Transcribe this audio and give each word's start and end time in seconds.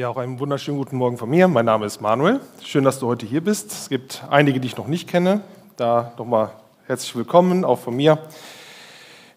Ja, 0.00 0.08
auch 0.08 0.16
einen 0.16 0.40
wunderschönen 0.40 0.78
guten 0.78 0.96
Morgen 0.96 1.18
von 1.18 1.28
mir. 1.28 1.46
Mein 1.46 1.66
Name 1.66 1.84
ist 1.84 2.00
Manuel. 2.00 2.40
Schön, 2.64 2.84
dass 2.84 3.00
du 3.00 3.06
heute 3.06 3.26
hier 3.26 3.42
bist. 3.42 3.70
Es 3.70 3.90
gibt 3.90 4.24
einige, 4.30 4.58
die 4.58 4.66
ich 4.66 4.78
noch 4.78 4.86
nicht 4.86 5.06
kenne. 5.06 5.42
Da 5.76 6.14
nochmal 6.16 6.52
herzlich 6.86 7.14
willkommen, 7.16 7.66
auch 7.66 7.80
von 7.80 7.94
mir. 7.94 8.16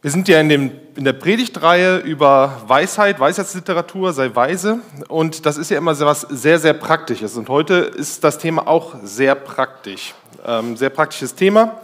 Wir 0.01 0.09
sind 0.09 0.29
ja 0.29 0.39
in, 0.39 0.47
dem, 0.47 0.71
in 0.95 1.03
der 1.03 1.11
Predigtreihe 1.11 1.97
über 1.97 2.61
Weisheit, 2.65 3.19
Weisheitsliteratur, 3.19 4.13
sei 4.13 4.33
weise. 4.33 4.79
Und 5.09 5.45
das 5.45 5.57
ist 5.57 5.69
ja 5.69 5.77
immer 5.77 5.99
was 5.99 6.21
sehr, 6.21 6.59
sehr 6.59 6.73
Praktisches. 6.73 7.35
Und 7.35 7.49
heute 7.49 7.73
ist 7.73 8.23
das 8.23 8.37
Thema 8.37 8.65
auch 8.65 8.95
sehr 9.03 9.35
praktisch. 9.35 10.13
Ähm, 10.45 10.77
sehr 10.77 10.91
praktisches 10.91 11.35
Thema. 11.35 11.81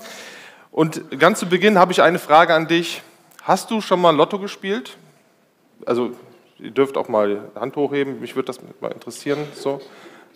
Und 0.71 1.19
ganz 1.19 1.39
zu 1.39 1.47
Beginn 1.47 1.77
habe 1.77 1.91
ich 1.91 2.01
eine 2.01 2.17
Frage 2.17 2.53
an 2.53 2.69
dich. 2.69 3.01
Hast 3.41 3.71
du 3.71 3.81
schon 3.81 3.99
mal 3.99 4.15
Lotto 4.15 4.39
gespielt? 4.39 4.95
Also 5.85 6.11
Ihr 6.59 6.71
dürft 6.71 6.97
auch 6.97 7.07
mal 7.07 7.49
Hand 7.55 7.75
hochheben, 7.77 8.19
mich 8.19 8.35
würde 8.35 8.47
das 8.47 8.59
mal 8.81 8.91
interessieren. 8.91 9.39
So, 9.53 9.79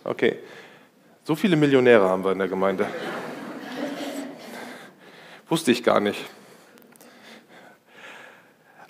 okay. 0.03 0.39
So 1.25 1.35
viele 1.35 1.55
Millionäre 1.55 2.07
haben 2.07 2.23
wir 2.23 2.31
in 2.31 2.39
der 2.39 2.47
Gemeinde. 2.47 2.85
Wusste 5.49 5.71
ich 5.71 5.83
gar 5.83 5.99
nicht. 5.99 6.23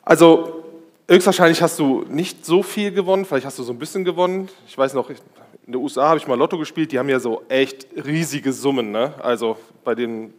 Also, 0.03 0.63
höchstwahrscheinlich 1.07 1.61
hast 1.61 1.79
du 1.79 2.05
nicht 2.07 2.45
so 2.45 2.61
viel 2.61 2.91
gewonnen, 2.91 3.25
vielleicht 3.25 3.45
hast 3.45 3.57
du 3.57 3.63
so 3.63 3.73
ein 3.73 3.79
bisschen 3.79 4.03
gewonnen. 4.03 4.49
Ich 4.67 4.77
weiß 4.77 4.93
noch, 4.93 5.09
in 5.09 5.17
den 5.65 5.75
USA 5.75 6.09
habe 6.09 6.19
ich 6.19 6.27
mal 6.27 6.37
Lotto 6.37 6.57
gespielt, 6.57 6.91
die 6.91 6.99
haben 6.99 7.09
ja 7.09 7.19
so 7.19 7.43
echt 7.49 7.87
riesige 8.05 8.53
Summen. 8.53 8.91
Ne? 8.91 9.13
Also 9.19 9.57
bei 9.83 9.95
den, 9.95 10.33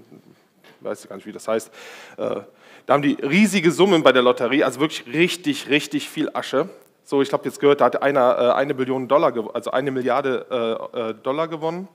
ich 0.78 0.84
weiß 0.84 1.08
gar 1.08 1.16
nicht, 1.16 1.26
wie 1.26 1.32
das 1.32 1.48
heißt, 1.48 1.70
äh, 2.18 2.40
da 2.86 2.92
haben 2.92 3.02
die 3.02 3.14
riesige 3.14 3.72
Summen 3.72 4.02
bei 4.02 4.12
der 4.12 4.22
Lotterie, 4.22 4.62
also 4.62 4.80
wirklich 4.80 5.06
richtig, 5.12 5.68
richtig 5.70 6.08
viel 6.08 6.30
Asche. 6.34 6.68
So, 7.06 7.20
ich 7.20 7.30
habe 7.34 7.44
jetzt 7.44 7.60
gehört, 7.60 7.82
da 7.82 7.84
hat 7.86 8.02
einer 8.02 8.38
äh, 8.38 8.52
eine 8.52 8.74
Billion 8.74 9.08
Dollar, 9.08 9.32
also 9.54 9.70
eine 9.70 9.90
Milliarde 9.90 10.88
äh, 10.94 11.00
äh, 11.10 11.14
Dollar 11.14 11.48
gewonnen. 11.48 11.86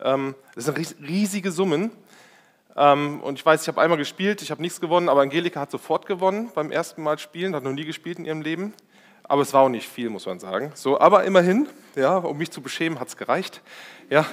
Ähm, 0.00 0.36
das 0.54 0.66
sind 0.66 0.78
riesige 1.02 1.50
Summen. 1.50 1.90
Ähm, 2.76 3.20
und 3.20 3.36
ich 3.36 3.44
weiß, 3.44 3.62
ich 3.62 3.68
habe 3.68 3.80
einmal 3.80 3.98
gespielt, 3.98 4.42
ich 4.42 4.52
habe 4.52 4.62
nichts 4.62 4.80
gewonnen, 4.80 5.08
aber 5.08 5.22
Angelika 5.22 5.60
hat 5.60 5.72
sofort 5.72 6.06
gewonnen 6.06 6.52
beim 6.54 6.70
ersten 6.70 7.02
Mal 7.02 7.18
spielen, 7.18 7.54
hat 7.56 7.64
noch 7.64 7.72
nie 7.72 7.84
gespielt 7.84 8.20
in 8.20 8.26
ihrem 8.26 8.42
Leben. 8.42 8.74
Aber 9.24 9.42
es 9.42 9.52
war 9.52 9.62
auch 9.62 9.68
nicht 9.68 9.88
viel, 9.88 10.08
muss 10.08 10.26
man 10.26 10.38
sagen. 10.38 10.70
So, 10.74 11.00
aber 11.00 11.24
immerhin, 11.24 11.66
ja, 11.96 12.16
um 12.16 12.38
mich 12.38 12.52
zu 12.52 12.60
beschämen, 12.60 13.00
hat 13.00 13.08
es 13.08 13.16
gereicht. 13.16 13.60
Ja. 14.08 14.24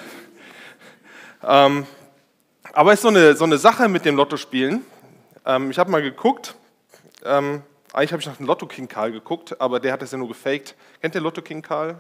Ähm, 1.44 1.88
aber 2.74 2.92
es 2.92 3.00
ist 3.00 3.04
so 3.04 3.08
eine, 3.08 3.36
so 3.36 3.46
eine 3.46 3.58
Sache 3.58 3.90
mit 3.90 4.06
dem 4.06 4.18
Lottospielen. 4.18 4.86
Ähm, 5.48 5.72
ich 5.72 5.80
habe 5.80 5.90
mal 5.90 6.04
geguckt, 6.04 6.54
ähm, 7.26 7.64
eigentlich 7.94 8.12
habe 8.14 8.22
ich 8.22 8.28
nach 8.28 8.38
dem 8.38 8.46
Lotto 8.46 8.68
King 8.68 8.88
Karl 8.88 9.12
geguckt, 9.12 9.60
aber 9.60 9.80
der 9.80 9.94
hat 9.94 10.02
das 10.02 10.12
ja 10.12 10.18
nur 10.18 10.30
gefaked. 10.30 10.76
Kennt 11.02 11.16
ihr 11.16 11.22
Lotto 11.22 11.42
King 11.42 11.62
Karl? 11.62 11.98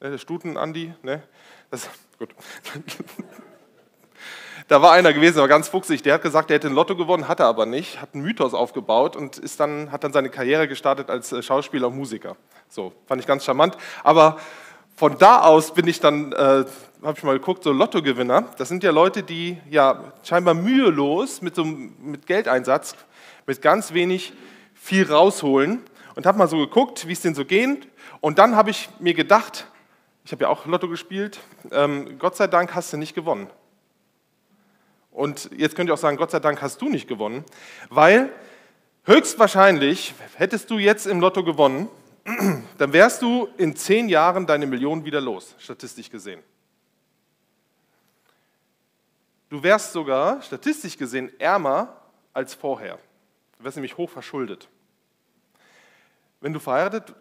Ne, 0.00 0.10
der 0.10 0.18
Stuten 0.18 0.56
Andi? 0.56 0.92
Ne? 1.02 1.22
Das, 1.70 1.88
gut. 2.18 2.34
da 4.68 4.82
war 4.82 4.92
einer 4.92 5.12
gewesen, 5.12 5.34
der 5.36 5.42
war 5.42 5.48
ganz 5.48 5.68
fuchsig. 5.68 6.02
Der 6.02 6.14
hat 6.14 6.22
gesagt, 6.22 6.50
er 6.50 6.56
hätte 6.56 6.68
ein 6.68 6.74
Lotto 6.74 6.94
gewonnen, 6.94 7.26
hat 7.26 7.40
er 7.40 7.46
aber 7.46 7.64
nicht. 7.64 8.00
Hat 8.02 8.14
einen 8.14 8.22
Mythos 8.22 8.52
aufgebaut 8.52 9.16
und 9.16 9.38
ist 9.38 9.58
dann, 9.60 9.90
hat 9.90 10.04
dann 10.04 10.12
seine 10.12 10.28
Karriere 10.28 10.68
gestartet 10.68 11.08
als 11.08 11.32
äh, 11.32 11.42
Schauspieler 11.42 11.88
und 11.88 11.96
Musiker. 11.96 12.36
So, 12.68 12.92
fand 13.06 13.20
ich 13.20 13.26
ganz 13.26 13.44
charmant. 13.44 13.78
Aber 14.04 14.38
von 14.94 15.16
da 15.16 15.40
aus 15.40 15.72
bin 15.72 15.88
ich 15.88 16.00
dann, 16.00 16.32
äh, 16.32 16.64
habe 17.02 17.14
ich 17.16 17.22
mal 17.22 17.38
geguckt, 17.38 17.64
so 17.64 17.72
Lottogewinner. 17.72 18.42
Das 18.58 18.68
sind 18.68 18.82
ja 18.82 18.90
Leute, 18.90 19.22
die 19.22 19.58
ja 19.70 20.12
scheinbar 20.22 20.52
mühelos 20.52 21.40
mit 21.40 21.54
so 21.54 21.64
mit 21.64 22.26
Geldeinsatz, 22.26 22.94
mit 23.46 23.62
ganz 23.62 23.94
wenig 23.94 24.34
viel 24.88 25.12
rausholen 25.12 25.82
und 26.14 26.24
habe 26.24 26.38
mal 26.38 26.48
so 26.48 26.56
geguckt, 26.56 27.06
wie 27.06 27.12
es 27.12 27.20
denn 27.20 27.34
so 27.34 27.44
geht. 27.44 27.86
Und 28.20 28.38
dann 28.38 28.56
habe 28.56 28.70
ich 28.70 28.88
mir 28.98 29.12
gedacht, 29.12 29.66
ich 30.24 30.32
habe 30.32 30.44
ja 30.44 30.48
auch 30.48 30.64
Lotto 30.64 30.88
gespielt, 30.88 31.40
ähm, 31.70 32.18
Gott 32.18 32.36
sei 32.36 32.46
Dank 32.46 32.74
hast 32.74 32.90
du 32.92 32.96
nicht 32.96 33.14
gewonnen. 33.14 33.48
Und 35.12 35.50
jetzt 35.54 35.76
könnt 35.76 35.90
ihr 35.90 35.94
auch 35.94 35.98
sagen, 35.98 36.16
Gott 36.16 36.30
sei 36.30 36.40
Dank 36.40 36.62
hast 36.62 36.80
du 36.80 36.88
nicht 36.88 37.06
gewonnen, 37.06 37.44
weil 37.90 38.32
höchstwahrscheinlich 39.04 40.14
hättest 40.36 40.70
du 40.70 40.78
jetzt 40.78 41.06
im 41.06 41.20
Lotto 41.20 41.44
gewonnen, 41.44 41.88
dann 42.78 42.92
wärst 42.94 43.20
du 43.20 43.48
in 43.58 43.76
zehn 43.76 44.08
Jahren 44.08 44.46
deine 44.46 44.66
Millionen 44.66 45.04
wieder 45.04 45.20
los, 45.20 45.54
statistisch 45.58 46.08
gesehen. 46.08 46.42
Du 49.50 49.62
wärst 49.62 49.92
sogar 49.92 50.40
statistisch 50.40 50.96
gesehen 50.96 51.30
ärmer 51.38 51.94
als 52.32 52.54
vorher. 52.54 52.98
Du 53.58 53.64
wärst 53.64 53.76
nämlich 53.76 53.98
hoch 53.98 54.08
verschuldet. 54.08 54.66
Wenn 56.40 56.52
du 56.52 56.60
verheiratet 56.60 57.14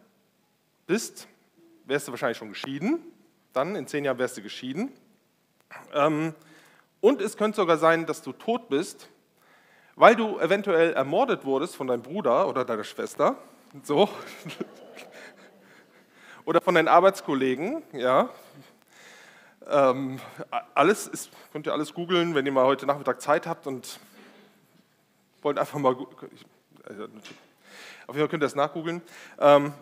bist, 0.86 1.28
wärst 1.86 2.08
du 2.08 2.12
wahrscheinlich 2.12 2.38
schon 2.38 2.50
geschieden. 2.50 3.00
Dann 3.54 3.76
in 3.76 3.88
zehn 3.88 4.06
Jahren 4.06 4.20
wärst 4.20 4.38
du 4.38 4.42
geschieden. 4.42 4.92
Ähm, 5.94 6.34
und 7.02 7.22
es 7.22 7.38
könnte 7.38 7.58
sogar 7.58 7.78
sein, 7.78 8.06
dass 8.06 8.22
du 8.22 8.32
tot 8.32 8.70
bist, 8.70 9.10
weil 9.96 10.16
du 10.16 10.40
eventuell 10.40 10.94
ermordet 10.94 11.46
wurdest 11.46 11.76
von 11.76 11.88
deinem 11.88 12.04
Bruder 12.04 12.48
oder 12.48 12.66
deiner 12.66 12.84
Schwester. 12.84 13.36
So. 13.84 14.10
Oder 16.46 16.62
von 16.62 16.76
deinen 16.76 16.88
Arbeitskollegen. 16.88 17.84
Ja. 17.92 18.30
Ähm, 19.68 20.22
alles 20.74 21.06
ist, 21.06 21.30
könnt 21.52 21.68
ihr 21.68 21.74
alles 21.74 21.94
googeln, 21.94 22.36
wenn 22.36 22.46
ihr 22.46 22.54
mal 22.54 22.64
heute 22.64 22.86
Nachmittag 22.86 23.22
Zeit 23.22 23.46
habt 23.46 23.68
und 23.68 24.00
wollt 25.42 25.60
einfach 25.60 25.78
mal. 25.78 25.98
Also, 26.86 27.08
auf 28.08 28.16
jeden 28.16 28.24
Fall 28.24 28.30
könnt 28.30 28.44
ihr 28.44 28.48
das 28.48 28.56
nachgoogeln. 28.56 29.02
Ähm, 29.38 29.74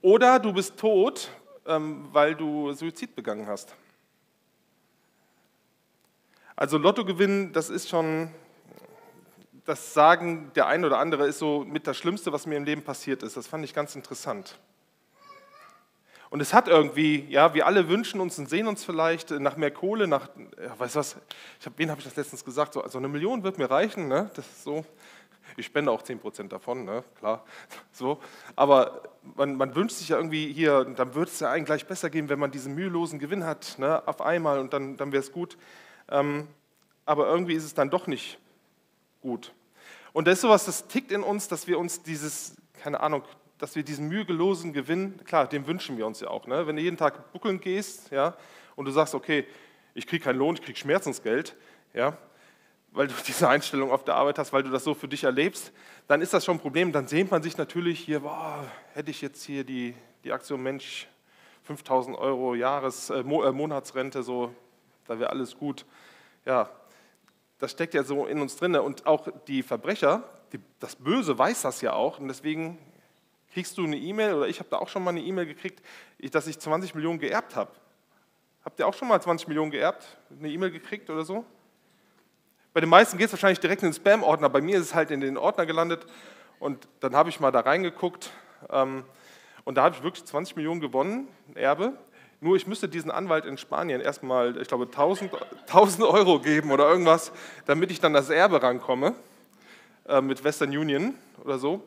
oder 0.00 0.38
du 0.38 0.52
bist 0.52 0.78
tot, 0.78 1.28
ähm, 1.66 2.08
weil 2.12 2.36
du 2.36 2.72
Suizid 2.72 3.16
begangen 3.16 3.48
hast. 3.48 3.74
Also 6.54 6.78
Lottogewinn, 6.78 7.52
das 7.52 7.68
ist 7.68 7.88
schon, 7.88 8.30
das 9.64 9.92
Sagen 9.92 10.52
der 10.54 10.68
ein 10.68 10.84
oder 10.84 10.98
andere 10.98 11.26
ist 11.26 11.40
so 11.40 11.64
mit 11.66 11.88
das 11.88 11.96
Schlimmste, 11.96 12.32
was 12.32 12.46
mir 12.46 12.56
im 12.56 12.64
Leben 12.64 12.82
passiert 12.82 13.24
ist. 13.24 13.36
Das 13.36 13.48
fand 13.48 13.64
ich 13.64 13.74
ganz 13.74 13.96
interessant. 13.96 14.58
Und 16.28 16.40
es 16.40 16.54
hat 16.54 16.68
irgendwie, 16.68 17.26
ja, 17.28 17.54
wir 17.54 17.66
alle 17.66 17.88
wünschen 17.88 18.20
uns 18.20 18.38
und 18.38 18.48
sehen 18.48 18.68
uns 18.68 18.84
vielleicht 18.84 19.32
nach 19.32 19.56
mehr 19.56 19.72
Kohle, 19.72 20.06
nach, 20.06 20.28
ja, 20.62 20.78
weißt 20.78 20.94
du 20.94 21.00
was, 21.00 21.16
ich 21.58 21.66
hab, 21.66 21.76
wen 21.76 21.90
habe 21.90 22.00
ich 22.00 22.06
das 22.06 22.14
letztens 22.14 22.44
gesagt? 22.44 22.74
So, 22.74 22.82
also 22.82 22.98
eine 22.98 23.08
Million 23.08 23.42
wird 23.42 23.58
mir 23.58 23.68
reichen, 23.68 24.06
ne? 24.06 24.30
Das 24.36 24.46
ist 24.46 24.62
so. 24.62 24.84
Ich 25.56 25.66
spende 25.66 25.90
auch 25.90 26.02
10% 26.02 26.48
davon, 26.48 26.84
ne? 26.84 27.04
klar. 27.18 27.44
So. 27.92 28.20
Aber 28.56 29.02
man, 29.36 29.56
man, 29.56 29.74
wünscht 29.74 29.96
sich 29.96 30.08
ja 30.08 30.16
irgendwie 30.16 30.52
hier, 30.52 30.84
dann 30.84 31.14
würde 31.14 31.30
es 31.30 31.40
ja 31.40 31.50
eigentlich 31.50 31.66
gleich 31.66 31.86
besser 31.86 32.10
gehen, 32.10 32.28
wenn 32.28 32.38
man 32.38 32.50
diesen 32.50 32.74
mühelosen 32.74 33.18
Gewinn 33.18 33.44
hat, 33.44 33.78
ne? 33.78 34.06
auf 34.06 34.20
einmal 34.20 34.58
und 34.58 34.72
dann, 34.72 34.96
dann 34.96 35.12
wäre 35.12 35.22
es 35.22 35.32
gut. 35.32 35.58
Ähm, 36.08 36.48
aber 37.04 37.26
irgendwie 37.26 37.54
ist 37.54 37.64
es 37.64 37.74
dann 37.74 37.90
doch 37.90 38.06
nicht 38.06 38.38
gut. 39.20 39.52
Und 40.12 40.26
da 40.26 40.32
ist 40.32 40.40
sowas, 40.40 40.64
das 40.64 40.86
tickt 40.86 41.12
in 41.12 41.22
uns, 41.22 41.48
dass 41.48 41.66
wir 41.66 41.78
uns 41.78 42.02
dieses, 42.02 42.56
keine 42.82 43.00
Ahnung, 43.00 43.22
dass 43.58 43.76
wir 43.76 43.82
diesen 43.82 44.08
mühelosen 44.08 44.72
Gewinn, 44.72 45.22
klar, 45.24 45.46
den 45.46 45.66
wünschen 45.66 45.98
wir 45.98 46.06
uns 46.06 46.20
ja 46.20 46.28
auch. 46.28 46.46
Ne? 46.46 46.66
Wenn 46.66 46.76
du 46.76 46.82
jeden 46.82 46.96
Tag 46.96 47.32
buckeln 47.32 47.60
gehst 47.60 48.10
ja, 48.10 48.36
und 48.74 48.86
du 48.86 48.90
sagst, 48.90 49.14
okay, 49.14 49.46
ich 49.94 50.06
kriege 50.06 50.24
keinen 50.24 50.38
Lohn, 50.38 50.54
ich 50.54 50.62
kriege 50.62 50.78
Schmerzensgeld, 50.78 51.56
ja, 51.92 52.16
weil 52.92 53.08
du 53.08 53.14
diese 53.26 53.48
Einstellung 53.48 53.90
auf 53.90 54.04
der 54.04 54.14
Arbeit 54.14 54.38
hast, 54.38 54.52
weil 54.52 54.62
du 54.62 54.70
das 54.70 54.84
so 54.84 54.94
für 54.94 55.08
dich 55.08 55.24
erlebst, 55.24 55.72
dann 56.08 56.20
ist 56.20 56.32
das 56.32 56.44
schon 56.44 56.56
ein 56.56 56.60
Problem. 56.60 56.92
Dann 56.92 57.06
sehnt 57.06 57.30
man 57.30 57.42
sich 57.42 57.56
natürlich 57.56 58.00
hier, 58.00 58.20
boah, 58.20 58.64
hätte 58.94 59.10
ich 59.10 59.20
jetzt 59.20 59.44
hier 59.44 59.64
die, 59.64 59.94
die 60.24 60.32
Aktion 60.32 60.62
Mensch, 60.62 61.08
5000 61.64 62.16
Euro 62.18 62.54
Jahres, 62.54 63.10
äh, 63.10 63.20
äh, 63.20 63.22
Monatsrente, 63.52 64.22
so, 64.22 64.54
da 65.06 65.18
wäre 65.18 65.30
alles 65.30 65.56
gut. 65.56 65.84
Ja, 66.44 66.70
das 67.58 67.72
steckt 67.72 67.94
ja 67.94 68.02
so 68.02 68.26
in 68.26 68.40
uns 68.40 68.56
drin. 68.56 68.74
Und 68.76 69.06
auch 69.06 69.28
die 69.46 69.62
Verbrecher, 69.62 70.24
die, 70.52 70.58
das 70.80 70.96
Böse 70.96 71.36
weiß 71.38 71.62
das 71.62 71.80
ja 71.82 71.92
auch. 71.92 72.18
Und 72.18 72.28
deswegen 72.28 72.78
kriegst 73.52 73.76
du 73.78 73.84
eine 73.84 73.96
E-Mail, 73.96 74.34
oder 74.34 74.48
ich 74.48 74.58
habe 74.58 74.70
da 74.70 74.78
auch 74.78 74.88
schon 74.88 75.04
mal 75.04 75.10
eine 75.10 75.20
E-Mail 75.20 75.46
gekriegt, 75.46 75.82
dass 76.30 76.46
ich 76.46 76.58
20 76.58 76.94
Millionen 76.94 77.18
geerbt 77.18 77.56
habe. 77.56 77.70
Habt 78.64 78.78
ihr 78.78 78.86
auch 78.86 78.94
schon 78.94 79.08
mal 79.08 79.20
20 79.20 79.48
Millionen 79.48 79.70
geerbt? 79.70 80.18
Eine 80.30 80.48
E-Mail 80.50 80.70
gekriegt 80.70 81.08
oder 81.10 81.24
so? 81.24 81.44
Bei 82.72 82.80
den 82.80 82.88
meisten 82.88 83.18
geht 83.18 83.26
es 83.26 83.32
wahrscheinlich 83.32 83.58
direkt 83.58 83.82
in 83.82 83.88
den 83.88 83.94
Spam-Ordner. 83.94 84.48
Bei 84.48 84.60
mir 84.60 84.78
ist 84.78 84.86
es 84.86 84.94
halt 84.94 85.10
in 85.10 85.20
den 85.20 85.36
Ordner 85.36 85.66
gelandet. 85.66 86.06
Und 86.60 86.86
dann 87.00 87.16
habe 87.16 87.28
ich 87.28 87.40
mal 87.40 87.50
da 87.50 87.60
reingeguckt. 87.60 88.30
Ähm, 88.70 89.04
und 89.64 89.74
da 89.74 89.82
habe 89.82 89.96
ich 89.96 90.02
wirklich 90.04 90.24
20 90.24 90.54
Millionen 90.54 90.80
gewonnen, 90.80 91.28
Erbe. 91.54 91.94
Nur 92.40 92.56
ich 92.56 92.66
müsste 92.66 92.88
diesen 92.88 93.10
Anwalt 93.10 93.44
in 93.44 93.58
Spanien 93.58 94.00
erstmal, 94.00 94.56
ich 94.60 94.68
glaube, 94.68 94.84
1000, 94.84 95.32
1000 95.66 96.06
Euro 96.06 96.38
geben 96.38 96.70
oder 96.70 96.88
irgendwas, 96.88 97.32
damit 97.66 97.90
ich 97.90 98.00
dann 98.00 98.14
das 98.14 98.30
Erbe 98.30 98.62
rankomme 98.62 99.14
äh, 100.06 100.20
mit 100.20 100.44
Western 100.44 100.70
Union 100.70 101.14
oder 101.44 101.58
so. 101.58 101.82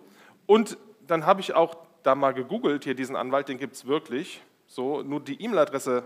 Und 0.46 0.78
dann 1.08 1.26
habe 1.26 1.40
ich 1.40 1.54
auch 1.54 1.76
da 2.04 2.14
mal 2.14 2.34
gegoogelt, 2.34 2.84
hier 2.84 2.94
diesen 2.94 3.16
Anwalt, 3.16 3.48
den 3.48 3.58
gibt 3.58 3.76
es 3.76 3.88
wirklich. 3.88 4.42
So, 4.68 5.02
nur 5.02 5.22
die 5.22 5.42
E-Mail-Adresse 5.42 6.04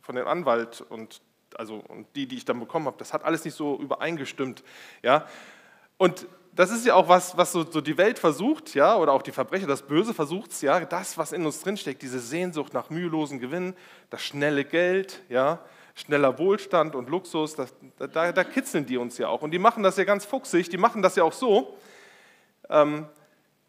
von 0.00 0.14
dem 0.14 0.26
Anwalt 0.26 0.80
und 0.88 1.20
also 1.58 1.82
und 1.88 2.06
die, 2.14 2.26
die 2.26 2.36
ich 2.36 2.44
dann 2.44 2.60
bekommen 2.60 2.86
habe, 2.86 2.96
das 2.98 3.12
hat 3.12 3.24
alles 3.24 3.44
nicht 3.44 3.54
so 3.54 3.78
übereingestimmt. 3.78 4.62
Ja? 5.02 5.26
Und 5.96 6.26
das 6.54 6.70
ist 6.70 6.84
ja 6.84 6.94
auch 6.94 7.08
was, 7.08 7.36
was 7.36 7.52
so, 7.52 7.64
so, 7.64 7.80
die 7.80 7.96
Welt 7.96 8.18
versucht, 8.18 8.74
ja, 8.74 8.96
oder 8.96 9.12
auch 9.12 9.22
die 9.22 9.32
Verbrecher, 9.32 9.66
das 9.66 9.82
Böse 9.82 10.12
versucht 10.12 10.52
es, 10.52 10.60
ja, 10.60 10.80
das, 10.80 11.16
was 11.16 11.32
in 11.32 11.46
uns 11.46 11.60
drinsteckt, 11.60 12.02
diese 12.02 12.20
Sehnsucht 12.20 12.74
nach 12.74 12.90
mühelosen 12.90 13.40
Gewinn, 13.40 13.74
das 14.10 14.22
schnelle 14.22 14.64
Geld, 14.64 15.22
ja, 15.30 15.60
schneller 15.94 16.38
Wohlstand 16.38 16.94
und 16.94 17.08
Luxus, 17.08 17.54
das, 17.54 17.74
da, 17.98 18.32
da, 18.32 18.44
kitzeln 18.44 18.86
die 18.86 18.98
uns 18.98 19.18
ja 19.18 19.28
auch. 19.28 19.42
Und 19.42 19.50
die 19.50 19.58
machen 19.58 19.82
das 19.82 19.96
ja 19.96 20.04
ganz 20.04 20.24
fuchsig, 20.24 20.68
die 20.68 20.78
machen 20.78 21.02
das 21.02 21.16
ja 21.16 21.24
auch 21.24 21.32
so. 21.32 21.76
Ähm, 22.68 23.06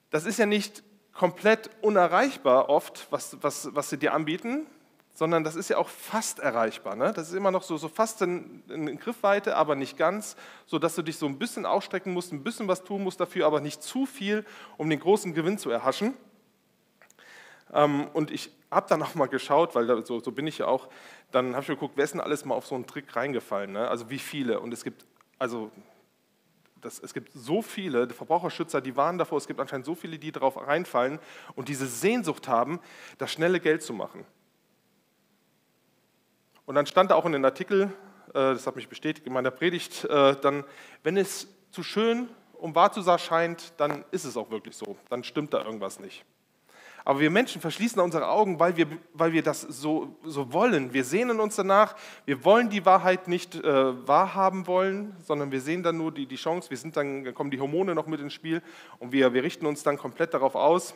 das 0.10 0.26
ist 0.26 0.38
ja 0.40 0.46
nicht 0.46 0.84
komplett 1.14 1.70
unerreichbar 1.82 2.70
oft, 2.70 3.08
was, 3.12 3.38
was, 3.42 3.70
was 3.74 3.90
sie 3.90 3.98
dir 3.98 4.14
anbieten, 4.14 4.66
sondern 5.14 5.44
das 5.44 5.56
ist 5.56 5.70
ja 5.70 5.78
auch 5.78 5.90
fast 5.90 6.40
erreichbar. 6.40 6.96
Ne? 6.96 7.14
Das 7.14 7.30
ist 7.30 7.36
immer 7.36 7.52
noch 7.52 7.64
so, 7.64 7.78
so 7.78 7.88
fast 7.88 8.22
in, 8.22 8.64
in 8.70 8.98
Griffweite, 8.98 9.56
aber 9.56 9.76
nicht 9.76 9.98
ganz, 9.98 10.36
sodass 10.66 10.96
du 10.96 11.04
dich 11.04 11.18
so 11.18 11.28
ein 11.28 11.38
bisschen 11.38 11.66
ausstrecken 11.66 12.14
musst, 12.14 12.34
ein 12.34 12.44
bisschen 12.44 12.68
was 12.68 12.84
tun 12.84 13.04
musst 13.04 13.20
dafür, 13.20 13.46
aber 13.46 13.62
nicht 13.62 13.84
zu 13.84 14.06
viel, 14.06 14.46
um 14.78 14.90
den 14.90 15.00
großen 15.00 15.34
Gewinn 15.34 15.58
zu 15.58 15.70
erhaschen. 15.70 16.16
Ähm, 17.72 18.08
und 18.14 18.32
ich 18.32 18.52
habe 18.72 18.88
dann 18.90 19.04
auch 19.04 19.14
mal 19.14 19.28
geschaut, 19.28 19.76
weil 19.76 19.86
da, 19.86 20.04
so, 20.04 20.20
so, 20.20 20.32
bin 20.32 20.48
ich 20.48 20.58
ja 20.58 20.66
auch, 20.66 20.90
dann 21.32 21.54
habe 21.54 21.62
ich 21.62 21.68
geguckt, 21.68 21.94
wer 21.96 22.04
ist 22.04 22.14
denn 22.14 22.22
alles 22.22 22.44
mal 22.44 22.56
auf 22.56 22.66
so 22.66 22.74
einen 22.74 22.88
Trick 22.88 23.16
reingefallen? 23.16 23.72
Ne? 23.72 23.88
Also 23.88 24.10
wie 24.10 24.20
viele? 24.20 24.60
Und 24.60 24.74
es 24.74 24.84
gibt, 24.84 25.06
also 25.38 25.72
das, 26.82 27.00
es 27.00 27.14
gibt 27.14 27.32
so 27.34 27.62
viele 27.62 28.10
Verbraucherschützer, 28.10 28.82
die 28.82 28.96
warnen 28.96 29.20
davor, 29.20 29.38
es 29.38 29.48
gibt 29.48 29.60
anscheinend 29.60 29.86
so 29.86 29.94
viele, 29.94 30.18
die 30.18 30.32
darauf 30.32 30.58
reinfallen 30.58 31.20
und 31.56 31.70
diese 31.70 31.86
Sehnsucht 31.86 32.48
haben, 32.48 32.80
das 33.20 33.32
schnelle 33.32 33.60
Geld 33.60 33.84
zu 33.84 33.94
machen. 33.94 34.26
Und 36.66 36.76
dann 36.76 36.86
stand 36.86 37.12
da 37.12 37.16
auch 37.16 37.26
in 37.26 37.34
den 37.34 37.46
Artikel, 37.46 37.94
äh, 38.30 38.32
das 38.34 38.66
hat 38.66 38.76
mich 38.76 38.88
bestätigt 38.88 39.28
in 39.28 39.34
meiner 39.34 39.52
Predigt, 39.52 40.06
äh, 40.06 40.36
dann, 40.42 40.64
wenn 41.04 41.18
es 41.18 41.48
zu 41.72 41.84
schön, 41.84 42.30
um 42.54 42.74
wahr 42.76 42.92
zu 42.92 43.02
sein 43.02 43.20
scheint, 43.20 43.74
dann 43.78 44.06
ist 44.12 44.24
es 44.24 44.38
auch 44.38 44.50
wirklich 44.50 44.76
so. 44.76 44.96
Dann 45.10 45.24
stimmt 45.24 45.54
da 45.54 45.64
irgendwas 45.64 46.00
nicht. 46.00 46.26
Aber 47.06 47.20
wir 47.20 47.30
Menschen 47.30 47.60
verschließen 47.60 48.02
unsere 48.02 48.30
Augen, 48.30 48.60
weil 48.60 48.78
wir, 48.78 48.88
weil 49.14 49.34
wir 49.34 49.44
das 49.44 49.62
so, 49.62 50.16
so 50.24 50.54
wollen. 50.54 50.94
Wir 50.94 51.04
sehnen 51.04 51.42
uns 51.42 51.58
danach. 51.58 51.96
Wir 52.26 52.46
wollen 52.46 52.70
die 52.70 52.86
Wahrheit 52.86 53.28
nicht 53.28 53.56
äh, 53.56 54.08
wahrhaben 54.08 54.68
wollen, 54.68 55.16
sondern 55.20 55.52
wir 55.52 55.60
sehen 55.60 55.84
dann 55.84 55.98
nur 55.98 56.14
die, 56.14 56.26
die 56.26 56.38
Chance. 56.38 56.70
Wir 56.70 56.78
sind 56.78 56.96
dann, 56.96 57.26
dann 57.26 57.34
kommen 57.34 57.52
die 57.52 57.60
Hormone 57.60 57.94
noch 57.94 58.08
mit 58.08 58.22
ins 58.22 58.34
Spiel 58.34 58.62
und 59.00 59.12
wir, 59.12 59.34
wir 59.34 59.44
richten 59.44 59.66
uns 59.66 59.84
dann 59.84 59.98
komplett 59.98 60.34
darauf 60.34 60.56
aus 60.56 60.96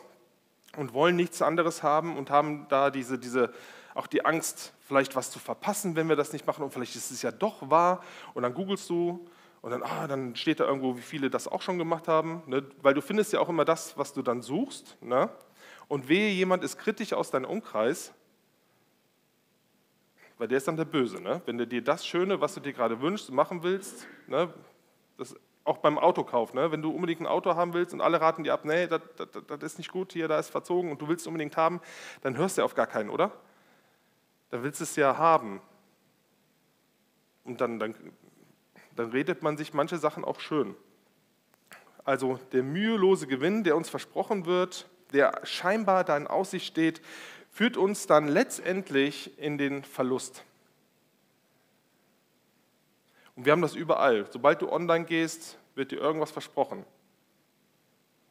und 0.76 0.94
wollen 0.94 1.16
nichts 1.16 1.42
anderes 1.42 1.82
haben 1.82 2.16
und 2.16 2.30
haben 2.30 2.66
da 2.70 2.90
diese, 2.90 3.18
diese, 3.18 3.52
auch 3.94 4.06
die 4.06 4.24
Angst, 4.24 4.72
vielleicht 4.88 5.14
was 5.14 5.30
zu 5.30 5.38
verpassen, 5.38 5.94
wenn 5.96 6.08
wir 6.08 6.16
das 6.16 6.32
nicht 6.32 6.46
machen 6.46 6.64
und 6.64 6.72
vielleicht 6.72 6.96
ist 6.96 7.10
es 7.10 7.20
ja 7.20 7.30
doch 7.30 7.70
wahr 7.70 8.02
und 8.32 8.42
dann 8.42 8.54
googelst 8.54 8.88
du 8.88 9.28
und 9.60 9.70
dann, 9.70 9.82
ah, 9.82 10.06
dann 10.06 10.34
steht 10.34 10.60
da 10.60 10.64
irgendwo, 10.64 10.96
wie 10.96 11.02
viele 11.02 11.28
das 11.28 11.46
auch 11.46 11.60
schon 11.60 11.76
gemacht 11.76 12.08
haben, 12.08 12.42
ne? 12.46 12.64
weil 12.80 12.94
du 12.94 13.02
findest 13.02 13.34
ja 13.34 13.40
auch 13.40 13.50
immer 13.50 13.66
das, 13.66 13.98
was 13.98 14.14
du 14.14 14.22
dann 14.22 14.40
suchst. 14.40 14.96
Ne? 15.02 15.28
Und 15.88 16.08
wehe, 16.08 16.30
jemand 16.30 16.64
ist 16.64 16.78
kritisch 16.78 17.12
aus 17.12 17.30
deinem 17.30 17.44
Umkreis, 17.44 18.14
weil 20.38 20.48
der 20.48 20.56
ist 20.56 20.68
dann 20.68 20.76
der 20.76 20.86
Böse. 20.86 21.20
Ne? 21.20 21.42
Wenn 21.44 21.58
du 21.58 21.66
dir 21.66 21.84
das 21.84 22.06
Schöne, 22.06 22.40
was 22.40 22.54
du 22.54 22.60
dir 22.60 22.72
gerade 22.72 23.00
wünschst, 23.02 23.30
machen 23.30 23.62
willst, 23.62 24.06
ne? 24.26 24.52
das 25.18 25.36
auch 25.64 25.78
beim 25.78 25.98
Autokauf, 25.98 26.54
ne? 26.54 26.72
wenn 26.72 26.80
du 26.80 26.90
unbedingt 26.90 27.20
ein 27.20 27.26
Auto 27.26 27.54
haben 27.54 27.74
willst 27.74 27.92
und 27.92 28.00
alle 28.00 28.22
raten 28.22 28.44
dir 28.44 28.54
ab, 28.54 28.64
nee, 28.64 28.86
das, 28.86 29.02
ist 29.60 29.76
nicht 29.76 29.92
gut, 29.92 30.14
hier, 30.14 30.28
da 30.28 30.38
ist 30.38 30.48
verzogen 30.48 30.90
und 30.90 31.02
du 31.02 31.08
willst 31.08 31.24
es 31.24 31.26
unbedingt 31.26 31.58
haben, 31.58 31.82
dann 32.22 32.38
hörst 32.38 32.56
du 32.56 32.62
auf 32.62 32.74
gar 32.74 32.86
keinen, 32.86 33.10
oder? 33.10 33.32
Dann 34.50 34.62
willst 34.62 34.80
du 34.80 34.84
es 34.84 34.96
ja 34.96 35.16
haben. 35.16 35.60
Und 37.44 37.60
dann, 37.60 37.78
dann, 37.78 37.94
dann 38.96 39.10
redet 39.10 39.42
man 39.42 39.56
sich 39.56 39.74
manche 39.74 39.98
Sachen 39.98 40.24
auch 40.24 40.40
schön. 40.40 40.74
Also 42.04 42.38
der 42.52 42.62
mühelose 42.62 43.26
Gewinn, 43.26 43.64
der 43.64 43.76
uns 43.76 43.90
versprochen 43.90 44.46
wird, 44.46 44.88
der 45.12 45.40
scheinbar 45.44 46.04
da 46.04 46.16
in 46.16 46.26
Aussicht 46.26 46.66
steht, 46.66 47.02
führt 47.50 47.76
uns 47.76 48.06
dann 48.06 48.28
letztendlich 48.28 49.38
in 49.38 49.58
den 49.58 49.82
Verlust. 49.84 50.44
Und 53.36 53.44
wir 53.44 53.52
haben 53.52 53.62
das 53.62 53.74
überall. 53.74 54.26
Sobald 54.30 54.62
du 54.62 54.72
online 54.72 55.04
gehst, 55.04 55.58
wird 55.74 55.92
dir 55.92 55.98
irgendwas 55.98 56.30
versprochen. 56.30 56.84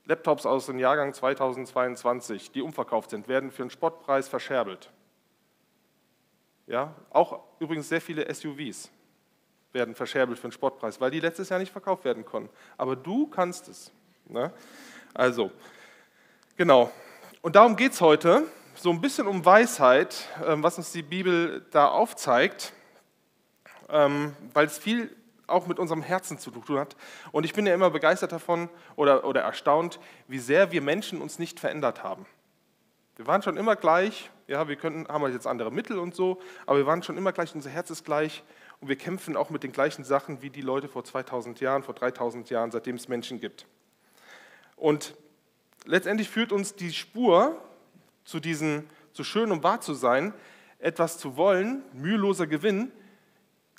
Laptops 0.06 0.46
aus 0.46 0.66
dem 0.68 0.80
Jahrgang 0.80 1.14
2022, 1.14 2.52
die 2.52 2.62
umverkauft 2.62 3.10
sind, 3.10 3.28
werden 3.28 3.52
für 3.52 3.64
einen 3.64 3.70
Spottpreis 3.70 4.28
verscherbelt. 4.28 4.90
Ja, 6.68 6.94
auch 7.10 7.40
übrigens 7.60 7.90
sehr 7.90 8.02
viele 8.02 8.34
SUVs 8.34 8.92
werden 9.74 9.96
verscherbelt 9.96 10.38
für 10.38 10.46
einen 10.46 10.52
Spottpreis, 10.52 11.02
weil 11.02 11.12
die 11.12 11.20
letztes 11.20 11.50
Jahr 11.50 11.60
nicht 11.60 11.72
verkauft 11.72 12.06
werden 12.06 12.26
konnten. 12.26 12.50
Aber 12.78 12.96
du 12.96 13.28
kannst 13.28 13.68
es. 13.68 13.92
Ne? 14.28 14.52
Also, 15.14 15.52
Genau. 16.58 16.92
Und 17.44 17.56
darum 17.56 17.76
geht 17.76 17.92
es 17.92 18.02
heute, 18.02 18.42
so 18.74 18.90
ein 18.90 19.00
bisschen 19.00 19.28
um 19.28 19.46
Weisheit, 19.46 20.28
ähm, 20.44 20.64
was 20.64 20.80
uns 20.80 20.92
die 20.92 21.04
Bibel 21.04 21.64
da 21.70 21.88
aufzeigt, 21.90 22.74
ähm, 23.90 24.36
weil 24.56 24.66
es 24.66 24.80
viel 24.80 25.16
auch 25.46 25.68
mit 25.68 25.78
unserem 25.78 26.02
Herzen 26.02 26.40
zu 26.40 26.50
tun 26.50 26.80
hat. 26.80 26.96
Und 27.32 27.44
ich 27.44 27.54
bin 27.54 27.68
ja 27.68 27.76
immer 27.76 27.92
begeistert 27.92 28.32
davon 28.32 28.70
oder, 28.96 29.24
oder 29.24 29.42
erstaunt, 29.42 30.00
wie 30.28 30.40
sehr 30.40 30.72
wir 30.72 30.82
Menschen 30.82 31.22
uns 31.22 31.38
nicht 31.38 31.60
verändert 31.60 32.02
haben. 32.02 32.26
Wir 33.18 33.28
waren 33.28 33.44
schon 33.44 33.56
immer 33.56 33.76
gleich, 33.76 34.32
ja, 34.48 34.68
wir 34.68 34.78
können, 34.78 35.08
haben 35.08 35.24
halt 35.24 35.34
jetzt 35.34 35.46
andere 35.46 35.72
Mittel 35.72 36.00
und 36.00 36.16
so, 36.16 36.40
aber 36.66 36.78
wir 36.78 36.86
waren 36.86 37.04
schon 37.04 37.18
immer 37.18 37.34
gleich, 37.34 37.54
unser 37.54 37.70
Herz 37.70 37.90
ist 37.90 38.06
gleich 38.06 38.44
und 38.80 38.88
wir 38.88 38.96
kämpfen 38.96 39.36
auch 39.36 39.50
mit 39.50 39.64
den 39.64 39.72
gleichen 39.72 40.04
Sachen 40.04 40.42
wie 40.42 40.50
die 40.50 40.62
Leute 40.62 40.88
vor 40.88 41.04
2000 41.04 41.60
Jahren, 41.60 41.84
vor 41.84 41.94
3000 41.94 42.50
Jahren, 42.50 42.72
seitdem 42.72 42.96
es 42.96 43.08
Menschen 43.08 43.40
gibt. 43.42 43.66
Und 44.78 45.16
letztendlich 45.86 46.30
führt 46.30 46.52
uns 46.52 46.76
die 46.76 46.94
Spur 46.94 47.62
zu 48.24 48.40
diesem, 48.40 48.90
zu 49.12 49.24
schön 49.24 49.52
um 49.52 49.64
wahr 49.64 49.82
zu 49.82 49.94
sein, 49.94 50.34
etwas 50.80 51.18
zu 51.18 51.36
wollen, 51.36 51.84
müheloser 51.94 52.48
Gewinn, 52.48 52.92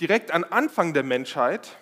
direkt 0.01 0.33
an 0.33 0.45
Anfang 0.45 0.93
der 0.93 1.03
Menschheit. 1.03 1.77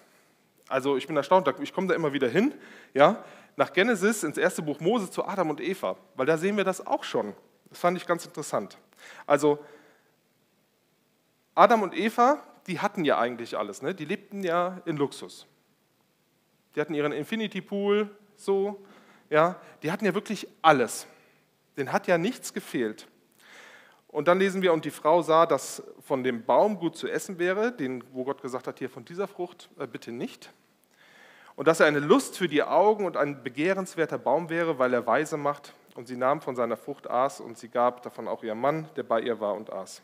Also 0.68 0.96
ich 0.96 1.06
bin 1.06 1.16
erstaunt, 1.16 1.52
ich 1.60 1.72
komme 1.72 1.88
da 1.88 1.94
immer 1.94 2.12
wieder 2.12 2.28
hin, 2.28 2.54
ja, 2.94 3.24
nach 3.56 3.72
Genesis 3.72 4.22
ins 4.22 4.36
erste 4.36 4.62
Buch 4.62 4.80
Mose 4.80 5.10
zu 5.10 5.24
Adam 5.24 5.50
und 5.50 5.60
Eva, 5.60 5.96
weil 6.14 6.26
da 6.26 6.36
sehen 6.36 6.56
wir 6.56 6.64
das 6.64 6.86
auch 6.86 7.02
schon. 7.02 7.34
Das 7.70 7.78
fand 7.78 7.96
ich 7.96 8.06
ganz 8.06 8.24
interessant. 8.24 8.78
Also 9.26 9.64
Adam 11.54 11.82
und 11.82 11.94
Eva, 11.94 12.42
die 12.66 12.80
hatten 12.80 13.04
ja 13.04 13.18
eigentlich 13.18 13.56
alles, 13.56 13.82
ne? 13.82 13.94
die 13.94 14.04
lebten 14.04 14.42
ja 14.42 14.80
in 14.84 14.96
Luxus. 14.96 15.46
Die 16.74 16.80
hatten 16.80 16.94
ihren 16.94 17.12
Infinity 17.12 17.62
Pool, 17.62 18.10
so, 18.36 18.84
ja, 19.30 19.58
die 19.82 19.90
hatten 19.90 20.04
ja 20.04 20.14
wirklich 20.14 20.46
alles. 20.62 21.06
Den 21.76 21.92
hat 21.92 22.06
ja 22.06 22.18
nichts 22.18 22.52
gefehlt. 22.52 23.06
Und 24.08 24.28
dann 24.28 24.38
lesen 24.38 24.62
wir, 24.62 24.72
und 24.72 24.84
die 24.84 24.90
Frau 24.90 25.22
sah, 25.22 25.46
dass 25.46 25.82
von 26.00 26.22
dem 26.22 26.44
Baum 26.44 26.78
gut 26.78 26.96
zu 26.96 27.08
essen 27.08 27.38
wäre, 27.38 27.72
den, 27.72 28.02
wo 28.12 28.24
Gott 28.24 28.40
gesagt 28.40 28.66
hat, 28.66 28.78
hier 28.78 28.88
von 28.88 29.04
dieser 29.04 29.28
Frucht 29.28 29.68
äh, 29.78 29.86
bitte 29.86 30.12
nicht. 30.12 30.52
Und 31.54 31.68
dass 31.68 31.80
er 31.80 31.86
eine 31.86 31.98
Lust 31.98 32.36
für 32.36 32.48
die 32.48 32.62
Augen 32.62 33.06
und 33.06 33.16
ein 33.16 33.42
begehrenswerter 33.42 34.18
Baum 34.18 34.50
wäre, 34.50 34.78
weil 34.78 34.92
er 34.94 35.06
weise 35.06 35.36
macht. 35.36 35.74
Und 35.96 36.06
sie 36.06 36.16
nahm 36.16 36.42
von 36.42 36.54
seiner 36.54 36.76
Frucht 36.76 37.08
aß 37.08 37.40
und 37.40 37.56
sie 37.56 37.68
gab 37.68 38.02
davon 38.02 38.28
auch 38.28 38.42
ihrem 38.42 38.60
Mann, 38.60 38.88
der 38.96 39.02
bei 39.02 39.20
ihr 39.20 39.40
war 39.40 39.54
und 39.54 39.72
aß. 39.72 40.02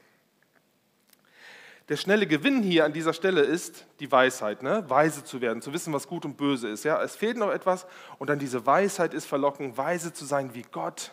Der 1.89 1.97
schnelle 1.97 2.27
Gewinn 2.27 2.63
hier 2.63 2.87
an 2.87 2.95
dieser 2.95 3.13
Stelle 3.13 3.43
ist 3.43 3.87
die 4.01 4.11
Weisheit, 4.11 4.63
ne? 4.63 4.89
weise 4.89 5.25
zu 5.25 5.43
werden, 5.43 5.61
zu 5.61 5.75
wissen, 5.75 5.93
was 5.93 6.09
gut 6.09 6.25
und 6.25 6.39
böse 6.39 6.69
ist. 6.69 6.85
Ja? 6.85 7.03
Es 7.03 7.15
fehlt 7.17 7.37
noch 7.37 7.51
etwas 7.51 7.87
und 8.19 8.31
dann 8.31 8.39
diese 8.39 8.65
Weisheit 8.65 9.13
ist 9.13 9.27
verlockend, 9.27 9.77
weise 9.77 10.15
zu 10.15 10.25
sein 10.25 10.55
wie 10.55 10.63
Gott. 10.63 11.13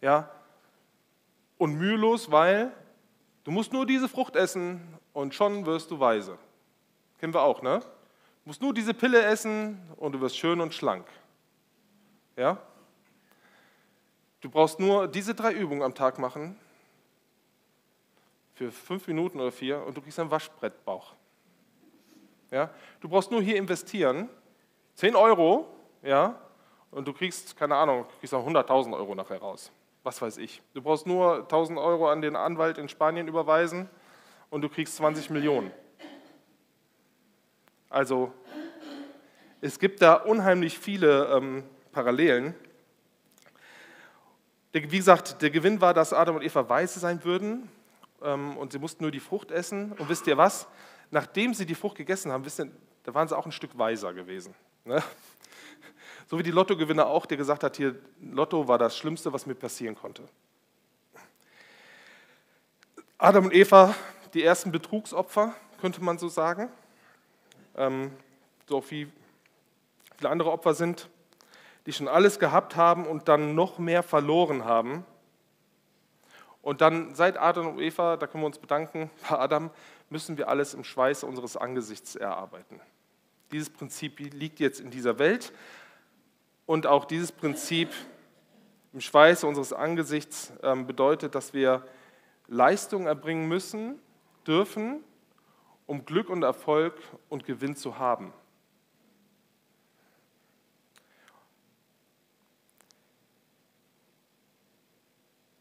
Ja? 0.00 0.30
Und 1.58 1.74
mühelos, 1.74 2.30
weil 2.32 2.72
du 3.44 3.52
musst 3.52 3.72
nur 3.72 3.86
diese 3.86 4.08
Frucht 4.08 4.34
essen 4.34 4.80
und 5.12 5.34
schon 5.34 5.66
wirst 5.66 5.92
du 5.92 6.00
weise. 6.00 6.36
Kennen 7.20 7.32
wir 7.32 7.42
auch, 7.42 7.62
ne? 7.62 7.78
Du 7.78 8.50
musst 8.50 8.62
nur 8.62 8.74
diese 8.74 8.94
Pille 8.94 9.22
essen 9.22 9.80
und 9.96 10.12
du 10.12 10.20
wirst 10.20 10.36
schön 10.36 10.60
und 10.60 10.74
schlank. 10.74 11.06
Ja? 12.36 12.58
Du 14.46 14.52
brauchst 14.52 14.78
nur 14.78 15.08
diese 15.08 15.34
drei 15.34 15.52
Übungen 15.52 15.82
am 15.82 15.92
Tag 15.92 16.20
machen 16.20 16.56
für 18.54 18.70
fünf 18.70 19.08
Minuten 19.08 19.40
oder 19.40 19.50
vier 19.50 19.84
und 19.84 19.96
du 19.96 20.00
kriegst 20.00 20.20
einen 20.20 20.30
Waschbrettbauch. 20.30 21.14
Ja? 22.52 22.70
Du 23.00 23.08
brauchst 23.08 23.32
nur 23.32 23.42
hier 23.42 23.56
investieren, 23.56 24.28
10 24.94 25.16
Euro, 25.16 25.66
ja, 26.00 26.40
und 26.92 27.08
du 27.08 27.12
kriegst, 27.12 27.56
keine 27.56 27.74
Ahnung, 27.74 28.06
kriegst 28.20 28.32
auch 28.34 28.46
100.000 28.46 28.94
Euro 28.94 29.16
nachher 29.16 29.40
raus. 29.40 29.72
Was 30.04 30.22
weiß 30.22 30.36
ich. 30.36 30.62
Du 30.74 30.80
brauchst 30.80 31.08
nur 31.08 31.48
1.000 31.48 31.82
Euro 31.82 32.08
an 32.08 32.22
den 32.22 32.36
Anwalt 32.36 32.78
in 32.78 32.88
Spanien 32.88 33.26
überweisen 33.26 33.90
und 34.48 34.62
du 34.62 34.68
kriegst 34.68 34.94
20 34.94 35.28
Millionen. 35.30 35.72
Also 37.90 38.32
es 39.60 39.80
gibt 39.80 40.02
da 40.02 40.14
unheimlich 40.14 40.78
viele 40.78 41.34
ähm, 41.36 41.64
Parallelen. 41.90 42.54
Wie 44.82 44.98
gesagt, 44.98 45.42
der 45.42 45.50
Gewinn 45.50 45.80
war, 45.80 45.94
dass 45.94 46.12
Adam 46.12 46.36
und 46.36 46.42
Eva 46.42 46.68
weise 46.68 46.98
sein 47.00 47.24
würden 47.24 47.68
ähm, 48.22 48.56
und 48.56 48.72
sie 48.72 48.78
mussten 48.78 49.04
nur 49.04 49.10
die 49.10 49.20
Frucht 49.20 49.50
essen. 49.50 49.92
Und 49.92 50.08
wisst 50.08 50.26
ihr 50.26 50.36
was? 50.36 50.66
Nachdem 51.10 51.54
sie 51.54 51.66
die 51.66 51.74
Frucht 51.74 51.96
gegessen 51.96 52.32
haben, 52.32 52.44
wisst 52.44 52.60
ihr, 52.60 52.70
da 53.04 53.14
waren 53.14 53.28
sie 53.28 53.36
auch 53.36 53.46
ein 53.46 53.52
Stück 53.52 53.78
weiser 53.78 54.12
gewesen. 54.12 54.54
Ne? 54.84 55.02
So 56.28 56.38
wie 56.38 56.42
die 56.42 56.50
Lottogewinner 56.50 57.06
auch, 57.06 57.24
der 57.24 57.36
gesagt 57.36 57.62
hat, 57.62 57.76
hier, 57.76 57.94
Lotto 58.20 58.66
war 58.66 58.78
das 58.78 58.96
Schlimmste, 58.96 59.32
was 59.32 59.46
mir 59.46 59.54
passieren 59.54 59.94
konnte. 59.94 60.24
Adam 63.16 63.44
und 63.44 63.54
Eva, 63.54 63.94
die 64.34 64.42
ersten 64.42 64.72
Betrugsopfer, 64.72 65.54
könnte 65.80 66.02
man 66.02 66.18
so 66.18 66.28
sagen. 66.28 66.68
Ähm, 67.76 68.10
so 68.68 68.82
wie 68.90 69.10
viele 70.16 70.30
andere 70.30 70.50
Opfer 70.50 70.74
sind, 70.74 71.08
die 71.86 71.92
schon 71.92 72.08
alles 72.08 72.38
gehabt 72.38 72.76
haben 72.76 73.06
und 73.06 73.28
dann 73.28 73.54
noch 73.54 73.78
mehr 73.78 74.02
verloren 74.02 74.64
haben. 74.64 75.04
Und 76.60 76.80
dann 76.80 77.14
seit 77.14 77.38
Adam 77.38 77.68
und 77.68 77.80
Eva, 77.80 78.16
da 78.16 78.26
können 78.26 78.42
wir 78.42 78.46
uns 78.48 78.58
bedanken, 78.58 79.10
bei 79.28 79.38
Adam, 79.38 79.70
müssen 80.10 80.36
wir 80.36 80.48
alles 80.48 80.74
im 80.74 80.84
Schweiße 80.84 81.24
unseres 81.24 81.56
Angesichts 81.56 82.16
erarbeiten. 82.16 82.80
Dieses 83.52 83.70
Prinzip 83.70 84.18
liegt 84.18 84.58
jetzt 84.58 84.80
in 84.80 84.90
dieser 84.90 85.18
Welt 85.18 85.52
und 86.66 86.86
auch 86.86 87.04
dieses 87.04 87.30
Prinzip 87.30 87.90
im 88.92 89.00
Schweiße 89.00 89.46
unseres 89.46 89.72
Angesichts 89.72 90.52
ähm, 90.62 90.86
bedeutet, 90.86 91.34
dass 91.36 91.52
wir 91.52 91.86
Leistung 92.48 93.06
erbringen 93.06 93.46
müssen, 93.46 94.00
dürfen, 94.46 95.04
um 95.86 96.04
Glück 96.04 96.30
und 96.30 96.42
Erfolg 96.42 96.94
und 97.28 97.44
Gewinn 97.44 97.76
zu 97.76 97.98
haben. 97.98 98.32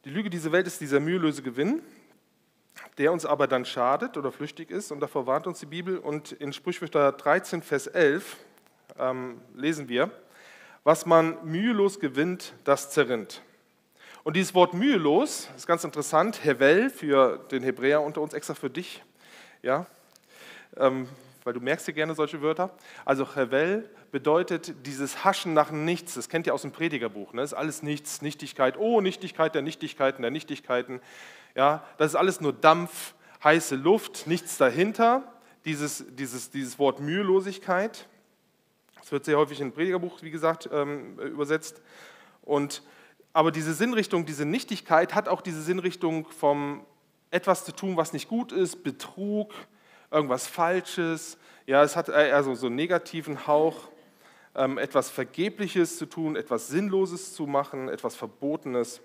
Die 0.05 0.11
Lüge 0.11 0.29
dieser 0.29 0.51
Welt 0.51 0.67
ist 0.67 0.79
dieser 0.81 0.99
mühelöse 0.99 1.41
Gewinn, 1.41 1.81
der 2.99 3.11
uns 3.11 3.25
aber 3.25 3.47
dann 3.47 3.65
schadet 3.65 4.17
oder 4.17 4.31
flüchtig 4.31 4.69
ist. 4.69 4.91
Und 4.91 4.99
davor 4.99 5.25
warnt 5.25 5.47
uns 5.47 5.61
die 5.61 5.65
Bibel. 5.65 5.97
Und 5.97 6.31
in 6.31 6.53
Sprichwörter 6.53 7.11
13, 7.11 7.63
Vers 7.63 7.87
11 7.87 8.37
ähm, 8.99 9.41
lesen 9.55 9.89
wir, 9.89 10.11
was 10.83 11.07
man 11.07 11.43
mühelos 11.43 11.99
gewinnt, 11.99 12.53
das 12.65 12.91
zerrinnt. 12.91 13.41
Und 14.23 14.35
dieses 14.35 14.53
Wort 14.53 14.75
mühelos 14.75 15.49
ist 15.55 15.65
ganz 15.65 15.83
interessant. 15.83 16.43
Hevel 16.43 16.91
für 16.91 17.39
den 17.49 17.63
Hebräer 17.63 17.99
unter 18.01 18.21
uns, 18.21 18.35
extra 18.35 18.53
für 18.53 18.69
dich. 18.69 19.03
Ja, 19.63 19.87
ähm, 20.77 21.09
weil 21.45 21.53
du 21.53 21.61
merkst 21.61 21.87
dir 21.87 21.93
gerne 21.93 22.15
solche 22.15 22.41
Wörter. 22.41 22.71
Also 23.05 23.35
Hevel 23.35 23.89
bedeutet 24.11 24.73
dieses 24.85 25.23
Haschen 25.23 25.53
nach 25.53 25.71
nichts. 25.71 26.15
Das 26.15 26.27
kennt 26.27 26.47
ihr 26.47 26.55
aus 26.55 26.63
dem 26.63 26.71
Predigerbuch. 26.71 27.33
Ne? 27.33 27.41
Das 27.41 27.51
ist 27.51 27.57
alles 27.57 27.83
nichts, 27.83 28.23
Nichtigkeit. 28.23 28.77
Oh, 28.77 28.99
Nichtigkeit 28.99 29.53
der 29.53 29.61
Nichtigkeiten, 29.61 30.23
der 30.23 30.31
Nichtigkeiten. 30.31 30.99
Ja, 31.53 31.85
das 31.97 32.11
ist 32.11 32.15
alles 32.15 32.41
nur 32.41 32.51
Dampf, 32.51 33.13
heiße 33.43 33.75
Luft, 33.75 34.25
nichts 34.25 34.57
dahinter. 34.57 35.31
Dieses, 35.65 36.03
dieses, 36.15 36.49
dieses 36.49 36.79
Wort 36.79 36.99
Mühelosigkeit. 36.99 38.07
Das 38.99 39.11
wird 39.11 39.25
sehr 39.25 39.37
häufig 39.37 39.61
in 39.61 39.71
Predigerbuch, 39.71 40.23
wie 40.23 40.31
gesagt, 40.31 40.67
ähm, 40.73 41.19
übersetzt. 41.19 41.81
Und, 42.41 42.81
aber 43.33 43.51
diese 43.51 43.75
Sinnrichtung, 43.75 44.25
diese 44.25 44.45
Nichtigkeit 44.45 45.13
hat 45.13 45.27
auch 45.27 45.41
diese 45.41 45.61
Sinnrichtung 45.61 46.27
vom 46.27 46.85
etwas 47.29 47.65
zu 47.65 47.71
tun, 47.71 47.97
was 47.97 48.13
nicht 48.13 48.27
gut 48.27 48.51
ist, 48.51 48.83
Betrug, 48.83 49.53
irgendwas 50.11 50.47
Falsches. 50.47 51.37
Ja, 51.65 51.83
es 51.83 51.95
hat 51.95 52.09
also 52.09 52.53
so 52.55 52.67
einen 52.67 52.75
negativen 52.75 53.47
Hauch, 53.47 53.89
ähm, 54.55 54.77
etwas 54.77 55.09
Vergebliches 55.09 55.97
zu 55.97 56.05
tun, 56.05 56.35
etwas 56.35 56.67
Sinnloses 56.67 57.33
zu 57.33 57.45
machen, 57.45 57.89
etwas 57.89 58.15
Verbotenes. 58.15 59.01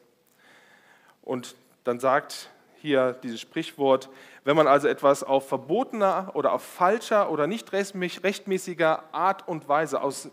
Und 1.23 1.57
dann 1.85 2.01
sagt 2.01 2.51
hier 2.81 3.13
dieses 3.23 3.41
Sprichwort, 3.41 4.09
wenn 4.45 4.57
man 4.57 4.67
also 4.67 4.89
etwas 4.89 5.23
auf 5.23 5.49
verbotener 5.49 6.31
oder 6.35 6.53
auf 6.53 6.63
falscher 6.63 7.31
oder 7.31 7.47
nicht 7.47 7.73
rechtmäßiger 7.73 9.13
Art 9.13 9.47
und 9.47 9.69
Weise 9.69 10.01
aus, 10.01 10.31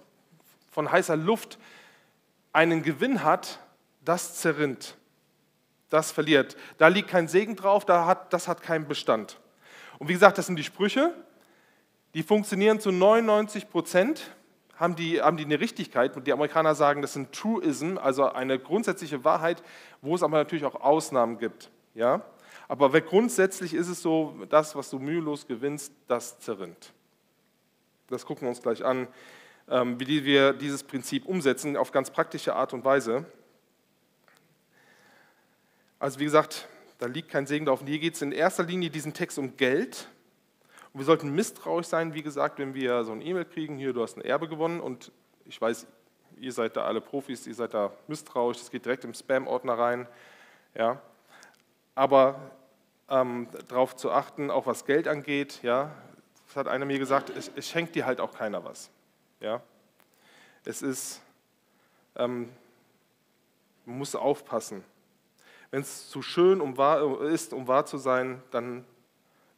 von 0.72 0.92
heißer 0.92 1.18
Luft 1.18 1.58
einen 2.54 2.84
Gewinn 2.84 3.24
hat, 3.24 3.60
das 4.06 4.36
zerrinnt, 4.36 4.96
das 5.90 6.12
verliert. 6.12 6.56
Da 6.78 6.88
liegt 6.88 7.10
kein 7.10 7.28
Segen 7.28 7.56
drauf, 7.56 7.86
da 7.86 8.06
hat, 8.06 8.32
das 8.34 8.48
hat 8.48 8.62
keinen 8.62 8.88
Bestand. 8.88 9.40
Und 10.00 10.10
wie 10.10 10.14
gesagt, 10.14 10.38
das 10.38 10.46
sind 10.46 10.58
die 10.58 10.64
Sprüche, 10.64 11.14
die 12.14 12.24
funktionieren 12.24 12.80
zu 12.80 12.92
99 12.92 13.70
Prozent, 13.70 14.36
haben 14.76 14.96
die, 14.96 15.22
haben 15.22 15.38
die 15.38 15.46
eine 15.46 15.60
Richtigkeit. 15.60 16.16
Und 16.16 16.28
die 16.28 16.34
Amerikaner 16.34 16.76
sagen, 16.76 17.02
das 17.02 17.14
sind 17.14 17.32
Truism, 17.32 17.98
also 17.98 18.32
eine 18.32 18.60
grundsätzliche 18.60 19.24
Wahrheit, 19.24 19.64
wo 20.02 20.16
es 20.16 20.24
aber 20.24 20.38
natürlich 20.38 20.66
auch 20.66 20.76
Ausnahmen 20.76 21.38
gibt. 21.38 21.72
Ja? 21.96 22.22
Aber 22.68 22.90
grundsätzlich 23.02 23.74
ist 23.74 23.88
es 23.88 24.02
so, 24.02 24.36
das, 24.50 24.76
was 24.76 24.90
du 24.90 25.00
mühelos 25.00 25.48
gewinnst, 25.48 25.94
das 26.08 26.40
zerrinnt. 26.40 26.94
Das 28.08 28.26
gucken 28.26 28.44
wir 28.44 28.50
uns 28.50 28.62
gleich 28.62 28.86
an, 28.86 29.08
ähm, 29.70 30.00
wie 30.00 30.24
wir 30.24 30.54
dieses 30.54 30.84
Prinzip 30.84 31.26
umsetzen, 31.26 31.76
auf 31.76 31.92
ganz 31.92 32.10
praktische 32.12 32.56
Art 32.56 32.74
und 32.74 32.86
Weise. 32.86 33.26
Also 36.00 36.20
wie 36.20 36.26
gesagt, 36.26 36.68
da 36.98 37.06
liegt 37.06 37.30
kein 37.30 37.46
Segen 37.46 37.66
drauf. 37.66 37.82
Hier 37.86 38.00
geht 38.00 38.16
es 38.16 38.22
in 38.22 38.32
erster 38.32 38.64
Linie 38.64 38.90
diesen 38.90 39.14
Text 39.14 39.38
um 39.38 39.56
Geld. 39.58 40.08
Und 40.94 41.02
wir 41.02 41.06
sollten 41.06 41.30
misstrauisch 41.30 41.88
sein, 41.88 42.14
wie 42.14 42.24
gesagt, 42.24 42.60
wenn 42.60 42.74
wir 42.74 43.04
so 43.04 43.12
ein 43.12 43.22
E-Mail 43.22 43.46
kriegen, 43.46 43.78
hier, 43.78 43.94
du 43.94 44.02
hast 44.02 44.18
ein 44.18 44.22
Erbe 44.22 44.48
gewonnen 44.48 44.80
und 44.80 45.12
ich 45.46 45.62
weiß, 45.62 45.86
ihr 46.40 46.52
seid 46.52 46.76
da 46.76 46.86
alle 46.86 47.02
Profis, 47.02 47.46
ihr 47.48 47.56
seid 47.56 47.74
da 47.74 47.92
misstrauisch, 48.08 48.58
das 48.58 48.72
geht 48.72 48.86
direkt 48.86 49.04
im 49.06 49.14
Spam-Ordner 49.14 49.78
rein. 49.78 50.08
Ja. 50.76 51.02
Aber 51.94 52.52
ähm, 53.10 53.48
darauf 53.68 53.96
zu 53.96 54.12
achten, 54.12 54.50
auch 54.50 54.66
was 54.66 54.86
Geld 54.86 55.08
angeht, 55.08 55.60
ja, 55.62 55.92
das 56.48 56.56
hat 56.56 56.68
einer 56.68 56.86
mir 56.86 57.00
gesagt, 57.00 57.30
es, 57.30 57.52
es 57.56 57.68
schenkt 57.70 57.96
dir 57.96 58.06
halt 58.06 58.20
auch 58.20 58.34
keiner 58.34 58.64
was. 58.64 58.90
Ja. 59.40 59.62
Es 60.66 60.82
ist, 60.82 61.22
ähm, 62.16 62.50
man 63.86 64.00
muss 64.00 64.16
aufpassen. 64.16 64.84
Wenn 65.72 65.82
es 65.82 66.10
zu 66.10 66.22
schön 66.22 66.62
um 66.62 66.78
wahr, 66.78 67.22
ist, 67.22 67.54
um 67.54 67.68
wahr 67.68 67.86
zu 67.86 67.98
sein, 67.98 68.42
dann 68.52 68.86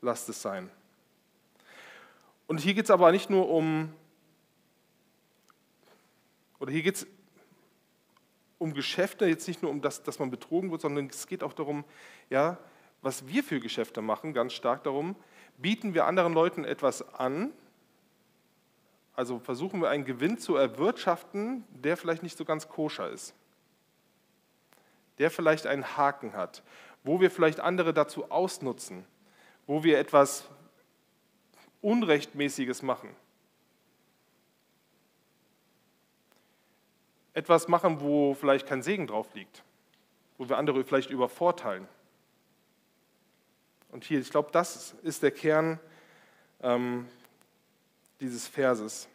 lasst 0.01 0.27
es 0.29 0.41
sein. 0.41 0.69
Und 2.47 2.59
hier 2.59 2.73
geht 2.73 2.85
es 2.85 2.91
aber 2.91 3.11
nicht 3.11 3.29
nur 3.29 3.49
um, 3.49 3.93
oder 6.59 6.71
hier 6.71 6.81
geht 6.81 6.95
es 6.95 7.07
um 8.57 8.73
Geschäfte, 8.73 9.27
jetzt 9.27 9.47
nicht 9.47 9.61
nur 9.61 9.71
um 9.71 9.81
das, 9.81 10.01
dass 10.01 10.17
man 10.17 10.31
betrogen 10.31 10.71
wird, 10.71 10.81
sondern 10.81 11.07
es 11.07 11.27
geht 11.27 11.43
auch 11.43 11.53
darum, 11.53 11.85
ja, 12.29 12.57
was 13.01 13.27
wir 13.27 13.43
für 13.43 13.59
Geschäfte 13.59 14.01
machen, 14.01 14.33
ganz 14.33 14.53
stark 14.53 14.83
darum, 14.83 15.15
bieten 15.57 15.93
wir 15.93 16.05
anderen 16.05 16.33
Leuten 16.33 16.65
etwas 16.65 17.13
an, 17.13 17.53
also 19.13 19.39
versuchen 19.39 19.81
wir 19.81 19.89
einen 19.89 20.05
Gewinn 20.05 20.37
zu 20.37 20.55
erwirtschaften, 20.55 21.63
der 21.69 21.97
vielleicht 21.97 22.23
nicht 22.23 22.37
so 22.37 22.45
ganz 22.45 22.67
koscher 22.67 23.09
ist 23.09 23.35
der 25.19 25.29
vielleicht 25.29 25.67
einen 25.67 25.97
Haken 25.97 26.33
hat, 26.33 26.63
wo 27.03 27.19
wir 27.19 27.29
vielleicht 27.29 27.59
andere 27.59 27.93
dazu 27.93 28.31
ausnutzen, 28.31 29.05
wo 29.67 29.83
wir 29.83 29.99
etwas 29.99 30.45
Unrechtmäßiges 31.81 32.81
machen. 32.81 33.15
Etwas 37.33 37.67
machen, 37.67 38.01
wo 38.01 38.33
vielleicht 38.33 38.67
kein 38.67 38.81
Segen 38.81 39.07
drauf 39.07 39.33
liegt, 39.33 39.63
wo 40.37 40.49
wir 40.49 40.57
andere 40.57 40.83
vielleicht 40.83 41.09
übervorteilen. 41.09 41.87
Und 43.91 44.03
hier, 44.03 44.19
ich 44.19 44.29
glaube, 44.29 44.49
das 44.51 44.95
ist 45.03 45.23
der 45.23 45.31
Kern 45.31 45.79
ähm, 46.61 47.07
dieses 48.19 48.47
Verses. 48.47 49.07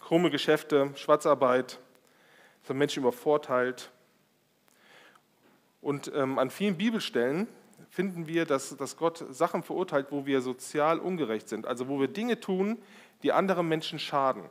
Krumme 0.00 0.30
Geschäfte, 0.30 0.90
Schwarzarbeit, 0.96 1.78
von 2.62 2.76
Menschen 2.76 3.02
übervorteilt, 3.02 3.90
und 5.88 6.12
ähm, 6.14 6.38
an 6.38 6.50
vielen 6.50 6.76
Bibelstellen 6.76 7.48
finden 7.88 8.26
wir, 8.26 8.44
dass, 8.44 8.76
dass 8.76 8.98
Gott 8.98 9.24
Sachen 9.30 9.62
verurteilt, 9.62 10.08
wo 10.10 10.26
wir 10.26 10.42
sozial 10.42 10.98
ungerecht 10.98 11.48
sind, 11.48 11.66
also 11.66 11.88
wo 11.88 11.98
wir 11.98 12.08
Dinge 12.08 12.40
tun, 12.40 12.76
die 13.22 13.32
anderen 13.32 13.66
Menschen 13.68 13.98
schaden, 13.98 14.42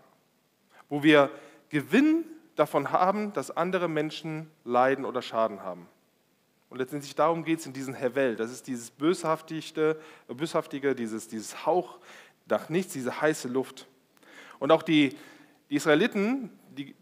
wo 0.89 1.03
wir 1.03 1.29
Gewinn 1.69 2.25
davon 2.55 2.91
haben, 2.91 3.33
dass 3.33 3.55
andere 3.55 3.87
Menschen 3.87 4.49
leiden 4.63 5.05
oder 5.05 5.21
Schaden 5.21 5.61
haben. 5.61 5.87
Und 6.71 6.79
letztendlich 6.79 7.13
darum 7.13 7.43
geht 7.43 7.59
es 7.59 7.67
in 7.67 7.73
diesem 7.73 7.93
Hevel. 7.93 8.35
Das 8.35 8.51
ist 8.51 8.65
dieses 8.65 8.89
Böshaftige, 8.89 9.99
Böshaftige 10.27 10.95
dieses, 10.95 11.27
dieses 11.27 11.67
Hauch 11.67 11.99
nach 12.47 12.69
nichts, 12.69 12.93
diese 12.93 13.21
heiße 13.21 13.47
Luft. 13.47 13.85
Und 14.57 14.71
auch 14.71 14.81
die, 14.81 15.15
die 15.69 15.75
Israeliten, 15.75 16.49
die, 16.71 16.95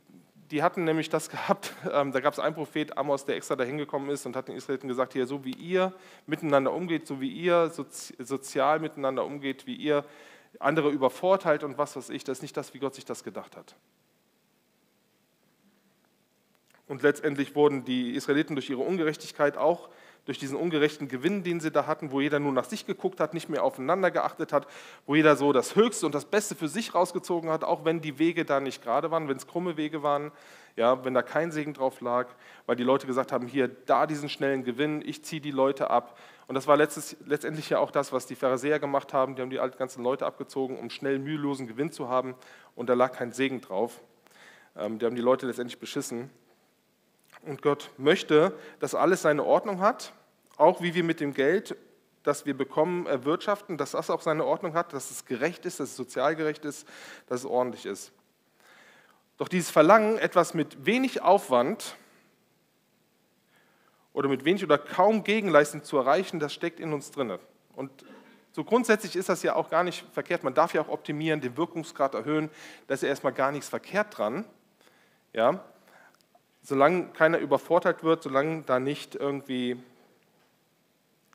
die 0.51 0.61
hatten 0.63 0.83
nämlich 0.83 1.09
das 1.09 1.29
gehabt, 1.31 1.73
ähm, 1.91 2.11
da 2.11 2.19
gab 2.19 2.33
es 2.33 2.39
einen 2.39 2.55
Prophet, 2.55 2.97
Amos, 2.97 3.25
der 3.25 3.35
extra 3.35 3.55
dahin 3.55 3.77
gekommen 3.77 4.09
ist 4.09 4.25
und 4.25 4.35
hat 4.35 4.47
den 4.47 4.55
Israeliten 4.55 4.87
gesagt, 4.87 5.13
hier, 5.13 5.27
so 5.27 5.43
wie 5.43 5.53
ihr 5.53 5.93
miteinander 6.25 6.73
umgeht, 6.73 7.07
so 7.07 7.21
wie 7.21 7.29
ihr 7.29 7.69
sozi 7.69 8.15
sozial 8.19 8.79
miteinander 8.79 9.25
umgeht, 9.25 9.65
wie 9.67 9.75
ihr 9.75 10.05
andere 10.59 10.89
übervorteilt 10.89 11.63
und 11.63 11.77
was 11.77 11.95
weiß 11.95 12.09
ich, 12.09 12.23
das 12.23 12.39
ist 12.39 12.41
nicht 12.41 12.57
das, 12.57 12.73
wie 12.73 12.79
Gott 12.79 12.95
sich 12.95 13.05
das 13.05 13.23
gedacht 13.23 13.57
hat. 13.57 13.75
Und 16.87 17.01
letztendlich 17.01 17.55
wurden 17.55 17.83
die 17.83 18.11
Israeliten 18.11 18.55
durch 18.55 18.69
ihre 18.69 18.81
Ungerechtigkeit 18.81 19.57
auch 19.57 19.89
durch 20.25 20.39
diesen 20.39 20.57
ungerechten 20.57 21.07
Gewinn, 21.07 21.43
den 21.43 21.59
sie 21.59 21.71
da 21.71 21.85
hatten, 21.85 22.11
wo 22.11 22.19
jeder 22.19 22.39
nur 22.39 22.51
nach 22.51 22.65
sich 22.65 22.85
geguckt 22.85 23.19
hat, 23.19 23.33
nicht 23.33 23.47
mehr 23.47 23.63
aufeinander 23.63 24.11
geachtet 24.11 24.51
hat, 24.51 24.67
wo 25.05 25.15
jeder 25.15 25.35
so 25.35 25.53
das 25.53 25.75
Höchste 25.75 26.05
und 26.05 26.15
das 26.15 26.25
Beste 26.25 26.55
für 26.55 26.67
sich 26.67 26.95
rausgezogen 26.95 27.49
hat, 27.49 27.63
auch 27.63 27.85
wenn 27.85 28.01
die 28.01 28.17
Wege 28.17 28.43
da 28.43 28.59
nicht 28.59 28.83
gerade 28.83 29.11
waren, 29.11 29.27
wenn 29.29 29.37
es 29.37 29.47
krumme 29.47 29.77
Wege 29.77 30.03
waren, 30.03 30.31
ja, 30.75 31.05
wenn 31.05 31.13
da 31.13 31.21
kein 31.21 31.51
Segen 31.51 31.73
drauf 31.73 32.01
lag, 32.01 32.27
weil 32.65 32.75
die 32.75 32.83
Leute 32.83 33.07
gesagt 33.07 33.31
haben, 33.31 33.47
hier, 33.47 33.67
da 33.67 34.07
diesen 34.07 34.27
schnellen 34.27 34.63
Gewinn, 34.63 35.01
ich 35.05 35.23
ziehe 35.23 35.41
die 35.41 35.51
Leute 35.51 35.89
ab. 35.89 36.17
Und 36.47 36.55
das 36.55 36.67
war 36.67 36.75
letztes, 36.75 37.15
letztendlich 37.25 37.69
ja 37.69 37.79
auch 37.79 37.91
das, 37.91 38.11
was 38.11 38.25
die 38.25 38.35
Pharisäer 38.35 38.79
gemacht 38.79 39.13
haben, 39.13 39.35
die 39.35 39.41
haben 39.41 39.49
die 39.49 39.59
ganzen 39.77 40.03
Leute 40.03 40.25
abgezogen, 40.25 40.77
um 40.77 40.89
schnell 40.89 41.19
mühelosen 41.19 41.67
Gewinn 41.67 41.91
zu 41.91 42.09
haben 42.09 42.35
und 42.75 42.89
da 42.89 42.93
lag 42.93 43.13
kein 43.13 43.31
Segen 43.31 43.61
drauf. 43.61 44.01
Ähm, 44.75 44.99
die 44.99 45.05
haben 45.05 45.15
die 45.15 45.21
Leute 45.21 45.47
letztendlich 45.47 45.79
beschissen. 45.79 46.29
Und 47.45 47.61
Gott 47.61 47.91
möchte, 47.97 48.57
dass 48.79 48.95
alles 48.95 49.21
seine 49.21 49.43
Ordnung 49.43 49.79
hat, 49.79 50.13
auch 50.57 50.81
wie 50.81 50.95
wir 50.95 51.03
mit 51.03 51.19
dem 51.19 51.33
Geld, 51.33 51.75
das 52.23 52.45
wir 52.45 52.57
bekommen, 52.57 53.05
erwirtschaften, 53.05 53.77
dass 53.77 53.91
das 53.91 54.09
auch 54.09 54.21
seine 54.21 54.45
Ordnung 54.45 54.73
hat, 54.73 54.93
dass 54.93 55.11
es 55.11 55.25
gerecht 55.25 55.65
ist, 55.65 55.79
dass 55.79 55.89
es 55.89 55.95
sozial 55.95 56.35
gerecht 56.35 56.65
ist, 56.65 56.87
dass 57.27 57.41
es 57.41 57.45
ordentlich 57.45 57.85
ist. 57.85 58.11
Doch 59.37 59.47
dieses 59.47 59.69
Verlangen, 59.69 60.17
etwas 60.17 60.53
mit 60.53 60.85
wenig 60.85 61.21
Aufwand 61.21 61.97
oder 64.13 64.27
mit 64.27 64.43
wenig 64.43 64.63
oder 64.63 64.77
kaum 64.77 65.23
Gegenleistung 65.23 65.83
zu 65.83 65.97
erreichen, 65.97 66.39
das 66.39 66.53
steckt 66.53 66.79
in 66.79 66.93
uns 66.93 67.11
drin. 67.11 67.37
Und 67.75 67.91
so 68.53 68.63
grundsätzlich 68.63 69.15
ist 69.17 69.27
das 69.29 69.43
ja 69.43 69.55
auch 69.55 69.69
gar 69.69 69.83
nicht 69.83 70.05
verkehrt. 70.13 70.43
Man 70.43 70.53
darf 70.53 70.73
ja 70.73 70.81
auch 70.81 70.87
optimieren, 70.87 71.41
den 71.41 71.57
Wirkungsgrad 71.57 72.15
erhöhen. 72.15 72.49
Da 72.87 72.93
ist 72.93 73.03
ja 73.03 73.09
erstmal 73.09 73.33
gar 73.33 73.51
nichts 73.51 73.67
verkehrt 73.67 74.17
dran. 74.17 74.45
Ja? 75.33 75.63
Solange 76.67 77.09
keiner 77.09 77.37
übervorteilt 77.37 78.03
wird, 78.03 78.23
solange 78.23 78.63
da 78.63 78.79
nicht 78.79 79.13
irgendwie 79.13 79.77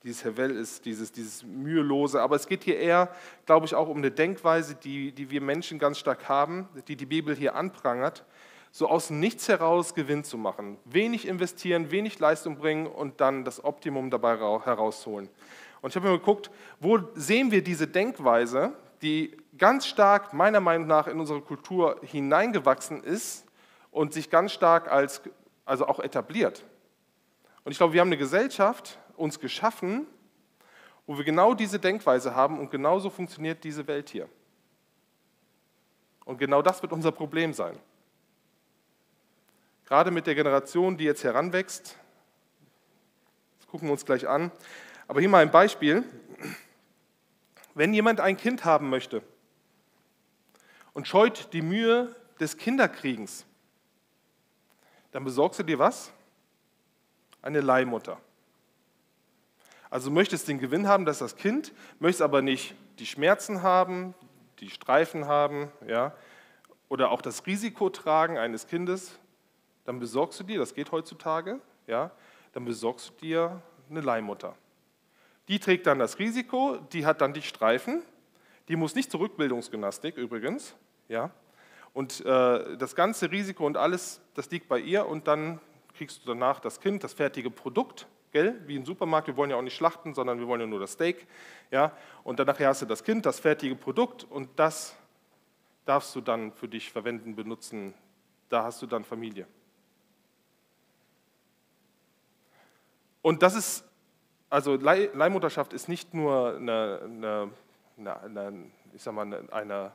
dieses 0.02 0.24
Hevel 0.24 0.56
ist, 0.56 0.84
dieses, 0.84 1.12
dieses 1.12 1.44
Mühelose. 1.44 2.20
Aber 2.20 2.34
es 2.34 2.48
geht 2.48 2.64
hier 2.64 2.80
eher, 2.80 3.14
glaube 3.46 3.64
ich, 3.64 3.76
auch 3.76 3.86
um 3.86 3.98
eine 3.98 4.10
Denkweise, 4.10 4.74
die, 4.74 5.12
die 5.12 5.30
wir 5.30 5.40
Menschen 5.40 5.78
ganz 5.78 6.00
stark 6.00 6.28
haben, 6.28 6.68
die 6.88 6.96
die 6.96 7.06
Bibel 7.06 7.36
hier 7.36 7.54
anprangert, 7.54 8.24
so 8.72 8.88
aus 8.88 9.10
nichts 9.10 9.46
heraus 9.46 9.94
Gewinn 9.94 10.24
zu 10.24 10.36
machen. 10.36 10.78
Wenig 10.84 11.28
investieren, 11.28 11.92
wenig 11.92 12.18
Leistung 12.18 12.56
bringen 12.56 12.88
und 12.88 13.20
dann 13.20 13.44
das 13.44 13.62
Optimum 13.62 14.10
dabei 14.10 14.36
herausholen. 14.36 15.28
Und 15.80 15.90
ich 15.90 15.96
habe 15.96 16.08
mir 16.08 16.18
geguckt, 16.18 16.50
wo 16.80 16.98
sehen 17.14 17.52
wir 17.52 17.62
diese 17.62 17.86
Denkweise, 17.86 18.72
die 19.00 19.36
ganz 19.56 19.86
stark 19.86 20.32
meiner 20.32 20.58
Meinung 20.58 20.88
nach 20.88 21.06
in 21.06 21.20
unsere 21.20 21.40
Kultur 21.40 22.00
hineingewachsen 22.02 23.04
ist 23.04 23.46
und 23.90 24.12
sich 24.12 24.30
ganz 24.30 24.52
stark 24.52 24.90
als, 24.90 25.22
also 25.64 25.86
auch 25.86 26.00
etabliert. 26.00 26.64
Und 27.64 27.72
ich 27.72 27.78
glaube, 27.78 27.92
wir 27.92 28.00
haben 28.00 28.08
eine 28.08 28.16
Gesellschaft 28.16 28.98
uns 29.16 29.38
geschaffen, 29.38 30.06
wo 31.06 31.16
wir 31.16 31.24
genau 31.24 31.54
diese 31.54 31.78
Denkweise 31.78 32.34
haben 32.34 32.58
und 32.58 32.70
genauso 32.70 33.10
funktioniert 33.10 33.64
diese 33.64 33.86
Welt 33.86 34.10
hier. 34.10 34.28
Und 36.24 36.38
genau 36.38 36.62
das 36.62 36.82
wird 36.82 36.92
unser 36.92 37.12
Problem 37.12 37.52
sein. 37.52 37.78
Gerade 39.86 40.12
mit 40.12 40.26
der 40.28 40.36
Generation, 40.36 40.96
die 40.96 41.04
jetzt 41.04 41.24
heranwächst, 41.24 41.96
das 43.58 43.66
gucken 43.66 43.88
wir 43.88 43.92
uns 43.92 44.04
gleich 44.04 44.28
an. 44.28 44.52
Aber 45.08 45.18
hier 45.18 45.28
mal 45.28 45.42
ein 45.42 45.50
Beispiel. 45.50 46.04
Wenn 47.74 47.92
jemand 47.92 48.20
ein 48.20 48.36
Kind 48.36 48.64
haben 48.64 48.88
möchte 48.88 49.22
und 50.92 51.08
scheut 51.08 51.52
die 51.52 51.62
Mühe 51.62 52.14
des 52.38 52.56
Kinderkriegens, 52.56 53.46
dann 55.12 55.24
besorgst 55.24 55.58
du 55.60 55.62
dir 55.62 55.78
was? 55.78 56.12
Eine 57.42 57.60
Leihmutter. 57.60 58.20
Also 59.88 60.10
möchtest 60.10 60.46
den 60.46 60.58
Gewinn 60.58 60.86
haben, 60.86 61.04
dass 61.04 61.18
das 61.18 61.36
Kind, 61.36 61.72
möchtest 61.98 62.22
aber 62.22 62.42
nicht 62.42 62.74
die 62.98 63.06
Schmerzen 63.06 63.62
haben, 63.62 64.14
die 64.60 64.70
Streifen 64.70 65.26
haben, 65.26 65.72
ja, 65.86 66.14
oder 66.88 67.10
auch 67.10 67.22
das 67.22 67.46
Risiko 67.46 67.90
tragen 67.90 68.38
eines 68.38 68.66
Kindes, 68.66 69.18
dann 69.84 69.98
besorgst 69.98 70.38
du 70.38 70.44
dir, 70.44 70.58
das 70.58 70.74
geht 70.74 70.92
heutzutage, 70.92 71.60
ja, 71.86 72.10
dann 72.52 72.64
besorgst 72.64 73.10
du 73.10 73.14
dir 73.20 73.62
eine 73.88 74.00
Leihmutter. 74.00 74.54
Die 75.48 75.58
trägt 75.58 75.86
dann 75.86 75.98
das 75.98 76.18
Risiko, 76.18 76.78
die 76.92 77.06
hat 77.06 77.20
dann 77.20 77.32
die 77.32 77.42
Streifen, 77.42 78.02
die 78.68 78.76
muss 78.76 78.94
nicht 78.94 79.10
zur 79.10 79.20
Rückbildungsgymnastik 79.20 80.16
übrigens, 80.16 80.76
ja, 81.08 81.30
und 81.92 82.24
äh, 82.24 82.76
das 82.76 82.94
ganze 82.94 83.30
Risiko 83.30 83.66
und 83.66 83.76
alles, 83.76 84.20
das 84.34 84.50
liegt 84.50 84.68
bei 84.68 84.78
ihr 84.78 85.06
und 85.06 85.26
dann 85.26 85.60
kriegst 85.94 86.22
du 86.22 86.28
danach 86.28 86.60
das 86.60 86.80
Kind, 86.80 87.02
das 87.04 87.12
fertige 87.12 87.50
Produkt, 87.50 88.06
gell? 88.32 88.60
wie 88.66 88.76
im 88.76 88.84
Supermarkt. 88.84 89.26
Wir 89.26 89.36
wollen 89.36 89.50
ja 89.50 89.56
auch 89.56 89.62
nicht 89.62 89.76
schlachten, 89.76 90.14
sondern 90.14 90.38
wir 90.38 90.46
wollen 90.46 90.60
ja 90.60 90.66
nur 90.66 90.80
das 90.80 90.92
Steak. 90.92 91.26
Ja? 91.70 91.92
Und 92.22 92.38
dann 92.38 92.46
nachher 92.46 92.68
hast 92.68 92.82
du 92.82 92.86
das 92.86 93.02
Kind, 93.02 93.26
das 93.26 93.40
fertige 93.40 93.74
Produkt 93.74 94.24
und 94.24 94.48
das 94.56 94.96
darfst 95.84 96.14
du 96.14 96.20
dann 96.20 96.52
für 96.52 96.68
dich 96.68 96.92
verwenden, 96.92 97.34
benutzen. 97.34 97.94
Da 98.48 98.64
hast 98.64 98.80
du 98.82 98.86
dann 98.86 99.04
Familie. 99.04 99.46
Und 103.22 103.42
das 103.42 103.54
ist, 103.54 103.84
also 104.48 104.76
Leihmutterschaft 104.76 105.72
ist 105.72 105.88
nicht 105.88 106.14
nur 106.14 106.56
eine, 106.56 107.00
eine, 107.04 107.50
eine, 107.98 108.20
eine 108.20 108.70
ich 108.92 109.02
sag 109.02 109.14
mal, 109.14 109.50
eine 109.50 109.92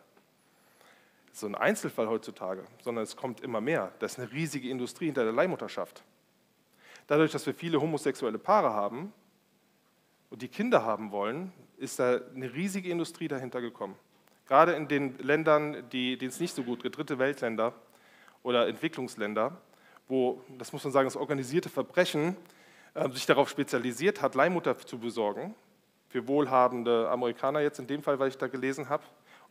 so 1.36 1.48
ein 1.48 1.56
Einzelfall 1.56 2.08
heutzutage, 2.08 2.64
sondern 2.82 3.04
es 3.04 3.16
kommt 3.16 3.42
immer 3.42 3.60
mehr. 3.60 3.92
Das 4.00 4.14
ist 4.14 4.20
eine 4.20 4.32
riesige 4.32 4.70
Industrie 4.70 5.06
hinter 5.06 5.26
der 5.26 5.34
Leihmutterschaft. 5.34 6.04
Dadurch, 7.08 7.32
dass 7.32 7.46
wir 7.46 7.54
viele 7.54 7.82
homosexuelle 7.82 8.40
Paare 8.40 8.74
haben 8.74 9.14
und 10.30 10.42
die 10.42 10.48
Kinder 10.48 10.84
haben 10.84 11.12
wollen, 11.12 11.52
ist 11.78 12.00
da 12.00 12.22
eine 12.34 12.54
riesige 12.54 12.90
Industrie 12.90 13.28
dahinter 13.28 13.60
gekommen. 13.60 13.96
Gerade 14.48 14.74
in 14.74 14.88
den 14.88 15.18
Ländern, 15.20 15.84
die, 15.92 16.18
denen 16.18 16.30
es 16.30 16.40
nicht 16.40 16.56
so 16.56 16.64
gut 16.64 16.84
geht, 16.84 16.96
dritte 16.98 17.20
Weltländer 17.20 17.74
oder 18.42 18.68
Entwicklungsländer, 18.68 19.58
wo, 20.08 20.42
das 20.58 20.72
muss 20.72 20.84
man 20.84 20.94
sagen, 20.94 21.08
das 21.08 21.18
organisierte 21.18 21.68
Verbrechen 21.68 22.38
äh, 22.94 23.10
sich 23.10 23.26
darauf 23.26 23.50
spezialisiert 23.50 24.22
hat, 24.22 24.36
Leihmutter 24.36 24.78
zu 24.78 25.00
besorgen, 25.00 25.54
für 26.08 26.28
wohlhabende 26.28 27.10
Amerikaner 27.10 27.60
jetzt 27.60 27.80
in 27.80 27.88
dem 27.88 28.04
Fall, 28.04 28.20
weil 28.20 28.30
ich 28.30 28.38
da 28.38 28.48
gelesen 28.48 28.88
habe, 28.88 29.04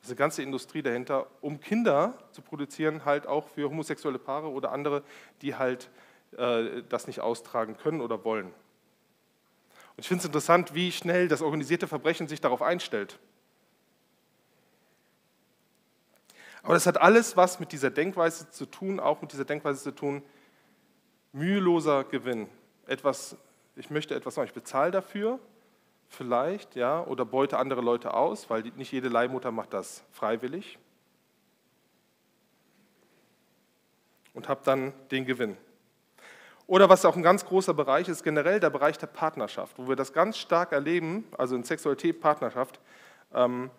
diese 0.05 0.17
ganze 0.17 0.43
Industrie 0.43 0.83
dahinter, 0.83 1.27
um 1.41 1.61
Kinder 1.61 2.13
zu 2.31 2.43
produzieren, 2.43 3.07
halt 3.07 3.27
auch 3.27 3.49
für 3.49 3.71
homosexuelle 3.71 4.19
Paare 4.19 4.51
oder 4.51 4.71
andere, 4.71 5.03
die 5.41 5.55
halt 5.55 5.89
äh, 6.37 6.83
das 6.91 7.07
nicht 7.07 7.21
austragen 7.21 7.79
können 7.79 8.03
oder 8.03 8.23
wollen. 8.23 8.47
Und 8.47 10.01
ich 10.01 10.09
finde 10.09 10.21
es 10.21 10.27
interessant, 10.27 10.75
wie 10.75 10.93
schnell 10.93 11.27
das 11.27 11.41
organisierte 11.41 11.89
Verbrechen 11.89 12.29
sich 12.29 12.43
darauf 12.43 12.61
einstellt. 12.61 13.19
Aber 16.63 16.75
das 16.75 16.87
hat 16.87 17.01
alles 17.01 17.37
was 17.37 17.59
mit 17.59 17.73
dieser 17.73 17.91
Denkweise 17.91 18.51
zu 18.51 18.67
tun, 18.67 19.01
auch 19.01 19.23
mit 19.23 19.33
dieser 19.33 19.45
Denkweise 19.47 19.83
zu 19.83 19.91
tun, 19.91 20.23
müheloser 21.33 22.05
Gewinn. 22.05 22.47
Etwas, 22.87 23.37
ich 23.77 23.89
möchte 23.89 24.15
etwas 24.15 24.37
machen, 24.37 24.49
ich 24.49 24.55
bezahle 24.55 24.91
dafür, 24.91 25.39
vielleicht, 26.15 26.77
ja, 26.77 27.05
oder 27.05 27.25
beute 27.25 27.59
andere 27.59 27.81
Leute 27.81 28.15
aus, 28.15 28.49
weil 28.49 28.63
nicht 28.77 28.93
jede 28.93 29.09
Leihmutter 29.09 29.51
macht 29.51 29.73
das 29.73 30.05
freiwillig. 30.13 30.79
Und 34.33 34.49
habe 34.49 34.61
dann 34.65 34.93
den 35.11 35.27
Gewinn. 35.27 35.57
Oder 36.67 36.89
was 36.89 37.05
auch 37.05 37.15
ein 37.15 37.23
ganz 37.23 37.45
großer 37.45 37.75
Bereich 37.75 38.09
ist, 38.09 38.23
generell 38.23 38.59
der 38.59 38.71
Bereich 38.71 38.97
der 38.97 39.07
Partnerschaft, 39.07 39.79
wo 39.79 39.87
wir 39.87 39.97
das 39.97 40.13
ganz 40.13 40.39
stark 40.39 40.73
erleben, 40.73 41.25
also 41.37 41.55
in 41.57 41.63
Sexualität, 41.63 42.21
Partnerschaft, 42.21 42.81
ähm, 43.35 43.71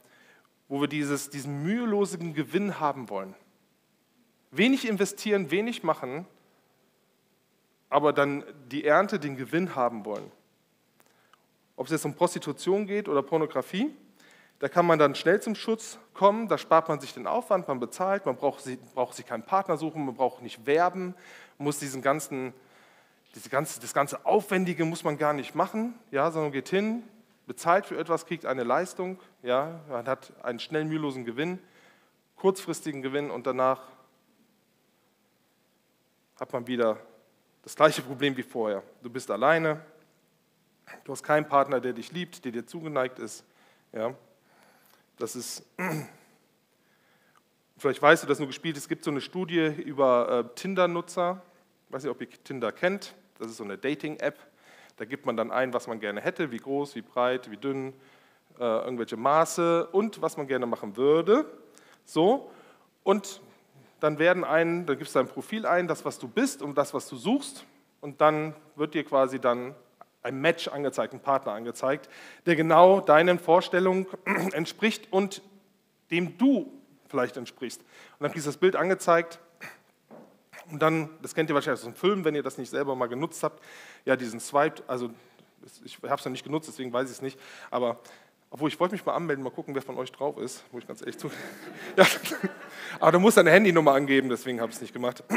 wo 0.67 0.81
wir 0.81 0.87
dieses, 0.87 1.29
diesen 1.29 1.63
mühelosen 1.63 2.33
Gewinn 2.33 2.79
haben 2.79 3.09
wollen. 3.09 3.33
Wenig 4.51 4.87
investieren, 4.87 5.49
wenig 5.51 5.83
machen, 5.83 6.27
aber 7.89 8.13
dann 8.13 8.43
die 8.67 8.85
Ernte, 8.85 9.19
den 9.19 9.35
Gewinn 9.35 9.75
haben 9.75 10.05
wollen. 10.05 10.31
Ob 11.75 11.88
es 11.88 11.91
jetzt 11.91 12.05
um 12.05 12.13
Prostitution 12.13 12.88
geht 12.88 13.09
oder 13.09 13.21
Pornografie, 13.21 13.93
da 14.59 14.69
kann 14.69 14.85
man 14.85 14.97
dann 14.97 15.15
schnell 15.15 15.41
zum 15.41 15.55
Schutz 15.55 15.99
kommen, 16.13 16.47
da 16.47 16.57
spart 16.57 16.88
man 16.88 16.99
sich 16.99 17.13
den 17.13 17.27
Aufwand, 17.27 17.67
man 17.67 17.79
bezahlt, 17.79 18.25
man 18.25 18.38
braucht, 18.38 18.63
braucht 18.93 19.15
sich 19.15 19.25
keinen 19.25 19.43
Partner 19.43 19.77
suchen, 19.77 20.05
man 20.05 20.15
braucht 20.15 20.41
nicht 20.41 20.65
werben, 20.65 21.13
muss 21.57 21.79
diesen 21.79 22.01
ganzen, 22.01 22.53
diese 23.35 23.49
ganze, 23.49 23.81
das 23.81 23.93
ganze 23.93 24.25
Aufwendige 24.25 24.85
muss 24.85 25.03
man 25.03 25.17
gar 25.17 25.33
nicht 25.33 25.55
machen, 25.55 25.93
ja, 26.11 26.31
sondern 26.31 26.53
geht 26.53 26.69
hin, 26.69 27.03
bezahlt 27.47 27.85
für 27.85 27.97
etwas, 27.97 28.25
kriegt 28.25 28.45
eine 28.45 28.63
Leistung, 28.63 29.19
ja, 29.43 29.81
man 29.89 30.07
hat 30.07 30.31
einen 30.41 30.59
schnell 30.59 30.85
mühelosen 30.85 31.25
Gewinn, 31.25 31.59
kurzfristigen 32.38 33.01
Gewinn 33.01 33.29
und 33.29 33.45
danach 33.45 33.81
hat 36.39 36.51
man 36.53 36.65
wieder 36.67 36.97
das 37.63 37.75
gleiche 37.75 38.01
Problem 38.01 38.38
wie 38.38 38.43
vorher. 38.43 38.83
Du 39.01 39.09
bist 39.09 39.29
alleine, 39.31 39.81
Du 41.03 41.11
hast 41.11 41.23
keinen 41.23 41.47
Partner, 41.47 41.79
der 41.79 41.93
dich 41.93 42.11
liebt, 42.11 42.45
der 42.45 42.51
dir 42.51 42.65
zugeneigt 42.65 43.19
ist. 43.19 43.43
Ja, 43.91 44.13
das 45.17 45.35
ist, 45.35 45.63
vielleicht 47.77 48.01
weißt 48.01 48.23
du, 48.23 48.27
dass 48.27 48.39
nur 48.39 48.47
gespielt. 48.47 48.77
Es 48.77 48.87
gibt 48.87 49.03
so 49.03 49.11
eine 49.11 49.21
Studie 49.21 49.67
über 49.67 50.47
äh, 50.51 50.55
Tinder-Nutzer. 50.55 51.41
Ich 51.87 51.93
weiß 51.93 52.03
nicht, 52.03 52.11
ob 52.11 52.21
ihr 52.21 52.29
Tinder 52.43 52.71
kennt. 52.71 53.15
Das 53.39 53.47
ist 53.47 53.57
so 53.57 53.63
eine 53.63 53.77
Dating-App. 53.77 54.37
Da 54.97 55.05
gibt 55.05 55.25
man 55.25 55.35
dann 55.35 55.51
ein, 55.51 55.73
was 55.73 55.87
man 55.87 55.99
gerne 55.99 56.21
hätte, 56.21 56.51
wie 56.51 56.57
groß, 56.57 56.95
wie 56.95 57.01
breit, 57.01 57.51
wie 57.51 57.57
dünn, 57.57 57.93
äh, 58.59 58.63
irgendwelche 58.63 59.17
Maße 59.17 59.87
und 59.87 60.21
was 60.21 60.37
man 60.37 60.47
gerne 60.47 60.65
machen 60.65 60.95
würde. 60.95 61.45
So, 62.05 62.51
und 63.03 63.41
dann 63.99 64.19
werden 64.19 64.43
ein, 64.43 64.85
dann 64.85 64.97
gibst 64.97 65.15
du 65.15 65.19
dein 65.19 65.27
Profil 65.27 65.65
ein, 65.65 65.87
das, 65.87 66.05
was 66.05 66.19
du 66.19 66.27
bist 66.27 66.61
und 66.61 66.77
das, 66.77 66.93
was 66.93 67.07
du 67.07 67.15
suchst, 67.15 67.65
und 68.01 68.21
dann 68.21 68.53
wird 68.75 68.93
dir 68.93 69.03
quasi 69.03 69.39
dann 69.39 69.73
ein 70.25 70.41
Match 70.41 70.67
angezeigt, 70.67 71.13
ein 71.13 71.19
Partner 71.19 71.53
angezeigt, 71.53 72.09
der 72.45 72.55
genau 72.55 72.99
deinen 72.99 73.39
Vorstellungen 73.39 74.07
entspricht 74.53 75.07
und 75.11 75.41
dem 76.11 76.38
du 76.38 76.71
vielleicht 77.07 77.38
entsprichst. 77.38 77.81
Und 77.81 78.23
dann 78.23 78.31
kriegst 78.31 78.47
du 78.47 78.49
das 78.49 78.57
Bild 78.57 78.75
angezeigt 78.75 79.39
und 80.71 80.81
dann, 80.81 81.09
das 81.21 81.35
kennt 81.35 81.49
ihr 81.49 81.53
wahrscheinlich 81.55 81.81
aus 81.81 81.85
einem 81.85 81.95
Film, 81.95 82.25
wenn 82.25 82.33
ihr 82.33 82.43
das 82.43 82.57
nicht 82.57 82.69
selber 82.69 82.95
mal 82.95 83.07
genutzt 83.07 83.43
habt, 83.43 83.63
ja, 84.03 84.15
diesen 84.15 84.39
Swipe, 84.39 84.83
also 84.88 85.11
ich 85.83 85.97
habe 86.03 86.15
es 86.15 86.25
noch 86.25 86.31
nicht 86.31 86.43
genutzt, 86.43 86.67
deswegen 86.67 86.91
weiß 86.91 87.09
ich 87.09 87.17
es 87.17 87.21
nicht, 87.21 87.39
aber 87.69 87.99
obwohl 88.49 88.69
ich 88.69 88.79
wollte 88.79 88.95
mich 88.95 89.05
mal 89.05 89.13
anmelden, 89.13 89.43
mal 89.43 89.51
gucken, 89.51 89.75
wer 89.75 89.81
von 89.81 89.97
euch 89.97 90.11
drauf 90.11 90.38
ist, 90.38 90.63
muss 90.71 90.81
ich 90.81 90.88
ganz 90.88 91.01
ehrlich 91.01 91.17
zu. 91.17 91.29
Ja, 91.97 92.05
aber 92.99 93.11
du 93.13 93.19
musst 93.19 93.38
deine 93.38 93.51
Handynummer 93.51 93.93
angeben, 93.93 94.29
deswegen 94.29 94.59
habe 94.59 94.69
ich 94.69 94.75
es 94.75 94.81
nicht 94.81 94.93
gemacht. 94.93 95.23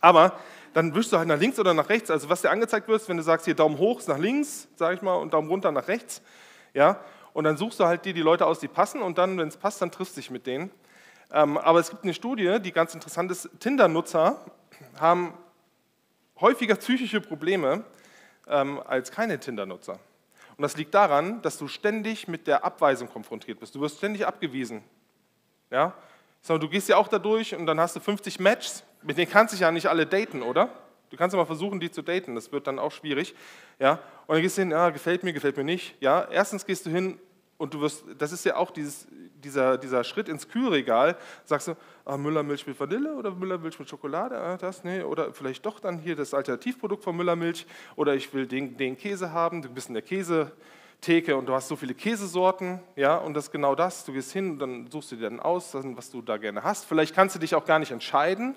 Aber 0.00 0.38
dann 0.74 0.94
wischst 0.94 1.12
du 1.12 1.18
halt 1.18 1.28
nach 1.28 1.38
links 1.38 1.58
oder 1.58 1.72
nach 1.72 1.88
rechts. 1.88 2.10
Also 2.10 2.28
was 2.28 2.42
dir 2.42 2.50
angezeigt 2.50 2.88
wird, 2.88 3.08
wenn 3.08 3.16
du 3.16 3.22
sagst, 3.22 3.46
hier 3.46 3.54
Daumen 3.54 3.78
hoch 3.78 4.00
ist 4.00 4.08
nach 4.08 4.18
links, 4.18 4.68
sage 4.76 4.96
ich 4.96 5.02
mal, 5.02 5.14
und 5.14 5.32
Daumen 5.32 5.48
runter 5.48 5.72
nach 5.72 5.88
rechts. 5.88 6.20
Ja? 6.74 7.00
Und 7.32 7.44
dann 7.44 7.56
suchst 7.56 7.80
du 7.80 7.86
halt 7.86 8.04
dir 8.04 8.12
die 8.12 8.22
Leute 8.22 8.44
aus, 8.44 8.58
die 8.58 8.68
passen 8.68 9.00
und 9.00 9.16
dann, 9.16 9.38
wenn 9.38 9.48
es 9.48 9.56
passt, 9.56 9.80
dann 9.80 9.90
triffst 9.90 10.16
du 10.16 10.20
dich 10.20 10.30
mit 10.30 10.46
denen. 10.46 10.70
Ähm, 11.32 11.56
aber 11.58 11.78
es 11.78 11.90
gibt 11.90 12.02
eine 12.02 12.12
Studie, 12.12 12.58
die 12.60 12.72
ganz 12.72 12.92
interessant 12.92 13.30
ist, 13.30 13.48
Tinder-Nutzer 13.60 14.44
haben 14.98 15.34
häufiger 16.40 16.74
psychische 16.74 17.20
Probleme 17.20 17.84
ähm, 18.48 18.80
als 18.84 19.12
keine 19.12 19.38
Tinder-Nutzer. 19.38 19.98
Und 20.56 20.62
das 20.62 20.76
liegt 20.76 20.94
daran, 20.94 21.40
dass 21.42 21.56
du 21.56 21.68
ständig 21.68 22.26
mit 22.28 22.46
der 22.48 22.64
Abweisung 22.64 23.08
konfrontiert 23.08 23.60
bist. 23.60 23.74
Du 23.74 23.80
wirst 23.80 23.98
ständig 23.98 24.26
abgewiesen. 24.26 24.82
Ja? 25.70 25.94
Du 26.46 26.68
gehst 26.68 26.88
ja 26.88 26.96
auch 26.96 27.08
da 27.08 27.18
durch 27.18 27.54
und 27.54 27.66
dann 27.66 27.80
hast 27.80 27.96
du 27.96 28.00
50 28.00 28.38
Matches, 28.38 28.84
mit 29.04 29.16
denen 29.18 29.30
kannst 29.30 29.54
du 29.54 29.58
ja 29.58 29.70
nicht 29.70 29.86
alle 29.86 30.06
daten, 30.06 30.42
oder? 30.42 30.70
Du 31.10 31.16
kannst 31.16 31.34
ja 31.34 31.38
mal 31.38 31.46
versuchen, 31.46 31.78
die 31.78 31.90
zu 31.90 32.02
daten, 32.02 32.34
das 32.34 32.50
wird 32.50 32.66
dann 32.66 32.78
auch 32.78 32.90
schwierig. 32.90 33.34
Ja? 33.78 34.00
Und 34.26 34.34
dann 34.34 34.42
gehst 34.42 34.58
du 34.58 34.62
hin, 34.62 34.70
ja, 34.72 34.90
gefällt 34.90 35.22
mir, 35.22 35.32
gefällt 35.32 35.56
mir 35.56 35.64
nicht. 35.64 35.94
Ja? 36.00 36.26
Erstens 36.30 36.66
gehst 36.66 36.86
du 36.86 36.90
hin 36.90 37.18
und 37.56 37.72
du 37.74 37.80
wirst, 37.80 38.04
das 38.18 38.32
ist 38.32 38.44
ja 38.44 38.56
auch 38.56 38.70
dieses, 38.70 39.06
dieser, 39.44 39.78
dieser 39.78 40.02
Schritt 40.02 40.28
ins 40.28 40.48
Kühlregal, 40.48 41.16
sagst 41.44 41.68
du, 41.68 41.76
ah, 42.04 42.16
Müllermilch 42.16 42.66
mit 42.66 42.78
Vanille 42.78 43.14
oder 43.14 43.30
Müllermilch 43.30 43.78
mit 43.78 43.88
Schokolade, 43.88 44.36
ah, 44.36 44.56
das, 44.56 44.82
nee, 44.82 45.02
oder 45.02 45.32
vielleicht 45.32 45.64
doch 45.64 45.78
dann 45.78 45.98
hier 45.98 46.16
das 46.16 46.34
Alternativprodukt 46.34 47.04
von 47.04 47.16
Müllermilch 47.16 47.66
oder 47.96 48.14
ich 48.14 48.32
will 48.34 48.46
den, 48.46 48.76
den 48.76 48.96
Käse 48.96 49.32
haben, 49.32 49.62
du 49.62 49.68
bist 49.68 49.88
in 49.88 49.94
der 49.94 50.02
Käsetheke 50.02 51.36
und 51.36 51.46
du 51.46 51.54
hast 51.54 51.68
so 51.68 51.76
viele 51.76 51.94
Käsesorten, 51.94 52.80
ja, 52.96 53.16
und 53.16 53.34
das 53.34 53.44
ist 53.44 53.52
genau 53.52 53.74
das, 53.74 54.04
du 54.04 54.12
gehst 54.12 54.32
hin 54.32 54.52
und 54.52 54.58
dann 54.58 54.90
suchst 54.90 55.12
du 55.12 55.16
dir 55.16 55.30
dann 55.30 55.40
aus, 55.40 55.74
was 55.74 56.10
du 56.10 56.22
da 56.22 56.38
gerne 56.38 56.64
hast. 56.64 56.86
Vielleicht 56.86 57.14
kannst 57.14 57.36
du 57.36 57.38
dich 57.38 57.54
auch 57.54 57.64
gar 57.64 57.78
nicht 57.78 57.92
entscheiden, 57.92 58.56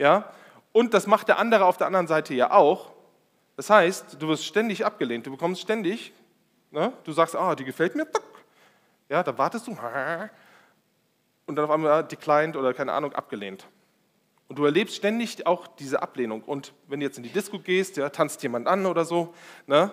ja, 0.00 0.32
und 0.72 0.94
das 0.94 1.06
macht 1.06 1.28
der 1.28 1.38
andere 1.38 1.66
auf 1.66 1.76
der 1.76 1.86
anderen 1.86 2.06
Seite 2.06 2.32
ja 2.32 2.52
auch. 2.52 2.92
Das 3.56 3.68
heißt, 3.68 4.16
du 4.18 4.28
wirst 4.28 4.46
ständig 4.46 4.86
abgelehnt, 4.86 5.26
du 5.26 5.30
bekommst 5.30 5.60
ständig, 5.60 6.14
ne, 6.70 6.94
du 7.04 7.12
sagst, 7.12 7.36
ah, 7.36 7.54
die 7.54 7.64
gefällt 7.64 7.94
mir, 7.94 8.06
ja, 9.10 9.22
da 9.22 9.36
wartest 9.36 9.66
du. 9.66 9.72
Und 11.46 11.56
dann 11.56 11.64
auf 11.66 11.70
einmal 11.70 12.02
declined 12.04 12.56
oder 12.56 12.72
keine 12.72 12.92
Ahnung, 12.92 13.12
abgelehnt. 13.12 13.66
Und 14.48 14.58
du 14.58 14.64
erlebst 14.64 14.96
ständig 14.96 15.46
auch 15.46 15.66
diese 15.66 16.00
Ablehnung. 16.00 16.42
Und 16.44 16.72
wenn 16.88 17.00
du 17.00 17.06
jetzt 17.06 17.18
in 17.18 17.22
die 17.22 17.28
Disco 17.28 17.58
gehst, 17.58 17.98
ja, 17.98 18.08
tanzt 18.08 18.42
jemand 18.42 18.68
an 18.68 18.86
oder 18.86 19.04
so, 19.04 19.34
ne, 19.66 19.92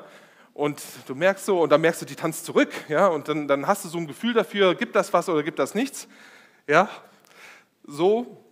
und 0.54 0.82
du 1.06 1.16
merkst 1.16 1.46
so, 1.46 1.60
und 1.60 1.70
dann 1.70 1.82
merkst 1.82 2.02
du, 2.02 2.06
die 2.06 2.16
tanzt 2.16 2.46
zurück, 2.46 2.72
ja, 2.88 3.08
und 3.08 3.28
dann, 3.28 3.50
dann 3.50 3.68
hast 3.68 3.84
du 3.84 3.90
so 3.90 3.98
ein 3.98 4.08
Gefühl 4.08 4.34
dafür, 4.34 4.74
gibt 4.74 4.96
das 4.96 5.12
was 5.12 5.28
oder 5.28 5.44
gibt 5.44 5.60
das 5.60 5.76
nichts, 5.76 6.08
ja, 6.66 6.90
so, 7.84 8.47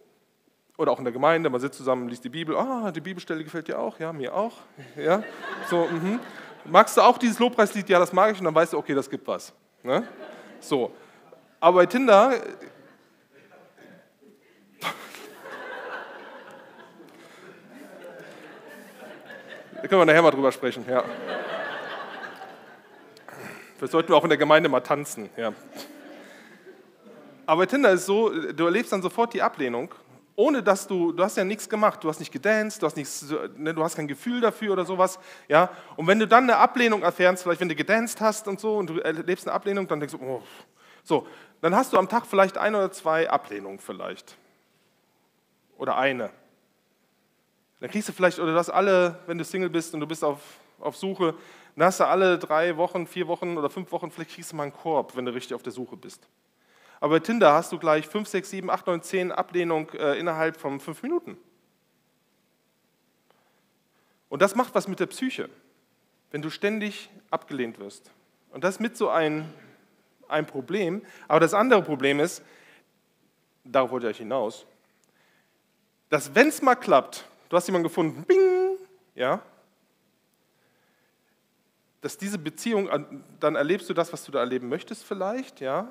oder 0.78 0.92
auch 0.92 1.00
in 1.00 1.06
der 1.06 1.14
Gemeinde, 1.14 1.50
man 1.50 1.62
sitzt 1.62 1.78
zusammen, 1.78 2.10
liest 2.10 2.24
die 2.24 2.30
Bibel, 2.30 2.56
ah, 2.56 2.92
die 2.92 3.02
Bibelstelle 3.02 3.44
gefällt 3.44 3.68
dir 3.68 3.80
auch, 3.80 4.00
ja, 4.00 4.12
mir 4.12 4.34
auch, 4.34 4.54
ja, 4.96 5.24
so, 5.70 5.88
mhm. 5.88 6.20
magst 6.66 6.98
du 6.98 7.02
auch 7.02 7.18
dieses 7.18 7.40
Lobpreislied, 7.40 7.88
ja, 7.90 8.00
das 8.00 8.12
mag 8.12 8.32
ich, 8.32 8.40
und 8.40 8.46
dann 8.46 8.56
weißt 8.56 8.74
du, 8.74 8.78
okay, 8.78 8.94
das 8.94 9.10
gibt 9.10 9.28
was, 9.28 9.54
ne? 9.84 10.08
so, 10.60 10.92
aber 11.60 11.78
bei 11.78 11.86
Tinder 11.86 12.34
Da 19.82 19.88
können 19.88 20.02
wir 20.02 20.06
nachher 20.06 20.22
mal 20.24 20.32
drüber 20.32 20.52
sprechen, 20.52 20.84
ja. 20.90 21.04
Vielleicht 23.78 23.92
sollten 23.92 24.10
wir 24.10 24.16
auch 24.16 24.24
in 24.24 24.30
der 24.30 24.38
Gemeinde 24.38 24.68
mal 24.68 24.80
tanzen, 24.80 25.30
ja. 25.38 25.54
Aber 27.46 27.62
bei 27.62 27.66
Tinder 27.68 27.92
ist 27.92 28.06
so, 28.08 28.30
du 28.30 28.66
erlebst 28.66 28.92
dann 28.92 29.04
sofort 29.04 29.34
die 29.34 29.42
Ablehnung, 29.42 29.94
ohne 30.36 30.62
dass 30.62 30.88
du, 30.88 31.12
du 31.12 31.24
hast 31.24 31.38
ja 31.38 31.44
nichts 31.44 31.70
gemacht, 31.70 32.04
du 32.04 32.10
hast 32.10 32.20
nicht 32.20 32.32
gedanced, 32.32 32.82
du 32.82 32.86
hast, 32.86 32.98
nichts, 32.98 33.26
ne, 33.56 33.74
du 33.74 33.84
hast 33.84 33.96
kein 33.96 34.08
Gefühl 34.08 34.42
dafür 34.42 34.74
oder 34.74 34.86
sowas, 34.86 35.18
ja. 35.48 35.70
Und 35.96 36.08
wenn 36.08 36.20
du 36.20 36.28
dann 36.28 36.44
eine 36.44 36.58
Ablehnung 36.58 37.04
erfährst, 37.04 37.44
vielleicht 37.44 37.62
wenn 37.62 37.70
du 37.70 37.76
gedanced 37.76 38.20
hast 38.20 38.48
und 38.48 38.60
so 38.60 38.78
und 38.78 38.88
du 38.88 39.00
erlebst 39.00 39.48
eine 39.48 39.56
Ablehnung, 39.56 39.88
dann 39.88 40.00
denkst 40.00 40.16
du, 40.18 40.22
oh, 40.22 40.44
so, 41.04 41.28
dann 41.62 41.76
hast 41.76 41.94
du 41.94 41.98
am 41.98 42.10
Tag 42.10 42.26
vielleicht 42.26 42.58
ein 42.58 42.76
oder 42.76 42.92
zwei 42.92 43.30
Ablehnungen 43.30 43.80
vielleicht. 43.80 44.36
Oder 45.78 45.98
eine. 45.98 46.32
Dann 47.80 47.90
kriegst 47.90 48.10
du 48.10 48.14
vielleicht, 48.14 48.40
oder 48.40 48.54
du 48.54 48.58
hast 48.58 48.70
alle, 48.70 49.20
wenn 49.28 49.38
du 49.38 49.46
Single 49.46 49.70
bist 49.70 49.94
und 49.94 50.00
du 50.00 50.08
bist 50.08 50.24
auf, 50.24 50.40
auf 50.80 50.98
Suche, 50.98 51.36
dann 51.76 51.88
hast 51.88 52.00
du 52.00 52.08
alle 52.08 52.40
drei 52.40 52.76
Wochen, 52.78 53.08
vier 53.08 53.28
Wochen 53.28 53.58
oder 53.58 53.70
fünf 53.70 53.92
Wochen, 53.92 54.12
vielleicht 54.12 54.32
kriegst 54.32 54.52
du 54.52 54.56
mal 54.56 54.64
einen 54.64 54.74
Korb, 54.74 55.16
wenn 55.16 55.26
du 55.26 55.34
richtig 55.34 55.54
auf 55.54 55.64
der 55.64 55.74
Suche 55.74 55.96
bist. 55.96 56.28
Aber 57.00 57.16
bei 57.16 57.20
Tinder 57.20 57.54
hast 57.54 57.72
du 57.72 57.80
gleich 57.80 58.08
fünf, 58.08 58.28
sechs, 58.28 58.50
sieben, 58.50 58.70
acht, 58.70 58.88
neun, 58.88 59.02
zehn 59.02 59.32
Ablehnung 59.32 59.90
äh, 59.92 60.18
innerhalb 60.18 60.58
von 60.58 60.80
fünf 60.80 61.04
Minuten. 61.04 61.38
Und 64.30 64.42
das 64.42 64.56
macht 64.56 64.74
was 64.76 64.88
mit 64.88 65.00
der 65.00 65.06
Psyche, 65.06 65.50
wenn 66.32 66.42
du 66.42 66.50
ständig 66.50 67.10
abgelehnt 67.30 67.80
wirst. 67.80 68.12
Und 68.52 68.64
das 68.64 68.76
ist 68.76 68.80
mit 68.82 68.98
so 68.98 69.10
ein, 69.10 69.54
ein 70.28 70.46
Problem. 70.46 71.02
Aber 71.28 71.40
das 71.40 71.54
andere 71.54 71.82
Problem 71.82 72.20
ist, 72.20 72.42
darauf 73.64 73.92
wollte 73.92 74.10
ich 74.10 74.18
hinaus, 74.18 74.66
dass 76.10 76.34
wenn 76.34 76.48
es 76.48 76.62
mal 76.62 76.76
klappt, 76.76 77.28
du 77.50 77.58
hast 77.58 77.68
jemanden 77.68 77.88
gefunden, 77.88 78.24
bing, 78.24 78.78
ja, 79.16 79.42
dass 82.02 82.18
diese 82.18 82.38
Beziehung, 82.38 82.90
dann 83.40 83.56
erlebst 83.56 83.90
du 83.90 83.94
das, 83.94 84.14
was 84.14 84.24
du 84.26 84.32
da 84.32 84.40
erleben 84.40 84.70
möchtest 84.70 85.04
vielleicht, 85.04 85.60
ja, 85.60 85.88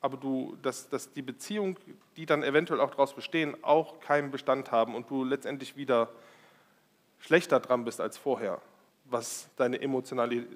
aber 0.00 0.16
du, 0.16 0.56
dass, 0.62 0.88
dass 0.88 1.12
die 1.12 1.22
Beziehung, 1.22 1.76
die 2.16 2.26
dann 2.26 2.42
eventuell 2.42 2.80
auch 2.80 2.90
daraus 2.90 3.14
bestehen, 3.14 3.56
auch 3.62 4.00
keinen 4.00 4.30
Bestand 4.30 4.70
haben 4.70 4.94
und 4.94 5.10
du 5.10 5.24
letztendlich 5.24 5.76
wieder 5.76 6.08
schlechter 7.18 7.60
dran 7.60 7.84
bist 7.84 8.00
als 8.00 8.16
vorher, 8.16 8.60
was 9.04 9.48
deine 9.56 9.80
emotionale, 9.80 10.46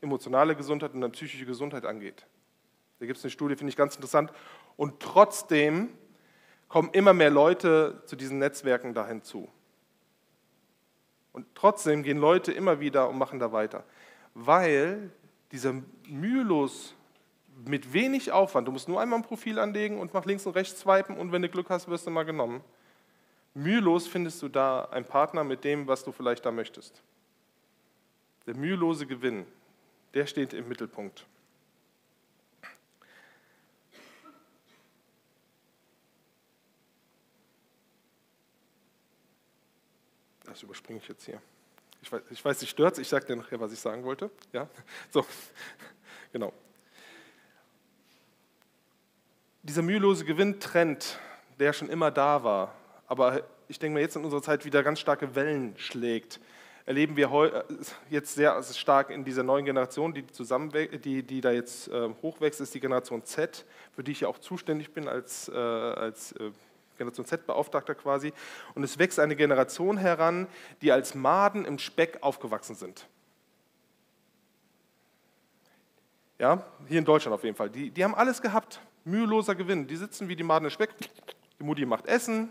emotionale 0.00 0.56
Gesundheit 0.56 0.92
und 0.94 1.00
deine 1.00 1.12
psychische 1.12 1.46
Gesundheit 1.46 1.84
angeht. 1.84 2.26
Da 2.98 3.06
gibt 3.06 3.18
es 3.18 3.24
eine 3.24 3.30
Studie, 3.30 3.56
finde 3.56 3.70
ich 3.70 3.76
ganz 3.76 3.94
interessant. 3.94 4.32
Und 4.76 5.00
trotzdem 5.00 5.90
kommen 6.68 6.90
immer 6.92 7.12
mehr 7.14 7.30
Leute 7.30 8.02
zu 8.06 8.16
diesen 8.16 8.38
Netzwerken 8.38 8.92
dahin 8.94 9.22
zu. 9.22 9.48
Und 11.32 11.46
trotzdem 11.54 12.02
gehen 12.02 12.18
Leute 12.18 12.52
immer 12.52 12.80
wieder 12.80 13.08
und 13.08 13.16
machen 13.16 13.38
da 13.38 13.52
weiter, 13.52 13.84
weil 14.34 15.10
dieser 15.52 15.74
mühelos 16.08 16.94
mit 17.66 17.92
wenig 17.92 18.32
Aufwand, 18.32 18.68
du 18.68 18.72
musst 18.72 18.88
nur 18.88 19.00
einmal 19.00 19.18
ein 19.18 19.24
Profil 19.24 19.58
anlegen 19.58 19.98
und 19.98 20.14
nach 20.14 20.24
links 20.24 20.46
und 20.46 20.54
rechts 20.54 20.80
swipen 20.80 21.16
und 21.16 21.32
wenn 21.32 21.42
du 21.42 21.48
Glück 21.48 21.70
hast, 21.70 21.88
wirst 21.88 22.06
du 22.06 22.10
mal 22.10 22.24
genommen. 22.24 22.62
Mühelos 23.54 24.06
findest 24.06 24.40
du 24.42 24.48
da 24.48 24.84
einen 24.86 25.04
Partner 25.04 25.44
mit 25.44 25.64
dem, 25.64 25.86
was 25.86 26.04
du 26.04 26.12
vielleicht 26.12 26.46
da 26.46 26.52
möchtest. 26.52 27.02
Der 28.46 28.56
mühelose 28.56 29.06
Gewinn, 29.06 29.46
der 30.14 30.26
steht 30.26 30.52
im 30.54 30.68
Mittelpunkt. 30.68 31.26
Das 40.44 40.62
überspringe 40.62 40.98
ich 40.98 41.08
jetzt 41.08 41.24
hier. 41.24 41.40
Ich 42.02 42.10
weiß, 42.10 42.22
ich 42.30 42.44
weiß 42.44 42.58
dich 42.58 42.70
stört 42.70 42.98
ich 42.98 43.08
sage 43.08 43.26
dir 43.26 43.36
nachher, 43.36 43.60
was 43.60 43.72
ich 43.72 43.78
sagen 43.78 44.02
wollte. 44.04 44.30
Ja? 44.52 44.68
So, 45.10 45.24
genau. 46.32 46.52
Dieser 49.62 49.82
mühelose 49.82 50.24
Gewinntrend, 50.24 51.18
der 51.58 51.74
schon 51.74 51.90
immer 51.90 52.10
da 52.10 52.42
war, 52.42 52.72
aber 53.06 53.42
ich 53.68 53.78
denke 53.78 53.92
mir 53.92 54.00
jetzt 54.00 54.16
in 54.16 54.24
unserer 54.24 54.40
Zeit 54.40 54.64
wieder 54.64 54.82
ganz 54.82 55.00
starke 55.00 55.34
Wellen 55.34 55.74
schlägt, 55.76 56.40
erleben 56.86 57.14
wir 57.14 57.30
äh, 57.30 57.62
jetzt 58.08 58.36
sehr 58.36 58.62
stark 58.62 59.10
in 59.10 59.22
dieser 59.22 59.42
neuen 59.42 59.66
Generation, 59.66 60.14
die, 60.14 60.26
zusammen, 60.28 60.72
die, 61.04 61.22
die 61.22 61.40
da 61.42 61.50
jetzt 61.52 61.88
äh, 61.88 62.08
hochwächst, 62.22 62.62
ist 62.62 62.74
die 62.74 62.80
Generation 62.80 63.22
Z, 63.26 63.66
für 63.92 64.02
die 64.02 64.12
ich 64.12 64.20
ja 64.20 64.28
auch 64.28 64.38
zuständig 64.38 64.94
bin 64.94 65.06
als, 65.06 65.50
äh, 65.50 65.52
als 65.54 66.34
Generation 66.96 67.26
Z-Beauftragter 67.26 67.94
quasi. 67.94 68.32
Und 68.74 68.82
es 68.82 68.98
wächst 68.98 69.20
eine 69.20 69.36
Generation 69.36 69.98
heran, 69.98 70.46
die 70.80 70.90
als 70.90 71.14
Maden 71.14 71.66
im 71.66 71.78
Speck 71.78 72.16
aufgewachsen 72.22 72.76
sind. 72.76 73.06
Ja, 76.40 76.64
hier 76.88 76.98
in 76.98 77.04
Deutschland 77.04 77.34
auf 77.34 77.44
jeden 77.44 77.54
Fall. 77.54 77.70
Die, 77.70 77.90
die 77.90 78.02
haben 78.02 78.16
alles 78.16 78.42
gehabt. 78.42 78.80
Müheloser 79.04 79.54
Gewinn. 79.54 79.86
Die 79.86 79.96
sitzen 79.96 80.28
wie 80.28 80.34
die 80.34 80.42
Maden 80.42 80.64
im 80.64 80.70
Speck. 80.70 80.90
Die 81.58 81.62
Mutti 81.62 81.86
macht 81.86 82.06
Essen. 82.06 82.48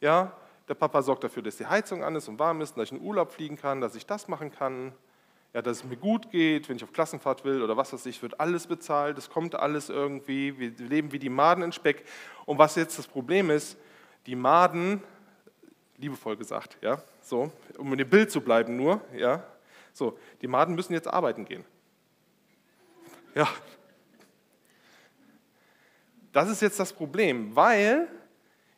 Ja, 0.00 0.32
der 0.68 0.74
Papa 0.74 1.02
sorgt 1.02 1.22
dafür, 1.22 1.42
dass 1.42 1.56
die 1.56 1.66
Heizung 1.66 2.02
an 2.02 2.16
ist 2.16 2.26
und 2.26 2.38
warm 2.38 2.60
ist, 2.60 2.76
dass 2.76 2.84
ich 2.84 2.92
in 2.92 3.00
Urlaub 3.00 3.30
fliegen 3.30 3.56
kann, 3.56 3.80
dass 3.80 3.94
ich 3.94 4.06
das 4.06 4.26
machen 4.26 4.50
kann 4.50 4.92
ja, 5.52 5.62
dass 5.62 5.78
es 5.78 5.84
mir 5.84 5.96
gut 5.96 6.30
geht, 6.30 6.68
wenn 6.68 6.76
ich 6.76 6.84
auf 6.84 6.92
Klassenfahrt 6.92 7.44
will 7.44 7.62
oder 7.62 7.76
was 7.76 7.92
weiß 7.92 8.06
ich, 8.06 8.22
wird 8.22 8.38
alles 8.38 8.66
bezahlt, 8.66 9.18
es 9.18 9.30
kommt 9.30 9.54
alles 9.54 9.88
irgendwie, 9.88 10.58
wir 10.58 10.70
leben 10.86 11.12
wie 11.12 11.18
die 11.18 11.28
Maden 11.28 11.64
in 11.64 11.72
Speck. 11.72 12.04
Und 12.46 12.58
was 12.58 12.76
jetzt 12.76 12.98
das 12.98 13.06
Problem 13.06 13.50
ist, 13.50 13.76
die 14.26 14.36
Maden, 14.36 15.02
liebevoll 15.96 16.36
gesagt, 16.36 16.78
ja, 16.80 17.02
so, 17.20 17.50
um 17.78 17.90
in 17.92 17.98
dem 17.98 18.08
Bild 18.08 18.30
zu 18.30 18.40
bleiben 18.40 18.76
nur, 18.76 19.00
ja, 19.14 19.42
so, 19.92 20.16
die 20.40 20.46
Maden 20.46 20.74
müssen 20.74 20.92
jetzt 20.92 21.08
arbeiten 21.08 21.44
gehen. 21.44 21.64
Ja. 23.34 23.48
Das 26.32 26.48
ist 26.48 26.62
jetzt 26.62 26.78
das 26.78 26.92
Problem, 26.92 27.54
weil 27.56 28.08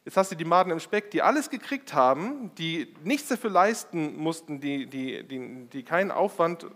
Jetzt 0.04 0.16
hast 0.16 0.32
du 0.32 0.34
die 0.34 0.44
Maden 0.44 0.72
im 0.72 0.80
Speck, 0.80 1.12
die 1.12 1.22
alles 1.22 1.48
gekriegt 1.48 1.94
haben, 1.94 2.52
die 2.58 2.92
nichts 3.04 3.28
dafür 3.28 3.50
leisten 3.50 4.16
mussten, 4.16 4.58
die, 4.58 4.86
die, 4.86 5.22
die, 5.22 5.68
die 5.72 5.84
keinen 5.84 6.10
Aufwand, 6.10 6.66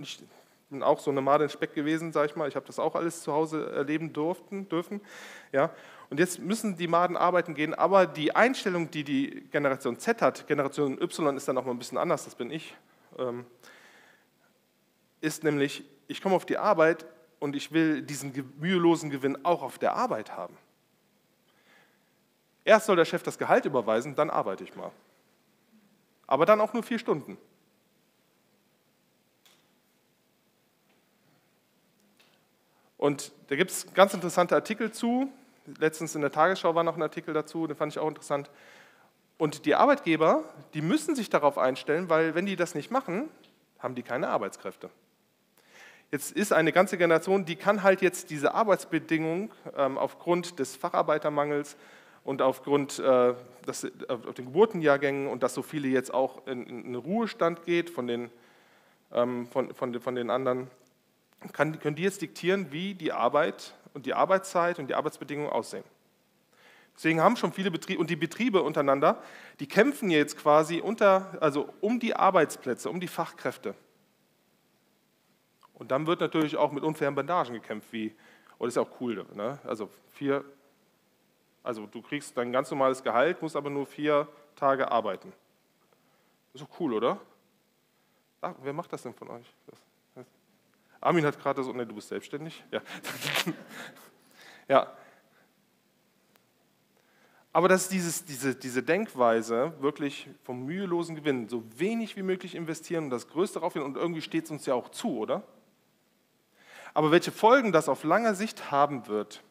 ich 0.00 0.22
bin 0.70 0.82
auch 0.82 0.98
so 0.98 1.10
eine 1.10 1.20
Made 1.20 1.44
im 1.44 1.50
Speck 1.50 1.74
gewesen, 1.74 2.10
sag 2.12 2.30
ich 2.30 2.36
mal, 2.36 2.48
ich 2.48 2.56
habe 2.56 2.66
das 2.66 2.78
auch 2.78 2.94
alles 2.94 3.22
zu 3.22 3.32
Hause 3.34 3.70
erleben 3.72 4.14
durften, 4.14 4.66
dürfen. 4.68 5.02
Ja. 5.52 5.74
Und 6.08 6.20
jetzt 6.20 6.38
müssen 6.38 6.76
die 6.76 6.88
Maden 6.88 7.18
arbeiten 7.18 7.54
gehen, 7.54 7.74
aber 7.74 8.06
die 8.06 8.34
Einstellung, 8.34 8.90
die 8.90 9.04
die 9.04 9.46
Generation 9.50 9.98
Z 9.98 10.22
hat, 10.22 10.46
Generation 10.46 11.00
Y 11.02 11.36
ist 11.36 11.48
dann 11.48 11.58
auch 11.58 11.66
mal 11.66 11.72
ein 11.72 11.78
bisschen 11.78 11.98
anders, 11.98 12.24
das 12.24 12.34
bin 12.34 12.50
ich, 12.50 12.74
ähm, 13.18 13.44
ist 15.20 15.44
nämlich, 15.44 15.84
ich 16.08 16.22
komme 16.22 16.34
auf 16.34 16.46
die 16.46 16.56
Arbeit 16.56 17.04
und 17.40 17.56
ich 17.56 17.72
will 17.72 18.02
diesen 18.02 18.32
mühelosen 18.58 19.10
Gewinn 19.10 19.44
auch 19.44 19.62
auf 19.62 19.78
der 19.78 19.94
Arbeit 19.94 20.36
haben. 20.36 20.56
Erst 22.64 22.86
soll 22.86 22.96
der 22.96 23.04
Chef 23.04 23.22
das 23.22 23.38
Gehalt 23.38 23.64
überweisen, 23.64 24.14
dann 24.14 24.30
arbeite 24.30 24.62
ich 24.62 24.76
mal. 24.76 24.92
Aber 26.26 26.46
dann 26.46 26.60
auch 26.60 26.72
nur 26.72 26.84
vier 26.84 27.00
Stunden. 27.00 27.36
Und 32.96 33.32
da 33.48 33.56
gibt 33.56 33.70
es 33.70 33.92
ganz 33.94 34.12
interessante 34.12 34.54
Artikel 34.54 34.92
zu. 34.92 35.32
Letztens 35.78 36.14
in 36.14 36.20
der 36.20 36.30
Tagesschau 36.30 36.74
war 36.74 36.84
noch 36.84 36.96
ein 36.96 37.02
Artikel 37.02 37.32
dazu, 37.32 37.66
den 37.66 37.76
fand 37.76 37.92
ich 37.92 37.98
auch 37.98 38.08
interessant. 38.08 38.50
Und 39.38 39.64
die 39.64 39.74
Arbeitgeber, 39.74 40.44
die 40.74 40.82
müssen 40.82 41.16
sich 41.16 41.30
darauf 41.30 41.56
einstellen, 41.56 42.10
weil 42.10 42.34
wenn 42.34 42.44
die 42.44 42.56
das 42.56 42.74
nicht 42.74 42.90
machen, 42.90 43.30
haben 43.78 43.94
die 43.94 44.02
keine 44.02 44.28
Arbeitskräfte. 44.28 44.90
Jetzt 46.12 46.32
ist 46.32 46.52
eine 46.52 46.72
ganze 46.72 46.98
Generation, 46.98 47.44
die 47.44 47.54
kann 47.54 47.84
halt 47.84 48.02
jetzt 48.02 48.30
diese 48.30 48.52
Arbeitsbedingungen 48.54 49.50
ähm, 49.76 49.96
aufgrund 49.96 50.58
des 50.58 50.74
Facharbeitermangels 50.74 51.76
und 52.24 52.42
aufgrund 52.42 52.98
äh, 52.98 53.34
das, 53.64 53.86
auf 54.08 54.34
den 54.34 54.46
Geburtenjahrgängen 54.46 55.28
und 55.28 55.44
dass 55.44 55.54
so 55.54 55.62
viele 55.62 55.86
jetzt 55.86 56.12
auch 56.12 56.46
in, 56.48 56.66
in 56.66 56.94
Ruhestand 56.96 57.64
geht 57.64 57.90
von 57.90 58.08
den, 58.08 58.30
ähm, 59.12 59.46
von, 59.46 59.72
von, 59.72 60.00
von 60.00 60.14
den 60.16 60.30
anderen, 60.30 60.68
kann, 61.52 61.78
können 61.78 61.94
die 61.94 62.02
jetzt 62.02 62.22
diktieren, 62.22 62.72
wie 62.72 62.94
die 62.94 63.12
Arbeit 63.12 63.74
und 63.94 64.04
die 64.04 64.14
Arbeitszeit 64.14 64.80
und 64.80 64.88
die 64.88 64.94
Arbeitsbedingungen 64.94 65.50
aussehen. 65.50 65.84
Deswegen 66.96 67.20
haben 67.20 67.36
schon 67.36 67.52
viele 67.52 67.70
Betriebe 67.70 68.00
und 68.00 68.10
die 68.10 68.16
Betriebe 68.16 68.62
untereinander, 68.62 69.22
die 69.60 69.68
kämpfen 69.68 70.10
jetzt 70.10 70.36
quasi 70.36 70.80
unter, 70.80 71.38
also 71.40 71.72
um 71.80 72.00
die 72.00 72.16
Arbeitsplätze, 72.16 72.90
um 72.90 72.98
die 72.98 73.08
Fachkräfte. 73.08 73.74
Und 75.80 75.90
dann 75.90 76.06
wird 76.06 76.20
natürlich 76.20 76.56
auch 76.56 76.70
mit 76.70 76.84
unfairen 76.84 77.16
Bandagen 77.16 77.54
gekämpft, 77.54 77.92
wie, 77.92 78.14
oh, 78.58 78.66
das 78.66 78.74
ist 78.74 78.78
auch 78.78 79.00
cool, 79.00 79.26
ne? 79.34 79.58
also 79.64 79.90
vier 80.12 80.44
also 81.62 81.86
du 81.86 82.00
kriegst 82.00 82.36
dein 82.36 82.52
ganz 82.52 82.70
normales 82.70 83.02
Gehalt, 83.02 83.42
musst 83.42 83.56
aber 83.56 83.70
nur 83.70 83.86
vier 83.86 84.26
Tage 84.56 84.90
arbeiten. 84.90 85.32
Das 86.52 86.62
ist 86.62 86.68
doch 86.68 86.80
cool, 86.80 86.94
oder? 86.94 87.20
Ach, 88.40 88.54
wer 88.62 88.72
macht 88.72 88.92
das 88.92 89.02
denn 89.02 89.14
von 89.14 89.28
euch? 89.28 89.54
Das. 89.66 89.78
Armin 91.02 91.24
hat 91.24 91.38
gerade 91.38 91.62
so, 91.62 91.72
ne, 91.72 91.86
du 91.86 91.94
bist 91.94 92.08
selbstständig. 92.08 92.62
Ja. 92.70 92.82
ja. 94.68 94.96
Aber 97.52 97.68
dass 97.68 97.88
dieses, 97.88 98.24
diese, 98.24 98.54
diese 98.54 98.82
Denkweise 98.82 99.72
wirklich 99.80 100.28
vom 100.44 100.64
mühelosen 100.64 101.16
Gewinn 101.16 101.48
so 101.48 101.64
wenig 101.78 102.16
wie 102.16 102.22
möglich 102.22 102.54
investieren 102.54 103.04
und 103.04 103.10
das 103.10 103.28
Größte 103.28 103.60
raufgehen 103.60 103.84
und 103.84 103.96
irgendwie 103.96 104.22
steht 104.22 104.44
es 104.44 104.50
uns 104.50 104.66
ja 104.66 104.74
auch 104.74 104.90
zu, 104.90 105.18
oder? 105.18 105.42
Aber 106.94 107.10
welche 107.10 107.32
Folgen 107.32 107.72
das 107.72 107.88
auf 107.88 108.04
lange 108.04 108.34
Sicht 108.34 108.70
haben 108.70 109.06
wird, 109.06 109.42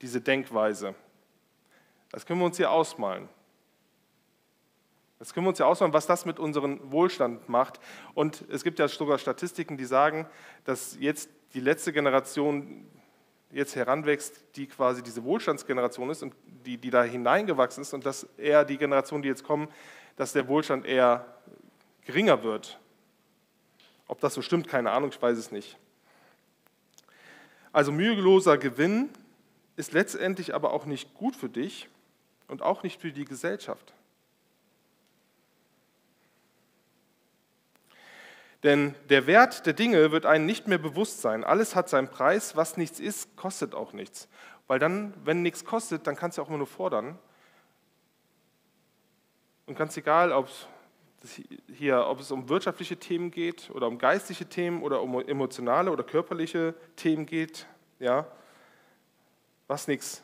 diese 0.00 0.20
Denkweise. 0.20 0.94
Das 2.10 2.26
können 2.26 2.40
wir 2.40 2.46
uns 2.46 2.58
hier 2.58 2.70
ausmalen. 2.70 3.28
Das 5.18 5.32
können 5.32 5.46
wir 5.46 5.50
uns 5.50 5.58
ja 5.58 5.66
ausmalen, 5.66 5.94
was 5.94 6.06
das 6.06 6.26
mit 6.26 6.38
unserem 6.38 6.92
Wohlstand 6.92 7.48
macht. 7.48 7.80
Und 8.12 8.44
es 8.50 8.62
gibt 8.64 8.78
ja 8.78 8.88
sogar 8.88 9.18
Statistiken, 9.18 9.76
die 9.76 9.86
sagen, 9.86 10.26
dass 10.64 10.96
jetzt 11.00 11.30
die 11.54 11.60
letzte 11.60 11.92
Generation 11.92 12.86
jetzt 13.50 13.76
heranwächst, 13.76 14.44
die 14.56 14.66
quasi 14.66 15.02
diese 15.02 15.24
Wohlstandsgeneration 15.24 16.10
ist 16.10 16.22
und 16.22 16.34
die, 16.66 16.76
die 16.76 16.90
da 16.90 17.04
hineingewachsen 17.04 17.82
ist 17.82 17.94
und 17.94 18.04
dass 18.04 18.24
eher 18.36 18.64
die 18.64 18.76
Generation, 18.76 19.22
die 19.22 19.28
jetzt 19.28 19.44
kommen, 19.44 19.68
dass 20.16 20.32
der 20.32 20.48
Wohlstand 20.48 20.84
eher 20.84 21.24
geringer 22.04 22.42
wird. 22.42 22.78
Ob 24.06 24.20
das 24.20 24.34
so 24.34 24.42
stimmt, 24.42 24.68
keine 24.68 24.90
Ahnung, 24.90 25.10
ich 25.10 25.20
weiß 25.20 25.38
es 25.38 25.50
nicht. 25.50 25.78
Also 27.72 27.90
müheloser 27.90 28.58
Gewinn 28.58 29.10
ist 29.76 29.92
letztendlich 29.92 30.54
aber 30.54 30.72
auch 30.72 30.86
nicht 30.86 31.14
gut 31.14 31.34
für 31.34 31.48
dich 31.48 31.88
und 32.48 32.62
auch 32.62 32.82
nicht 32.82 33.00
für 33.00 33.12
die 33.12 33.24
Gesellschaft. 33.24 33.92
Denn 38.62 38.94
der 39.10 39.26
Wert 39.26 39.66
der 39.66 39.74
Dinge 39.74 40.10
wird 40.10 40.24
einem 40.24 40.46
nicht 40.46 40.68
mehr 40.68 40.78
bewusst 40.78 41.20
sein. 41.20 41.44
Alles 41.44 41.74
hat 41.74 41.90
seinen 41.90 42.08
Preis, 42.08 42.56
was 42.56 42.78
nichts 42.78 42.98
ist, 42.98 43.36
kostet 43.36 43.74
auch 43.74 43.92
nichts. 43.92 44.26
Weil 44.66 44.78
dann, 44.78 45.12
wenn 45.22 45.42
nichts 45.42 45.66
kostet, 45.66 46.06
dann 46.06 46.16
kannst 46.16 46.38
du 46.38 46.42
auch 46.42 46.48
immer 46.48 46.58
nur 46.58 46.66
fordern. 46.66 47.18
Und 49.66 49.76
ganz 49.76 49.96
egal, 49.98 50.32
ob 50.32 50.48
es, 50.48 50.66
hier, 51.72 52.06
ob 52.06 52.20
es 52.20 52.30
um 52.30 52.48
wirtschaftliche 52.48 52.96
Themen 52.96 53.30
geht 53.30 53.70
oder 53.70 53.88
um 53.88 53.98
geistliche 53.98 54.46
Themen 54.46 54.82
oder 54.82 55.02
um 55.02 55.20
emotionale 55.20 55.90
oder 55.90 56.04
körperliche 56.04 56.74
Themen 56.96 57.26
geht, 57.26 57.66
ja, 57.98 58.26
was 59.66 59.88
nichts 59.88 60.22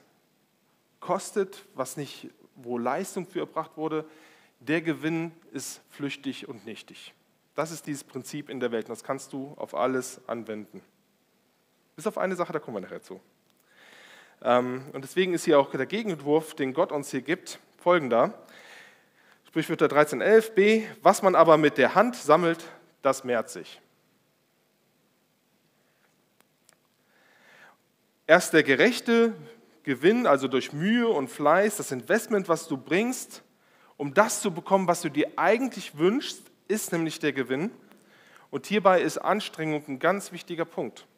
kostet, 1.00 1.64
was 1.74 1.96
nicht, 1.96 2.28
wo 2.56 2.78
Leistung 2.78 3.26
für 3.26 3.40
erbracht 3.40 3.76
wurde, 3.76 4.04
der 4.60 4.82
Gewinn 4.82 5.32
ist 5.52 5.80
flüchtig 5.90 6.48
und 6.48 6.66
nichtig. 6.66 7.14
Das 7.54 7.70
ist 7.70 7.86
dieses 7.86 8.04
Prinzip 8.04 8.50
in 8.50 8.60
der 8.60 8.70
Welt 8.70 8.86
und 8.86 8.90
das 8.90 9.02
kannst 9.02 9.32
du 9.32 9.54
auf 9.56 9.74
alles 9.74 10.20
anwenden. 10.28 10.82
Bis 11.96 12.06
auf 12.06 12.18
eine 12.18 12.36
Sache, 12.36 12.52
da 12.52 12.58
kommen 12.58 12.76
wir 12.76 12.82
nachher 12.82 13.02
zu. 13.02 13.20
Ähm, 14.42 14.84
und 14.92 15.02
deswegen 15.02 15.34
ist 15.34 15.44
hier 15.44 15.58
auch 15.58 15.70
der 15.70 15.86
Gegenentwurf, 15.86 16.54
den 16.54 16.72
Gott 16.72 16.92
uns 16.92 17.10
hier 17.10 17.22
gibt, 17.22 17.58
folgender. 17.78 18.34
Sprichwörter 19.50 19.86
13.11b, 19.86 20.84
was 21.02 21.22
man 21.22 21.34
aber 21.34 21.56
mit 21.56 21.76
der 21.76 21.96
Hand 21.96 22.14
sammelt, 22.14 22.64
das 23.02 23.24
mehrt 23.24 23.50
sich. 23.50 23.80
Erst 28.28 28.52
der 28.52 28.62
gerechte 28.62 29.34
Gewinn, 29.82 30.28
also 30.28 30.46
durch 30.46 30.72
Mühe 30.72 31.08
und 31.08 31.26
Fleiß, 31.26 31.78
das 31.78 31.90
Investment, 31.90 32.48
was 32.48 32.68
du 32.68 32.76
bringst, 32.76 33.42
um 33.96 34.14
das 34.14 34.40
zu 34.40 34.52
bekommen, 34.52 34.86
was 34.86 35.00
du 35.00 35.08
dir 35.08 35.32
eigentlich 35.34 35.98
wünschst, 35.98 36.42
ist 36.68 36.92
nämlich 36.92 37.18
der 37.18 37.32
Gewinn. 37.32 37.72
Und 38.52 38.66
hierbei 38.66 39.02
ist 39.02 39.18
Anstrengung 39.18 39.82
ein 39.88 39.98
ganz 39.98 40.30
wichtiger 40.30 40.64
Punkt. 40.64 41.08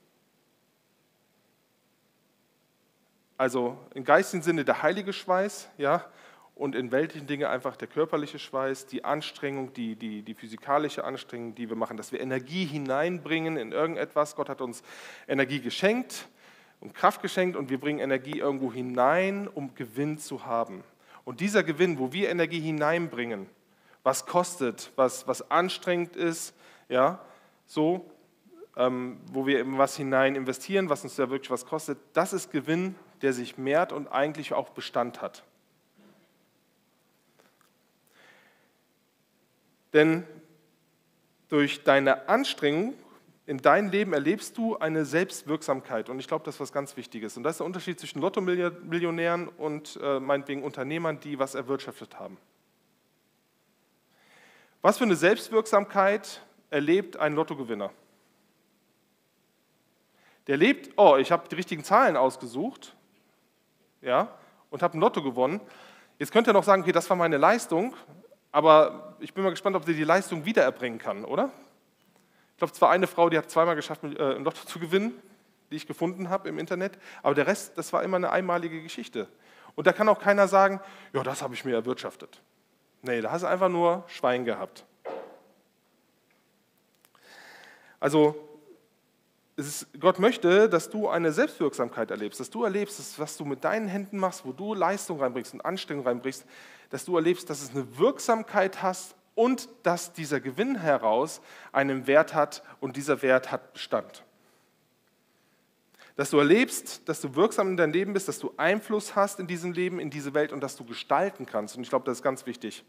Also 3.37 3.77
im 3.93 4.05
geistigen 4.05 4.43
Sinne 4.43 4.65
der 4.65 4.81
heilige 4.81 5.13
Schweiß, 5.13 5.69
ja, 5.77 6.07
und 6.55 6.75
in 6.75 6.93
weltlichen 6.93 7.27
Dingen 7.27 7.47
einfach 7.47 7.77
der 7.77 7.89
körperliche 7.89 8.39
Schweiß, 8.39 8.87
die 8.87 9.05
Anstrengung, 9.05 9.73
die, 9.73 9.97
die, 9.97 10.23
die 10.23 10.35
physikalische 10.35 11.05
Anstrengung, 11.05 11.55
die 11.55 11.69
wir 11.69 11.77
machen, 11.77 11.97
dass 11.97 12.13
wir 12.13 12.21
Energie 12.21 12.65
hineinbringen 12.65 13.57
in 13.57 13.73
irgendetwas. 13.73 14.37
Gott 14.37 14.49
hat 14.49 14.61
uns 14.61 14.83
Energie 15.27 15.61
geschenkt 15.61 16.29
und 16.81 16.95
Kraft 16.95 17.23
geschenkt 17.23 17.57
und 17.57 17.71
wir 17.71 17.81
bringen 17.81 18.01
Energie 18.01 18.39
irgendwo 18.39 18.73
hinein, 18.73 19.49
um 19.49 19.75
Gewinn 19.75 20.19
zu 20.19 20.45
haben. 20.45 20.85
Und 21.25 21.41
dieser 21.41 21.63
Gewinn, 21.63 21.99
wo 21.99 22.13
wir 22.13 22.29
Energie 22.29 22.61
hineinbringen, 22.61 23.47
was 24.03 24.27
kostet, 24.27 24.91
was, 24.97 25.27
was 25.29 25.51
anstrengend 25.51 26.17
ist, 26.17 26.55
ja, 26.89 27.21
so, 27.67 28.11
ähm, 28.77 29.21
wo 29.33 29.47
wir 29.47 29.61
eben 29.61 29.79
was 29.79 29.97
hinein 29.97 30.35
investieren, 30.35 30.89
was 30.89 31.05
uns 31.05 31.17
da 31.17 31.31
wirklich 31.31 31.51
was 31.51 31.65
kostet, 31.65 31.99
das 32.13 32.33
ist 32.33 32.51
Gewinn, 32.51 32.95
der 33.23 33.33
sich 33.33 33.57
mehrt 33.57 33.93
und 33.93 34.09
eigentlich 34.09 34.53
auch 34.53 34.71
Bestand 34.71 35.23
hat. 35.23 35.45
Denn 39.93 40.25
durch 41.49 41.85
deine 41.85 42.29
Anstrengung 42.29 42.95
in 43.45 43.59
deinem 43.59 43.91
Leben 43.91 44.13
erlebst 44.13 44.57
du 44.57 44.77
eine 44.79 45.05
Selbstwirksamkeit. 45.05 46.09
Und 46.09 46.19
ich 46.21 46.29
glaube, 46.29 46.45
das 46.45 46.55
ist 46.55 46.61
was 46.61 46.73
ganz 46.73 46.97
Wichtiges. 46.97 47.37
Und 47.37 47.43
das 47.43 47.55
ist 47.55 47.59
der 47.59 47.67
Unterschied 47.67 47.99
zwischen 47.99 48.21
Lotto-Millionären 48.21 49.49
und 49.49 49.99
äh, 50.03 50.21
meinetwegen 50.21 50.63
Unternehmern, 50.63 51.19
die 51.21 51.39
was 51.39 51.55
erwirtschaftet 51.55 52.19
haben. 52.19 52.39
Was 54.81 54.99
für 54.99 55.05
eine 55.05 55.17
Selbstwirksamkeit 55.17 56.41
erlebt 56.71 57.17
ein 57.17 57.35
Lottogewinner? 57.35 57.91
Der 60.47 60.57
lebt, 60.57 60.91
oh, 60.97 61.17
ich 61.17 61.31
habe 61.31 61.49
die 61.49 61.55
richtigen 61.55 61.85
Zahlen 61.85 62.17
ausgesucht, 62.17 62.97
ja, 64.01 64.37
und 64.71 64.83
habe 64.83 64.97
ein 64.97 65.01
Lotto 65.01 65.23
gewonnen. 65.23 65.61
Jetzt 66.19 66.33
könnt 66.33 66.49
ihr 66.49 66.53
noch 66.53 66.65
sagen, 66.65 66.83
okay, 66.83 66.93
das 66.93 67.09
war 67.11 67.17
meine 67.17 67.37
Leistung, 67.37 67.95
aber 68.53 69.17
ich 69.21 69.35
bin 69.35 69.43
mal 69.43 69.51
gespannt, 69.51 69.75
ob 69.75 69.85
sie 69.85 69.95
die 69.95 70.05
Leistung 70.05 70.45
wiedererbringen 70.45 70.99
kann, 70.99 71.25
oder? 71.25 71.51
Ich 72.53 72.59
glaube, 72.59 72.73
es 72.73 72.81
war 72.81 72.91
eine 72.91 73.07
Frau, 73.07 73.29
die 73.29 73.39
hat 73.39 73.51
zweimal 73.51 73.75
geschafft, 73.75 74.05
äh, 74.05 74.37
ein 74.37 74.45
Lotto 74.45 74.65
zu 74.67 74.79
gewinnen, 74.79 75.21
die 75.71 75.77
ich 75.77 75.87
gefunden 75.87 76.29
habe 76.29 76.49
im 76.49 76.59
Internet, 76.59 76.99
aber 77.23 77.35
der 77.35 77.47
Rest, 77.47 77.77
das 77.77 77.93
war 77.93 78.03
immer 78.03 78.19
eine 78.19 78.31
einmalige 78.31 78.83
Geschichte. 78.83 79.27
Und 79.75 79.87
da 79.87 79.93
kann 79.93 80.09
auch 80.09 80.21
keiner 80.21 80.47
sagen, 80.47 80.81
ja, 81.15 81.23
das 81.23 81.43
habe 81.43 81.55
ich 81.55 81.65
mir 81.65 81.75
erwirtschaftet. 81.75 82.41
Nee, 83.01 83.23
da 83.23 83.33
hast 83.33 83.43
du 83.43 83.49
einfach 83.49 83.71
nur 83.71 84.05
Schwein 84.07 84.45
gehabt. 84.45 84.85
Also 87.99 88.52
ist, 89.57 89.87
Gott 90.01 90.19
möchte, 90.19 90.69
dass 90.69 90.89
du 90.89 91.09
eine 91.09 91.33
Selbstwirksamkeit 91.33 92.11
erlebst, 92.11 92.41
dass 92.41 92.51
du 92.51 92.65
erlebst, 92.65 92.99
dass, 92.99 93.19
was 93.19 93.37
du 93.37 93.45
mit 93.45 93.65
deinen 93.65 93.89
Händen 93.89 94.19
machst, 94.19 94.45
wo 94.45 94.53
du 94.53 94.75
Leistung 94.75 95.21
reinbringst 95.21 95.55
und 95.55 95.61
Anstrengung 95.61 96.07
reinbringst, 96.07 96.45
dass 96.91 97.05
du 97.05 97.17
erlebst, 97.17 97.51
dass 97.51 97.63
es 97.63 97.71
eine 97.71 97.99
Wirksamkeit 97.99 98.83
hast 98.83 99.15
und 99.35 99.69
dass 99.83 100.13
dieser 100.13 100.41
Gewinn 100.41 100.77
heraus 100.77 101.41
einen 101.73 102.07
Wert 102.07 102.35
hat 102.35 102.63
und 102.81 102.97
dieser 102.97 103.23
Wert 103.23 103.51
hat 103.51 103.73
Bestand. 103.73 104.25
Dass 106.17 106.31
du 106.31 106.39
erlebst, 106.39 107.09
dass 107.09 107.21
du 107.21 107.35
wirksam 107.35 107.69
in 107.69 107.77
deinem 107.77 107.93
Leben 107.93 108.13
bist, 108.13 108.29
dass 108.29 108.39
du 108.39 108.53
Einfluss 108.59 109.17
hast 109.17 109.41
in 109.41 109.47
diesem 109.47 109.73
Leben, 109.73 109.99
in 109.99 110.11
diese 110.11 110.35
Welt 110.35 110.53
und 110.53 110.61
dass 110.61 110.77
du 110.77 110.85
gestalten 110.85 111.47
kannst. 111.47 111.77
Und 111.77 111.83
ich 111.83 111.89
glaube, 111.89 112.05
das 112.05 112.19
ist 112.19 112.23
ganz 112.23 112.45
wichtig. 112.45 112.85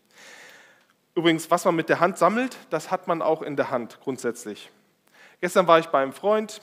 Übrigens, 1.16 1.50
was 1.50 1.64
man 1.64 1.76
mit 1.76 1.90
der 1.90 2.00
Hand 2.00 2.18
sammelt, 2.18 2.58
das 2.70 2.92
hat 2.92 3.08
man 3.08 3.22
auch 3.22 3.42
in 3.42 3.56
der 3.56 3.70
Hand 3.70 4.00
grundsätzlich. 4.02 4.72
Gestern 5.44 5.68
war 5.68 5.78
ich 5.78 5.88
bei 5.88 6.02
einem 6.02 6.14
Freund, 6.14 6.62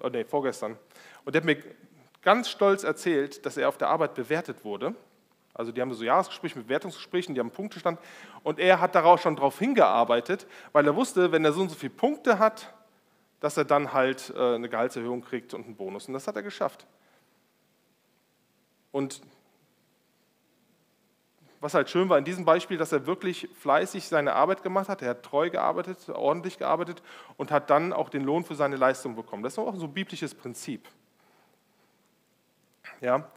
oh 0.00 0.08
nee, 0.08 0.24
vorgestern, 0.24 0.78
und 1.26 1.34
der 1.34 1.42
hat 1.42 1.44
mir 1.44 1.62
ganz 2.22 2.48
stolz 2.48 2.82
erzählt, 2.82 3.44
dass 3.44 3.58
er 3.58 3.68
auf 3.68 3.76
der 3.76 3.88
Arbeit 3.90 4.14
bewertet 4.14 4.64
wurde. 4.64 4.94
Also 5.52 5.70
die 5.70 5.82
haben 5.82 5.92
so 5.92 6.02
Jahresgespräche 6.02 6.56
mit 6.56 6.66
Bewertungsgesprächen, 6.66 7.34
die 7.34 7.40
haben 7.40 7.50
Punktestand 7.50 8.00
und 8.42 8.58
er 8.58 8.80
hat 8.80 8.94
darauf 8.94 9.20
schon 9.20 9.36
darauf 9.36 9.58
hingearbeitet, 9.58 10.46
weil 10.72 10.86
er 10.86 10.96
wusste, 10.96 11.30
wenn 11.30 11.44
er 11.44 11.52
so 11.52 11.60
und 11.60 11.68
so 11.68 11.74
viele 11.74 11.92
Punkte 11.92 12.38
hat, 12.38 12.72
dass 13.40 13.58
er 13.58 13.66
dann 13.66 13.92
halt 13.92 14.32
äh, 14.34 14.54
eine 14.54 14.70
Gehaltserhöhung 14.70 15.20
kriegt 15.20 15.52
und 15.52 15.66
einen 15.66 15.76
Bonus. 15.76 16.08
Und 16.08 16.14
das 16.14 16.26
hat 16.26 16.34
er 16.34 16.42
geschafft. 16.42 16.86
Und 18.92 19.20
was 21.62 21.74
halt 21.74 21.88
schön 21.88 22.08
war 22.08 22.18
in 22.18 22.24
diesem 22.24 22.44
Beispiel, 22.44 22.76
dass 22.76 22.90
er 22.90 23.06
wirklich 23.06 23.48
fleißig 23.60 24.08
seine 24.08 24.34
Arbeit 24.34 24.64
gemacht 24.64 24.88
hat. 24.88 25.00
Er 25.00 25.10
hat 25.10 25.22
treu 25.22 25.48
gearbeitet, 25.48 26.08
ordentlich 26.08 26.58
gearbeitet 26.58 27.02
und 27.36 27.52
hat 27.52 27.70
dann 27.70 27.92
auch 27.92 28.08
den 28.08 28.24
Lohn 28.24 28.44
für 28.44 28.56
seine 28.56 28.74
Leistung 28.74 29.14
bekommen. 29.14 29.44
Das 29.44 29.52
ist 29.52 29.58
auch 29.60 29.76
so 29.76 29.86
ein 29.86 29.94
biblisches 29.94 30.34
Prinzip. 30.34 30.88
Ja, 33.00 33.30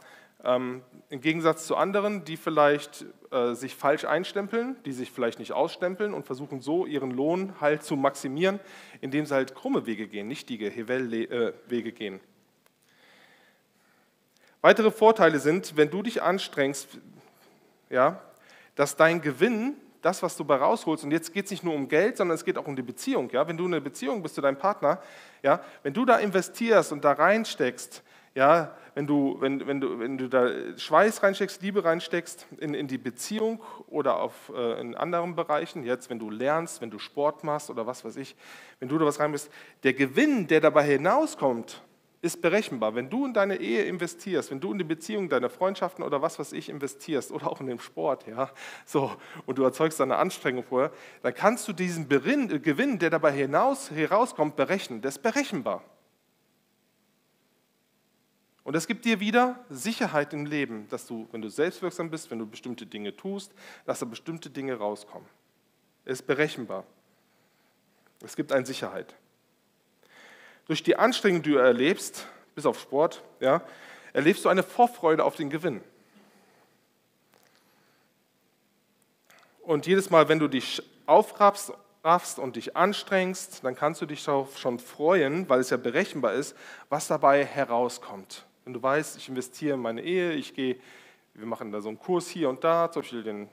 ähm, 0.44 0.82
Im 1.08 1.20
Gegensatz 1.20 1.68
zu 1.68 1.76
anderen, 1.76 2.24
die 2.24 2.36
vielleicht 2.36 3.06
äh, 3.30 3.54
sich 3.54 3.76
falsch 3.76 4.04
einstempeln, 4.04 4.76
die 4.84 4.92
sich 4.92 5.12
vielleicht 5.12 5.38
nicht 5.38 5.52
ausstempeln 5.52 6.12
und 6.12 6.26
versuchen 6.26 6.60
so 6.60 6.84
ihren 6.84 7.12
Lohn 7.12 7.54
halt 7.60 7.84
zu 7.84 7.94
maximieren, 7.94 8.58
indem 9.00 9.24
sie 9.24 9.34
halt 9.34 9.54
krumme 9.54 9.86
Wege 9.86 10.08
gehen, 10.08 10.26
nichtige 10.26 10.68
Hevel-Wege 10.68 11.92
gehen. 11.92 12.18
Weitere 14.62 14.90
Vorteile 14.90 15.38
sind, 15.38 15.76
wenn 15.76 15.90
du 15.90 16.02
dich 16.02 16.22
anstrengst, 16.22 16.98
ja, 17.90 18.20
dass 18.74 18.96
dein 18.96 19.20
Gewinn, 19.20 19.76
das, 20.02 20.22
was 20.22 20.36
du 20.36 20.44
bei 20.44 20.56
rausholst, 20.56 21.04
und 21.04 21.10
jetzt 21.10 21.32
geht 21.32 21.46
es 21.46 21.50
nicht 21.50 21.64
nur 21.64 21.74
um 21.74 21.88
Geld, 21.88 22.16
sondern 22.16 22.34
es 22.34 22.44
geht 22.44 22.58
auch 22.58 22.66
um 22.66 22.76
die 22.76 22.82
Beziehung. 22.82 23.28
Ja? 23.30 23.48
Wenn 23.48 23.56
du 23.56 23.66
in 23.66 23.74
einer 23.74 23.80
Beziehung 23.80 24.22
bist 24.22 24.34
zu 24.34 24.40
deinem 24.40 24.58
Partner, 24.58 25.00
ja, 25.42 25.60
wenn 25.82 25.94
du 25.94 26.04
da 26.04 26.18
investierst 26.18 26.92
und 26.92 27.04
da 27.04 27.12
reinsteckst, 27.12 28.02
ja, 28.36 28.76
wenn, 28.94 29.06
du, 29.06 29.36
wenn, 29.40 29.66
wenn, 29.66 29.80
du, 29.80 29.98
wenn 29.98 30.18
du 30.18 30.28
da 30.28 30.48
Schweiß 30.76 31.22
reinsteckst, 31.22 31.62
Liebe 31.62 31.84
reinsteckst 31.84 32.46
in, 32.58 32.74
in 32.74 32.86
die 32.86 32.98
Beziehung 32.98 33.62
oder 33.88 34.20
auf, 34.20 34.52
äh, 34.54 34.78
in 34.80 34.94
anderen 34.94 35.34
Bereichen, 35.34 35.84
jetzt 35.84 36.10
wenn 36.10 36.18
du 36.18 36.28
lernst, 36.28 36.82
wenn 36.82 36.90
du 36.90 36.98
Sport 36.98 37.44
machst 37.44 37.70
oder 37.70 37.86
was 37.86 38.04
weiß 38.04 38.16
ich, 38.16 38.36
wenn 38.78 38.90
du 38.90 38.98
da 38.98 39.06
was 39.06 39.20
rein 39.20 39.32
bist, 39.32 39.50
der 39.84 39.94
Gewinn, 39.94 40.46
der 40.46 40.60
dabei 40.60 40.84
hinauskommt, 40.84 41.82
ist 42.26 42.42
berechenbar. 42.42 42.94
Wenn 42.94 43.08
du 43.08 43.24
in 43.24 43.32
deine 43.32 43.56
Ehe 43.56 43.84
investierst, 43.84 44.50
wenn 44.50 44.60
du 44.60 44.72
in 44.72 44.78
die 44.78 44.84
Beziehung 44.84 45.28
deiner 45.28 45.48
Freundschaften 45.48 46.04
oder 46.04 46.20
was 46.20 46.38
weiß 46.38 46.52
ich 46.52 46.68
investierst 46.68 47.32
oder 47.32 47.50
auch 47.50 47.60
in 47.60 47.66
den 47.66 47.78
Sport, 47.78 48.26
ja, 48.26 48.50
so, 48.84 49.16
und 49.46 49.58
du 49.58 49.62
erzeugst 49.62 50.00
eine 50.00 50.16
Anstrengung 50.16 50.64
vorher, 50.64 50.92
dann 51.22 51.34
kannst 51.34 51.66
du 51.68 51.72
diesen 51.72 52.08
Gewinn, 52.08 52.98
der 52.98 53.10
dabei 53.10 53.32
hinaus, 53.32 53.90
herauskommt, 53.90 54.56
berechnen. 54.56 55.00
Das 55.00 55.16
ist 55.16 55.22
berechenbar. 55.22 55.82
Und 58.64 58.74
das 58.74 58.88
gibt 58.88 59.04
dir 59.04 59.20
wieder 59.20 59.64
Sicherheit 59.70 60.32
im 60.32 60.44
Leben, 60.44 60.88
dass 60.88 61.06
du, 61.06 61.28
wenn 61.30 61.40
du 61.40 61.48
selbstwirksam 61.48 62.10
bist, 62.10 62.30
wenn 62.32 62.40
du 62.40 62.46
bestimmte 62.46 62.84
Dinge 62.84 63.14
tust, 63.14 63.52
dass 63.84 64.00
da 64.00 64.06
bestimmte 64.06 64.50
Dinge 64.50 64.74
rauskommen. 64.74 65.28
Es 66.04 66.20
ist 66.20 66.26
berechenbar. 66.26 66.84
Es 68.24 68.34
gibt 68.34 68.50
eine 68.50 68.66
Sicherheit. 68.66 69.14
Durch 70.66 70.82
die 70.82 70.96
Anstrengung, 70.96 71.42
die 71.42 71.52
du 71.52 71.58
erlebst, 71.58 72.26
bis 72.54 72.66
auf 72.66 72.80
Sport, 72.80 73.22
ja, 73.40 73.62
erlebst 74.12 74.44
du 74.44 74.48
eine 74.48 74.62
Vorfreude 74.62 75.24
auf 75.24 75.36
den 75.36 75.50
Gewinn. 75.50 75.80
Und 79.62 79.86
jedes 79.86 80.10
Mal, 80.10 80.28
wenn 80.28 80.38
du 80.38 80.48
dich 80.48 80.82
aufraffst 81.06 81.72
und 82.38 82.56
dich 82.56 82.76
anstrengst, 82.76 83.64
dann 83.64 83.74
kannst 83.74 84.00
du 84.00 84.06
dich 84.06 84.24
darauf 84.24 84.58
schon 84.58 84.78
freuen, 84.78 85.48
weil 85.48 85.60
es 85.60 85.70
ja 85.70 85.76
berechenbar 85.76 86.34
ist, 86.34 86.56
was 86.88 87.08
dabei 87.08 87.44
herauskommt. 87.44 88.44
Wenn 88.64 88.74
du 88.74 88.82
weißt, 88.82 89.16
ich 89.16 89.28
investiere 89.28 89.74
in 89.74 89.80
meine 89.82 90.02
Ehe, 90.02 90.32
ich 90.32 90.54
gehe, 90.54 90.78
wir 91.34 91.46
machen 91.46 91.70
da 91.70 91.80
so 91.80 91.88
einen 91.88 91.98
Kurs 91.98 92.28
hier 92.28 92.48
und 92.48 92.64
da, 92.64 92.90
zum 92.90 93.02
Beispiel 93.02 93.22
den 93.22 93.48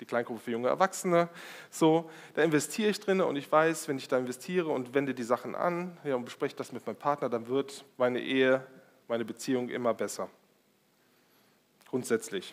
die 0.00 0.04
Kleingruppe 0.04 0.40
für 0.40 0.50
junge 0.50 0.68
Erwachsene. 0.68 1.28
So, 1.70 2.10
da 2.34 2.42
investiere 2.42 2.90
ich 2.90 3.00
drin 3.00 3.20
und 3.20 3.36
ich 3.36 3.50
weiß, 3.50 3.88
wenn 3.88 3.98
ich 3.98 4.08
da 4.08 4.18
investiere 4.18 4.68
und 4.68 4.94
wende 4.94 5.14
die 5.14 5.22
Sachen 5.22 5.54
an 5.54 5.96
ja, 6.04 6.14
und 6.14 6.24
bespreche 6.24 6.56
das 6.56 6.72
mit 6.72 6.86
meinem 6.86 6.96
Partner, 6.96 7.28
dann 7.28 7.48
wird 7.48 7.84
meine 7.96 8.20
Ehe, 8.20 8.66
meine 9.08 9.24
Beziehung 9.24 9.68
immer 9.68 9.94
besser. 9.94 10.28
Grundsätzlich. 11.88 12.52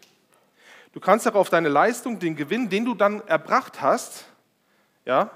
Du 0.93 0.99
kannst 0.99 1.27
auch 1.27 1.35
auf 1.35 1.49
deine 1.49 1.69
Leistung, 1.69 2.19
den 2.19 2.35
Gewinn, 2.35 2.69
den 2.69 2.85
du 2.85 2.93
dann 2.93 3.21
erbracht 3.27 3.81
hast, 3.81 4.25
ja, 5.05 5.31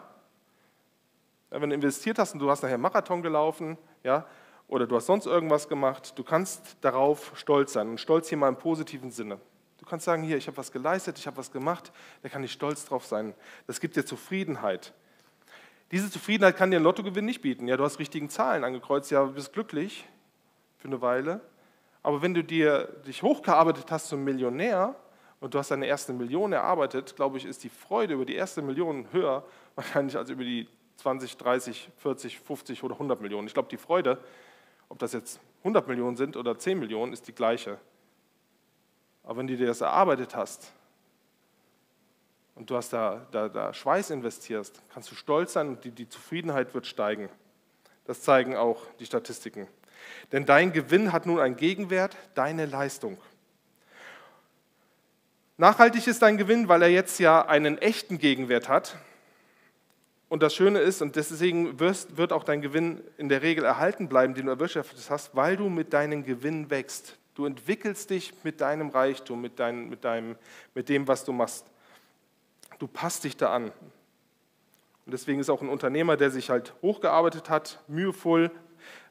wenn 1.50 1.70
du 1.70 1.76
investiert 1.76 2.20
hast 2.20 2.34
und 2.34 2.40
du 2.40 2.50
hast 2.50 2.62
nachher 2.62 2.78
Marathon 2.78 3.22
gelaufen, 3.22 3.78
ja, 4.04 4.26
oder 4.68 4.86
du 4.86 4.96
hast 4.96 5.06
sonst 5.06 5.26
irgendwas 5.26 5.68
gemacht, 5.68 6.14
du 6.18 6.24
kannst 6.24 6.78
darauf 6.82 7.32
stolz 7.36 7.74
sein. 7.74 7.90
Und 7.90 8.00
stolz 8.00 8.28
hier 8.28 8.38
mal 8.38 8.50
im 8.50 8.58
positiven 8.58 9.12
Sinne. 9.12 9.40
Kannst 9.90 10.06
sagen, 10.06 10.24
hier, 10.24 10.38
ich 10.38 10.48
habe 10.48 10.58
was 10.58 10.72
geleistet, 10.72 11.18
ich 11.18 11.28
habe 11.28 11.38
was 11.38 11.52
gemacht, 11.52 11.92
da 12.24 12.30
kann 12.30 12.44
ich 12.44 12.52
stolz 12.52 12.86
drauf 12.86 13.06
sein. 13.06 13.34
Das 13.68 13.80
gibt 13.80 13.96
dir 13.96 14.06
Zufriedenheit. 14.06 14.94
Diese 15.92 16.12
Zufriedenheit 16.12 16.58
kann 16.58 16.70
dir 16.70 16.78
ein 16.78 16.84
Lottogewinn 16.84 17.26
nicht 17.26 17.42
bieten. 17.42 17.68
Ja, 17.68 17.78
du 17.78 17.84
hast 17.84 18.00
richtigen 18.00 18.30
Zahlen 18.30 18.64
angekreuzt, 18.64 19.10
ja, 19.10 19.24
du 19.26 19.34
bist 19.34 19.54
glücklich 19.54 20.06
für 20.78 20.88
eine 20.88 21.02
Weile. 21.02 21.42
Aber 22.04 22.22
wenn 22.22 22.34
du 22.34 22.44
dir, 22.44 22.90
dich 23.06 23.24
hochgearbeitet 23.24 23.92
hast 23.92 24.08
zum 24.08 24.24
Millionär 24.24 24.96
und 25.40 25.54
du 25.54 25.60
hast 25.60 25.72
deine 25.72 25.88
erste 25.88 26.14
Million 26.14 26.54
erarbeitet, 26.54 27.16
glaube 27.16 27.38
ich, 27.38 27.46
ist 27.46 27.64
die 27.64 27.70
Freude 27.70 28.16
über 28.16 28.26
die 28.26 28.36
erste 28.36 28.62
Million 28.62 29.08
höher 29.12 29.46
wahrscheinlich 29.76 30.18
als 30.18 30.30
über 30.30 30.44
die 30.44 30.68
20, 30.98 31.38
30, 31.38 31.90
40, 31.98 32.40
50 32.40 32.84
oder 32.84 32.96
100 32.96 33.22
Millionen. 33.22 33.48
Ich 33.48 33.54
glaube, 33.54 33.70
die 33.70 33.78
Freude, 33.78 34.20
ob 34.90 35.00
das 35.00 35.14
jetzt 35.14 35.40
100 35.60 35.88
Millionen 35.88 36.18
sind 36.18 36.36
oder 36.36 36.58
10 36.58 36.80
Millionen, 36.80 37.14
ist 37.14 37.28
die 37.28 37.34
gleiche. 37.34 37.78
Aber 39.28 39.40
wenn 39.40 39.48
du 39.48 39.58
dir 39.58 39.68
das 39.68 39.82
erarbeitet 39.82 40.38
hast 40.38 40.72
und 42.56 42.70
du 42.70 42.78
hast 42.78 42.94
da, 42.94 43.28
da, 43.32 43.50
da 43.50 43.74
Schweiß 43.74 44.10
investierst, 44.12 44.82
kannst 44.94 45.12
du 45.12 45.16
stolz 45.16 45.52
sein 45.52 45.68
und 45.68 45.84
die, 45.84 45.92
die 45.92 46.08
Zufriedenheit 46.08 46.74
wird 46.74 46.88
steigen. 46.88 47.28
Das 48.06 48.22
zeigen 48.22 48.56
auch 48.56 48.82
die 49.02 49.06
Statistiken. 49.06 49.68
Denn 50.32 50.46
dein 50.46 50.72
Gewinn 50.72 51.12
hat 51.12 51.26
nun 51.26 51.42
einen 51.42 51.58
Gegenwert, 51.58 52.16
deine 52.36 52.66
Leistung. 52.66 53.18
Nachhaltig 55.58 56.08
ist 56.08 56.22
dein 56.22 56.38
Gewinn, 56.38 56.70
weil 56.70 56.82
er 56.82 56.90
jetzt 56.90 57.20
ja 57.20 57.46
einen 57.46 57.78
echten 57.80 58.20
Gegenwert 58.20 58.70
hat. 58.70 58.96
Und 60.30 60.42
das 60.42 60.56
Schöne 60.56 60.80
ist, 60.80 61.02
und 61.02 61.18
deswegen 61.18 61.82
wirst, 61.82 62.16
wird 62.16 62.32
auch 62.32 62.46
dein 62.46 62.62
Gewinn 62.62 63.04
in 63.18 63.28
der 63.28 63.42
Regel 63.42 63.66
erhalten 63.66 64.08
bleiben, 64.08 64.36
den 64.36 64.46
du 64.46 64.52
erwirtschaftet 64.54 65.10
hast, 65.10 65.36
weil 65.36 65.58
du 65.58 65.68
mit 65.68 65.92
deinem 65.92 66.24
Gewinn 66.24 66.70
wächst. 66.70 67.18
Du 67.38 67.46
entwickelst 67.46 68.10
dich 68.10 68.34
mit 68.44 68.62
deinem 68.62 68.90
Reichtum, 68.90 69.40
mit, 69.40 69.60
dein, 69.60 69.90
mit, 69.90 70.04
deinem, 70.04 70.36
mit 70.74 70.90
dem, 70.90 71.08
was 71.08 71.24
du 71.24 71.32
machst. 71.32 71.68
Du 72.80 72.88
passt 72.88 73.26
dich 73.26 73.38
da 73.38 73.54
an. 73.54 73.66
Und 73.66 75.12
deswegen 75.12 75.40
ist 75.40 75.52
auch 75.52 75.62
ein 75.62 75.70
Unternehmer, 75.70 76.18
der 76.18 76.32
sich 76.32 76.50
halt 76.50 76.74
hochgearbeitet 76.82 77.52
hat, 77.52 77.80
mühevoll, 77.88 78.50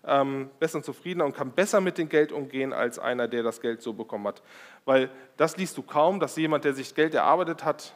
ähm, 0.05 0.51
besser 0.59 0.79
und 0.79 0.85
zufriedener 0.85 1.25
und 1.25 1.37
kann 1.37 1.53
besser 1.53 1.81
mit 1.81 1.99
dem 1.99 2.09
Geld 2.09 2.33
umgehen 2.33 2.73
als 2.73 2.99
einer, 2.99 3.29
der 3.29 3.45
das 3.45 3.61
Geld 3.61 3.81
so 3.81 3.93
bekommen 3.93 4.27
hat. 4.27 4.43
Weil 4.85 5.09
das 5.37 5.57
liest 5.57 5.79
du 5.79 5.83
kaum, 5.83 6.19
dass 6.19 6.35
jemand, 6.35 6.65
der 6.65 6.75
sich 6.75 6.97
Geld 6.97 7.15
erarbeitet 7.15 7.65
hat, 7.65 7.95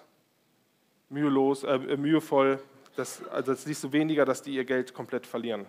mühelos, 1.09 1.65
äh, 1.65 1.77
mühevoll, 1.97 2.63
das, 2.95 3.27
also 3.31 3.51
das 3.51 3.67
liest 3.67 3.83
du 3.83 3.93
weniger, 3.93 4.25
dass 4.25 4.43
die 4.43 4.55
ihr 4.55 4.65
Geld 4.65 4.95
komplett 4.95 5.27
verlieren. 5.27 5.67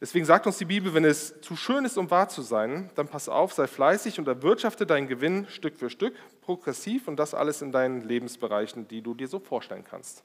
Deswegen 0.00 0.24
sagt 0.24 0.46
uns 0.46 0.56
die 0.56 0.64
Bibel, 0.64 0.94
wenn 0.94 1.04
es 1.04 1.40
zu 1.42 1.56
schön 1.56 1.84
ist, 1.84 1.98
um 1.98 2.10
wahr 2.10 2.30
zu 2.30 2.40
sein, 2.40 2.90
dann 2.94 3.06
pass 3.06 3.28
auf, 3.28 3.52
sei 3.52 3.66
fleißig 3.66 4.18
und 4.18 4.26
erwirtschafte 4.26 4.86
deinen 4.86 5.08
Gewinn 5.08 5.46
Stück 5.48 5.76
für 5.76 5.90
Stück, 5.90 6.14
progressiv 6.40 7.06
und 7.06 7.16
das 7.16 7.34
alles 7.34 7.60
in 7.60 7.70
deinen 7.70 8.00
Lebensbereichen, 8.00 8.88
die 8.88 9.02
du 9.02 9.12
dir 9.12 9.28
so 9.28 9.38
vorstellen 9.38 9.84
kannst. 9.84 10.24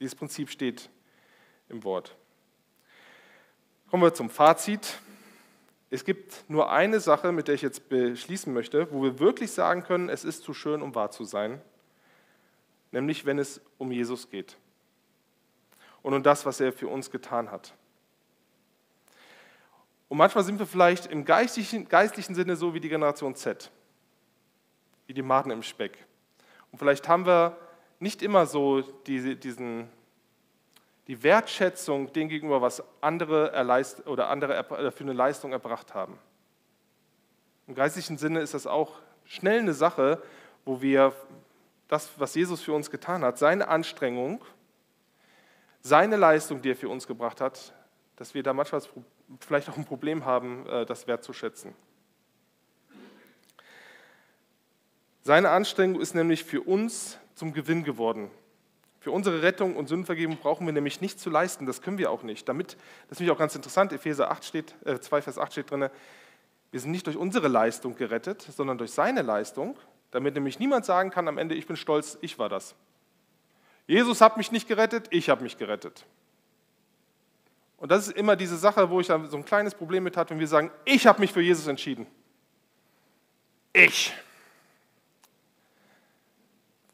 Dieses 0.00 0.16
Prinzip 0.16 0.50
steht 0.50 0.90
im 1.68 1.84
Wort. 1.84 2.16
Kommen 3.88 4.02
wir 4.02 4.12
zum 4.12 4.28
Fazit. 4.28 4.98
Es 5.88 6.04
gibt 6.04 6.44
nur 6.48 6.72
eine 6.72 6.98
Sache, 6.98 7.30
mit 7.30 7.46
der 7.46 7.54
ich 7.54 7.62
jetzt 7.62 7.88
beschließen 7.88 8.52
möchte, 8.52 8.90
wo 8.90 9.04
wir 9.04 9.20
wirklich 9.20 9.52
sagen 9.52 9.84
können, 9.84 10.08
es 10.08 10.24
ist 10.24 10.42
zu 10.42 10.52
schön, 10.52 10.82
um 10.82 10.96
wahr 10.96 11.12
zu 11.12 11.22
sein, 11.22 11.62
nämlich 12.90 13.24
wenn 13.24 13.38
es 13.38 13.60
um 13.78 13.92
Jesus 13.92 14.28
geht 14.28 14.56
und 16.02 16.12
um 16.12 16.24
das, 16.24 16.44
was 16.44 16.58
er 16.58 16.72
für 16.72 16.88
uns 16.88 17.12
getan 17.12 17.52
hat. 17.52 17.72
Und 20.08 20.18
manchmal 20.18 20.44
sind 20.44 20.58
wir 20.58 20.66
vielleicht 20.66 21.06
im 21.06 21.24
geistlichen, 21.24 21.88
geistlichen 21.88 22.34
Sinne 22.34 22.56
so 22.56 22.74
wie 22.74 22.80
die 22.80 22.88
Generation 22.88 23.34
Z, 23.34 23.70
wie 25.06 25.14
die 25.14 25.22
Maden 25.22 25.50
im 25.50 25.62
Speck. 25.62 25.98
Und 26.70 26.78
vielleicht 26.78 27.08
haben 27.08 27.26
wir 27.26 27.56
nicht 27.98 28.22
immer 28.22 28.46
so 28.46 28.82
diese, 28.82 29.36
diesen, 29.36 29.88
die 31.06 31.22
Wertschätzung 31.22 32.12
dem 32.12 32.28
gegenüber, 32.28 32.62
was 32.62 32.82
andere, 33.00 33.52
erleist, 33.52 34.06
oder 34.06 34.28
andere 34.28 34.92
für 34.92 35.04
eine 35.04 35.12
Leistung 35.12 35.52
erbracht 35.52 35.94
haben. 35.94 36.18
Im 37.66 37.74
geistlichen 37.74 38.16
Sinne 38.16 38.40
ist 38.40 38.54
das 38.54 38.66
auch 38.66 39.00
schnell 39.24 39.60
eine 39.60 39.74
Sache, 39.74 40.22
wo 40.64 40.80
wir 40.80 41.12
das, 41.88 42.10
was 42.16 42.34
Jesus 42.34 42.60
für 42.60 42.72
uns 42.72 42.90
getan 42.90 43.24
hat, 43.24 43.38
seine 43.38 43.68
Anstrengung, 43.68 44.44
seine 45.80 46.16
Leistung, 46.16 46.62
die 46.62 46.70
er 46.70 46.76
für 46.76 46.88
uns 46.88 47.06
gebracht 47.06 47.40
hat, 47.40 47.72
dass 48.16 48.34
wir 48.34 48.42
da 48.42 48.52
manchmal 48.52 48.82
vielleicht 49.40 49.68
auch 49.68 49.76
ein 49.76 49.84
Problem 49.84 50.24
haben, 50.24 50.66
äh, 50.66 50.86
das 50.86 51.06
wertzuschätzen. 51.06 51.74
Seine 55.22 55.50
Anstrengung 55.50 56.00
ist 56.00 56.14
nämlich 56.14 56.44
für 56.44 56.62
uns 56.62 57.18
zum 57.34 57.52
Gewinn 57.52 57.84
geworden. 57.84 58.30
Für 59.00 59.10
unsere 59.10 59.42
Rettung 59.42 59.76
und 59.76 59.88
Sündenvergebung 59.88 60.36
brauchen 60.38 60.66
wir 60.66 60.72
nämlich 60.72 61.00
nichts 61.00 61.22
zu 61.22 61.30
leisten, 61.30 61.66
das 61.66 61.82
können 61.82 61.98
wir 61.98 62.10
auch 62.10 62.22
nicht. 62.22 62.48
Damit, 62.48 62.76
das 63.08 63.12
ist 63.12 63.20
nämlich 63.20 63.34
auch 63.34 63.38
ganz 63.38 63.54
interessant, 63.54 63.92
Epheser 63.92 64.30
8 64.30 64.44
steht, 64.44 64.74
äh 64.84 64.98
2 64.98 65.22
Vers 65.22 65.38
8 65.38 65.52
steht 65.52 65.70
drin, 65.70 65.88
wir 66.70 66.80
sind 66.80 66.90
nicht 66.90 67.06
durch 67.06 67.16
unsere 67.16 67.48
Leistung 67.48 67.96
gerettet, 67.96 68.42
sondern 68.42 68.78
durch 68.78 68.90
seine 68.90 69.22
Leistung, 69.22 69.76
damit 70.10 70.34
nämlich 70.34 70.58
niemand 70.58 70.84
sagen 70.84 71.10
kann 71.10 71.28
am 71.28 71.38
Ende, 71.38 71.54
ich 71.54 71.66
bin 71.66 71.76
stolz, 71.76 72.18
ich 72.20 72.38
war 72.38 72.48
das. 72.48 72.74
Jesus 73.86 74.20
hat 74.20 74.36
mich 74.36 74.50
nicht 74.50 74.66
gerettet, 74.66 75.06
ich 75.10 75.28
habe 75.28 75.42
mich 75.42 75.58
gerettet. 75.58 76.04
Und 77.86 77.90
das 77.90 78.08
ist 78.08 78.16
immer 78.16 78.34
diese 78.34 78.56
Sache, 78.56 78.90
wo 78.90 78.98
ich 78.98 79.06
so 79.06 79.14
ein 79.14 79.44
kleines 79.44 79.72
Problem 79.72 80.02
mit 80.02 80.16
hatte, 80.16 80.30
wenn 80.30 80.40
wir 80.40 80.48
sagen, 80.48 80.72
ich 80.84 81.06
habe 81.06 81.20
mich 81.20 81.32
für 81.32 81.40
Jesus 81.40 81.68
entschieden. 81.68 82.04
Ich. 83.72 84.12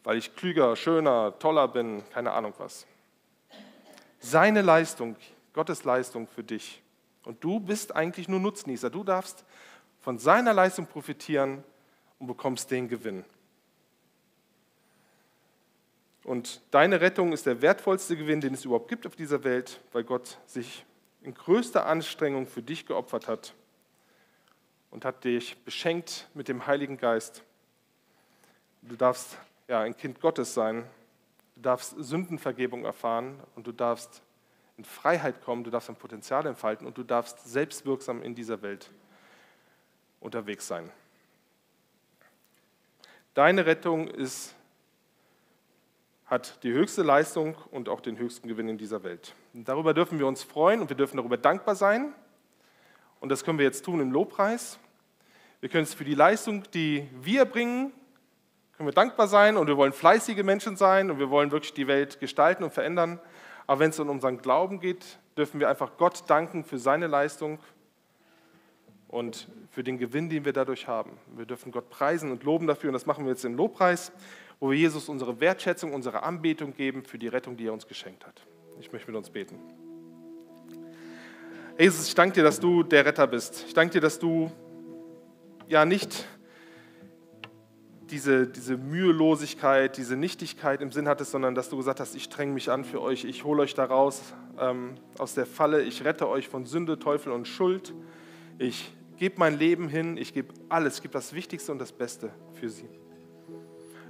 Weil 0.05 0.19
ich 0.19 0.37
klüger, 0.37 0.77
schöner, 0.77 1.33
toller 1.39 1.67
bin, 1.67 2.03
keine 2.11 2.33
Ahnung 2.33 2.53
was. 2.59 2.87
Seine 4.19 4.61
Leistung, 4.61 5.17
Gottes 5.55 5.85
Leistung 5.85 6.29
für 6.29 6.45
dich. 6.45 6.83
Und 7.25 7.43
du 7.43 7.59
bist 7.59 7.97
eigentlich 7.97 8.29
nur 8.29 8.41
Nutznießer. 8.41 8.91
Du 8.91 9.03
darfst 9.03 9.47
von 10.03 10.19
seiner 10.19 10.53
Leistung 10.53 10.85
profitieren 10.85 11.65
und 12.19 12.27
bekommst 12.27 12.71
den 12.71 12.87
Gewinn. 12.87 13.25
Und 16.25 16.61
deine 16.71 17.01
Rettung 17.01 17.33
ist 17.33 17.47
der 17.47 17.63
wertvollste 17.63 18.17
Gewinn, 18.17 18.41
den 18.41 18.55
es 18.55 18.65
überhaupt 18.65 18.89
gibt 18.89 19.07
auf 19.07 19.17
dieser 19.17 19.43
Welt, 19.45 19.81
weil 19.93 20.05
Gott 20.05 20.39
sich 20.47 20.85
in 21.23 21.35
größter 21.35 21.87
Anstrengung 21.87 22.47
für 22.47 22.63
dich 22.63 22.87
geopfert 22.87 23.29
hat 23.29 23.55
und 24.91 25.05
hat 25.05 25.25
dich 25.25 25.57
beschenkt 25.65 26.29
mit 26.35 26.49
dem 26.49 26.67
Heiligen 26.67 26.97
Geist. 26.97 27.43
Du 28.83 28.97
darfst 28.97 29.39
ja 29.69 29.81
ein 29.81 29.97
Kind 29.97 30.21
Gottes 30.21 30.55
sein, 30.55 30.85
du 31.57 31.63
darfst 31.63 31.95
Sündenvergebung 31.99 32.85
erfahren 32.85 33.41
und 33.55 33.67
du 33.67 33.73
darfst 33.73 34.23
in 34.77 34.85
Freiheit 34.85 35.43
kommen, 35.43 35.65
du 35.65 35.71
darfst 35.71 35.91
ein 35.91 35.97
Potenzial 35.97 36.47
entfalten 36.47 36.87
und 36.87 36.99
du 36.99 37.03
darfst 37.03 37.45
selbstwirksam 37.45 38.23
in 38.23 38.35
dieser 38.35 38.63
Welt 38.63 38.91
unterwegs 40.21 40.67
sein. 40.67 40.91
Deine 43.35 43.65
Rettung 43.67 44.09
ist 44.09 44.55
hat 46.33 46.63
die 46.63 46.73
höchste 46.73 47.03
Leistung 47.03 47.57
und 47.73 47.91
auch 47.91 48.01
den 48.01 48.17
höchsten 48.17 48.49
Gewinn 48.49 48.67
in 48.67 48.79
dieser 48.79 49.03
Welt. 49.03 49.35
Und 49.53 49.69
darüber 49.69 49.93
dürfen 49.93 50.19
wir 50.19 50.27
uns 50.27 50.43
freuen 50.43 50.81
und 50.81 50.89
wir 50.89 50.97
dürfen 50.97 51.19
darüber 51.19 51.37
dankbar 51.37 51.75
sein. 51.75 52.15
Und 53.21 53.29
das 53.29 53.45
können 53.45 53.59
wir 53.59 53.67
jetzt 53.67 53.85
tun 53.85 54.01
im 54.01 54.11
Lobpreis. 54.13 54.79
Wir 55.61 55.69
können 55.69 55.83
es 55.83 55.93
für 55.93 56.05
die 56.05 56.15
Leistung, 56.15 56.65
die 56.73 57.07
wir 57.21 57.45
bringen, 57.45 57.93
können 58.79 58.89
wir 58.89 58.95
dankbar 58.95 59.29
sein 59.29 59.59
und 59.59 59.67
wir 59.67 59.77
wollen 59.77 59.93
fleißige 59.93 60.43
Menschen 60.43 60.75
sein 60.79 61.11
und 61.11 61.19
wir 61.19 61.29
wollen 61.29 61.51
wirklich 61.51 61.75
die 61.75 61.87
Welt 61.87 62.19
gestalten 62.19 62.65
und 62.65 62.73
verändern. 62.73 63.21
Aber 63.67 63.81
wenn 63.81 63.91
es 63.91 64.01
um 64.01 64.09
unseren 64.09 64.39
Glauben 64.39 64.81
geht, 64.81 65.19
dürfen 65.37 65.61
wir 65.61 65.69
einfach 65.69 65.99
Gott 65.99 66.31
danken 66.31 66.65
für 66.65 66.79
seine 66.79 67.09
Leistung 67.09 67.59
und 69.09 69.49
für 69.71 69.85
den 69.85 69.99
Gewinn, 69.99 70.31
den 70.31 70.47
wir 70.47 70.55
dadurch 70.55 70.89
haben. 70.89 71.19
Wir 71.37 71.45
dürfen 71.45 71.73
Gott 71.73 71.91
preisen 71.91 72.33
und 72.33 72.43
loben 72.43 72.67
dafür 72.67 72.89
und 72.89 72.95
das 72.95 73.05
machen 73.05 73.27
wir 73.27 73.33
jetzt 73.33 73.45
im 73.45 73.55
Lobpreis 73.55 74.13
wo 74.63 74.71
wir 74.71 74.79
Jesus 74.79 75.09
unsere 75.09 75.41
Wertschätzung, 75.41 75.93
unsere 75.93 76.23
Anbetung 76.23 76.73
geben 76.73 77.03
für 77.03 77.19
die 77.19 77.27
Rettung, 77.27 77.57
die 77.57 77.67
er 77.67 77.73
uns 77.73 77.89
geschenkt 77.89 78.25
hat. 78.25 78.47
Ich 78.79 78.93
möchte 78.93 79.11
mit 79.11 79.19
uns 79.19 79.29
beten. 79.29 79.59
Jesus, 81.77 82.07
ich 82.07 82.15
danke 82.15 82.35
dir, 82.35 82.45
dass 82.45 82.61
du 82.61 82.85
der 82.85 83.05
Retter 83.05 83.27
bist. 83.27 83.65
Ich 83.67 83.75
danke 83.75 83.95
dir, 83.95 84.01
dass 84.01 84.21
du 84.21 84.53
ja 85.67 85.85
nicht 85.85 86.27
diese, 88.09 88.47
diese 88.47 88.77
Mühelosigkeit, 88.77 89.97
diese 89.97 90.15
Nichtigkeit 90.15 90.81
im 90.81 90.93
Sinn 90.93 91.09
hattest, 91.09 91.33
sondern 91.33 91.57
dass 91.57 91.69
du 91.69 91.77
gesagt 91.77 91.99
hast, 91.99 92.15
ich 92.15 92.23
streng 92.23 92.55
mich 92.55 92.71
an 92.71 92.85
für 92.85 93.03
euch, 93.03 93.25
ich 93.25 93.43
hole 93.43 93.63
euch 93.63 93.75
da 93.75 93.85
raus 93.85 94.23
ähm, 94.61 94.95
aus 95.19 95.35
der 95.35 95.47
Falle, 95.47 95.83
ich 95.83 96.05
rette 96.05 96.29
euch 96.29 96.47
von 96.47 96.67
Sünde, 96.67 97.01
Teufel 97.01 97.33
und 97.33 97.49
Schuld. 97.49 97.93
Ich 98.59 98.95
gebe 99.17 99.41
mein 99.41 99.59
Leben 99.59 99.89
hin, 99.89 100.17
ich 100.17 100.33
gebe 100.33 100.55
alles, 100.69 100.99
ich 100.99 101.03
gebe 101.03 101.15
das 101.15 101.33
Wichtigste 101.33 101.73
und 101.73 101.81
das 101.81 101.91
Beste 101.91 102.31
für 102.53 102.69
sie. 102.69 103.02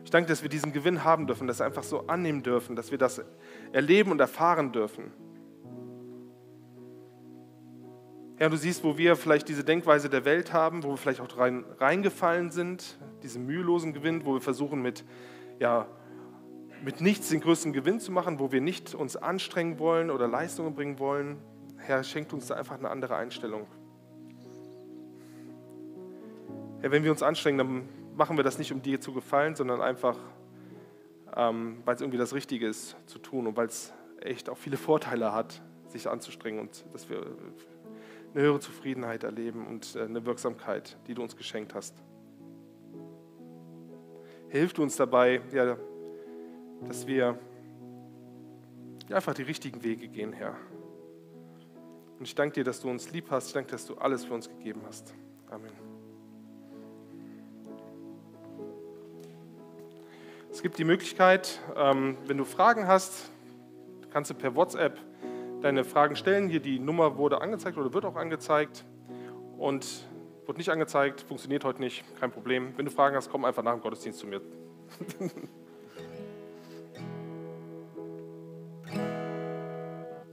Ich 0.05 0.11
danke, 0.11 0.29
dass 0.29 0.43
wir 0.43 0.49
diesen 0.49 0.73
Gewinn 0.73 1.05
haben 1.05 1.27
dürfen, 1.27 1.47
dass 1.47 1.61
wir 1.61 1.67
einfach 1.67 1.85
so 1.85 2.07
annehmen 2.07 2.43
dürfen, 2.43 2.77
dass 2.77 2.91
wir 2.91 2.99
das 2.99 3.23
erleben 3.73 4.11
und 4.11 4.21
erfahren 4.21 4.73
dürfen. 4.73 5.13
Herr, 8.37 8.51
du 8.51 8.57
siehst, 8.57 8.83
wo 8.83 8.99
wir 8.99 9.15
vielleicht 9.15 9.49
diese 9.49 9.63
Denkweise 9.63 10.09
der 10.09 10.25
Welt 10.25 10.53
haben, 10.53 10.83
wo 10.83 10.91
wir 10.91 10.97
vielleicht 10.97 11.21
auch 11.21 11.39
rein, 11.39 11.65
reingefallen 11.79 12.51
sind, 12.51 12.99
diesen 13.23 13.47
mühelosen 13.47 13.93
Gewinn, 13.93 14.25
wo 14.25 14.35
wir 14.35 14.41
versuchen 14.41 14.83
mit, 14.83 15.05
ja, 15.61 15.87
mit 16.83 17.01
nichts 17.01 17.29
den 17.29 17.41
größten 17.41 17.73
Gewinn 17.73 18.01
zu 18.01 18.11
machen, 18.11 18.41
wo 18.41 18.51
wir 18.51 18.61
nicht 18.61 18.95
uns 18.95 19.17
anstrengen 19.17 19.79
wollen 19.79 20.11
oder 20.11 20.27
Leistungen 20.27 20.75
bringen 20.75 20.99
wollen. 20.99 21.37
Herr, 21.77 22.03
schenkt 22.03 22.33
uns 22.33 22.47
da 22.49 22.57
einfach 22.57 22.77
eine 22.77 22.91
andere 22.91 23.15
Einstellung. 23.15 23.67
Herr, 26.81 26.91
wenn 26.91 27.05
wir 27.05 27.13
uns 27.13 27.23
anstrengen, 27.23 27.59
dann 27.59 27.89
machen 28.15 28.37
wir 28.37 28.45
das 28.45 28.59
nicht, 28.59 28.73
um 28.73 28.83
dir 28.83 29.01
zu 29.01 29.13
gefallen, 29.13 29.55
sondern 29.55 29.81
einfach, 29.81 30.19
ähm, 31.37 31.83
weil 31.85 31.95
es 31.95 32.01
irgendwie 32.01 32.19
das 32.19 32.35
Richtige 32.35 32.67
ist 32.67 32.97
zu 33.07 33.19
tun 33.19 33.47
und 33.47 33.57
weil 33.57 33.67
es 33.67 33.93
echt 34.21 34.49
auch 34.49 34.59
viele 34.59 34.77
Vorteile 34.77 35.33
hat, 35.33 35.63
sich 35.89 36.09
anzustrengen 36.09 36.61
und 36.61 36.85
dass 36.93 37.09
wir 37.09 37.25
eine 38.35 38.43
höhere 38.43 38.61
Zufriedenheit 38.61 39.25
erleben 39.25 39.67
und 39.67 39.95
äh, 39.97 40.03
eine 40.03 40.25
Wirksamkeit, 40.25 40.97
die 41.07 41.15
du 41.15 41.23
uns 41.23 41.37
geschenkt 41.37 41.75
hast. 41.75 42.03
Hilf 44.49 44.73
du 44.73 44.83
uns 44.83 44.97
dabei, 44.97 45.41
ja, 45.53 45.77
dass 46.87 47.07
wir 47.07 47.39
ja, 49.09 49.17
einfach 49.17 49.35
die 49.35 49.43
richtigen 49.43 49.83
Wege 49.83 50.09
gehen, 50.09 50.33
Herr. 50.33 50.57
Und 52.19 52.27
ich 52.29 52.35
danke 52.35 52.55
dir, 52.55 52.65
dass 52.65 52.81
du 52.81 52.91
uns 52.91 53.11
lieb 53.11 53.31
hast. 53.31 53.49
Ich 53.49 53.53
danke, 53.53 53.71
dass 53.71 53.87
du 53.87 53.95
alles 53.97 54.25
für 54.25 54.35
uns 54.35 54.49
gegeben 54.49 54.83
hast. 54.87 55.15
Amen. 55.51 55.92
Es 60.63 60.65
gibt 60.65 60.79
die 60.79 60.85
Möglichkeit, 60.85 61.59
ähm, 61.77 62.17
wenn 62.29 62.39
du 62.39 62.45
Fragen 62.45 62.87
hast, 62.87 63.33
kannst 64.13 64.31
du 64.31 64.35
per 64.35 64.55
WhatsApp 64.55 64.97
deine 65.61 65.83
Fragen 65.83 66.15
stellen. 66.15 66.49
Hier 66.49 66.61
die 66.61 66.79
Nummer 66.79 67.17
wurde 67.17 67.41
angezeigt 67.41 67.77
oder 67.77 67.93
wird 67.93 68.05
auch 68.05 68.15
angezeigt. 68.15 68.85
Und 69.59 69.85
Wurde 70.47 70.59
nicht 70.59 70.71
angezeigt, 70.71 71.21
funktioniert 71.21 71.65
heute 71.65 71.81
nicht, 71.81 72.05
kein 72.19 72.33
Problem. 72.33 72.73
Wenn 72.77 72.85
du 72.85 72.91
Fragen 72.91 73.15
hast, 73.15 73.31
komm 73.31 73.45
einfach 73.45 73.63
nach 73.63 73.73
dem 73.73 73.81
Gottesdienst 73.81 74.19
zu 74.19 74.27
mir. 74.27 74.41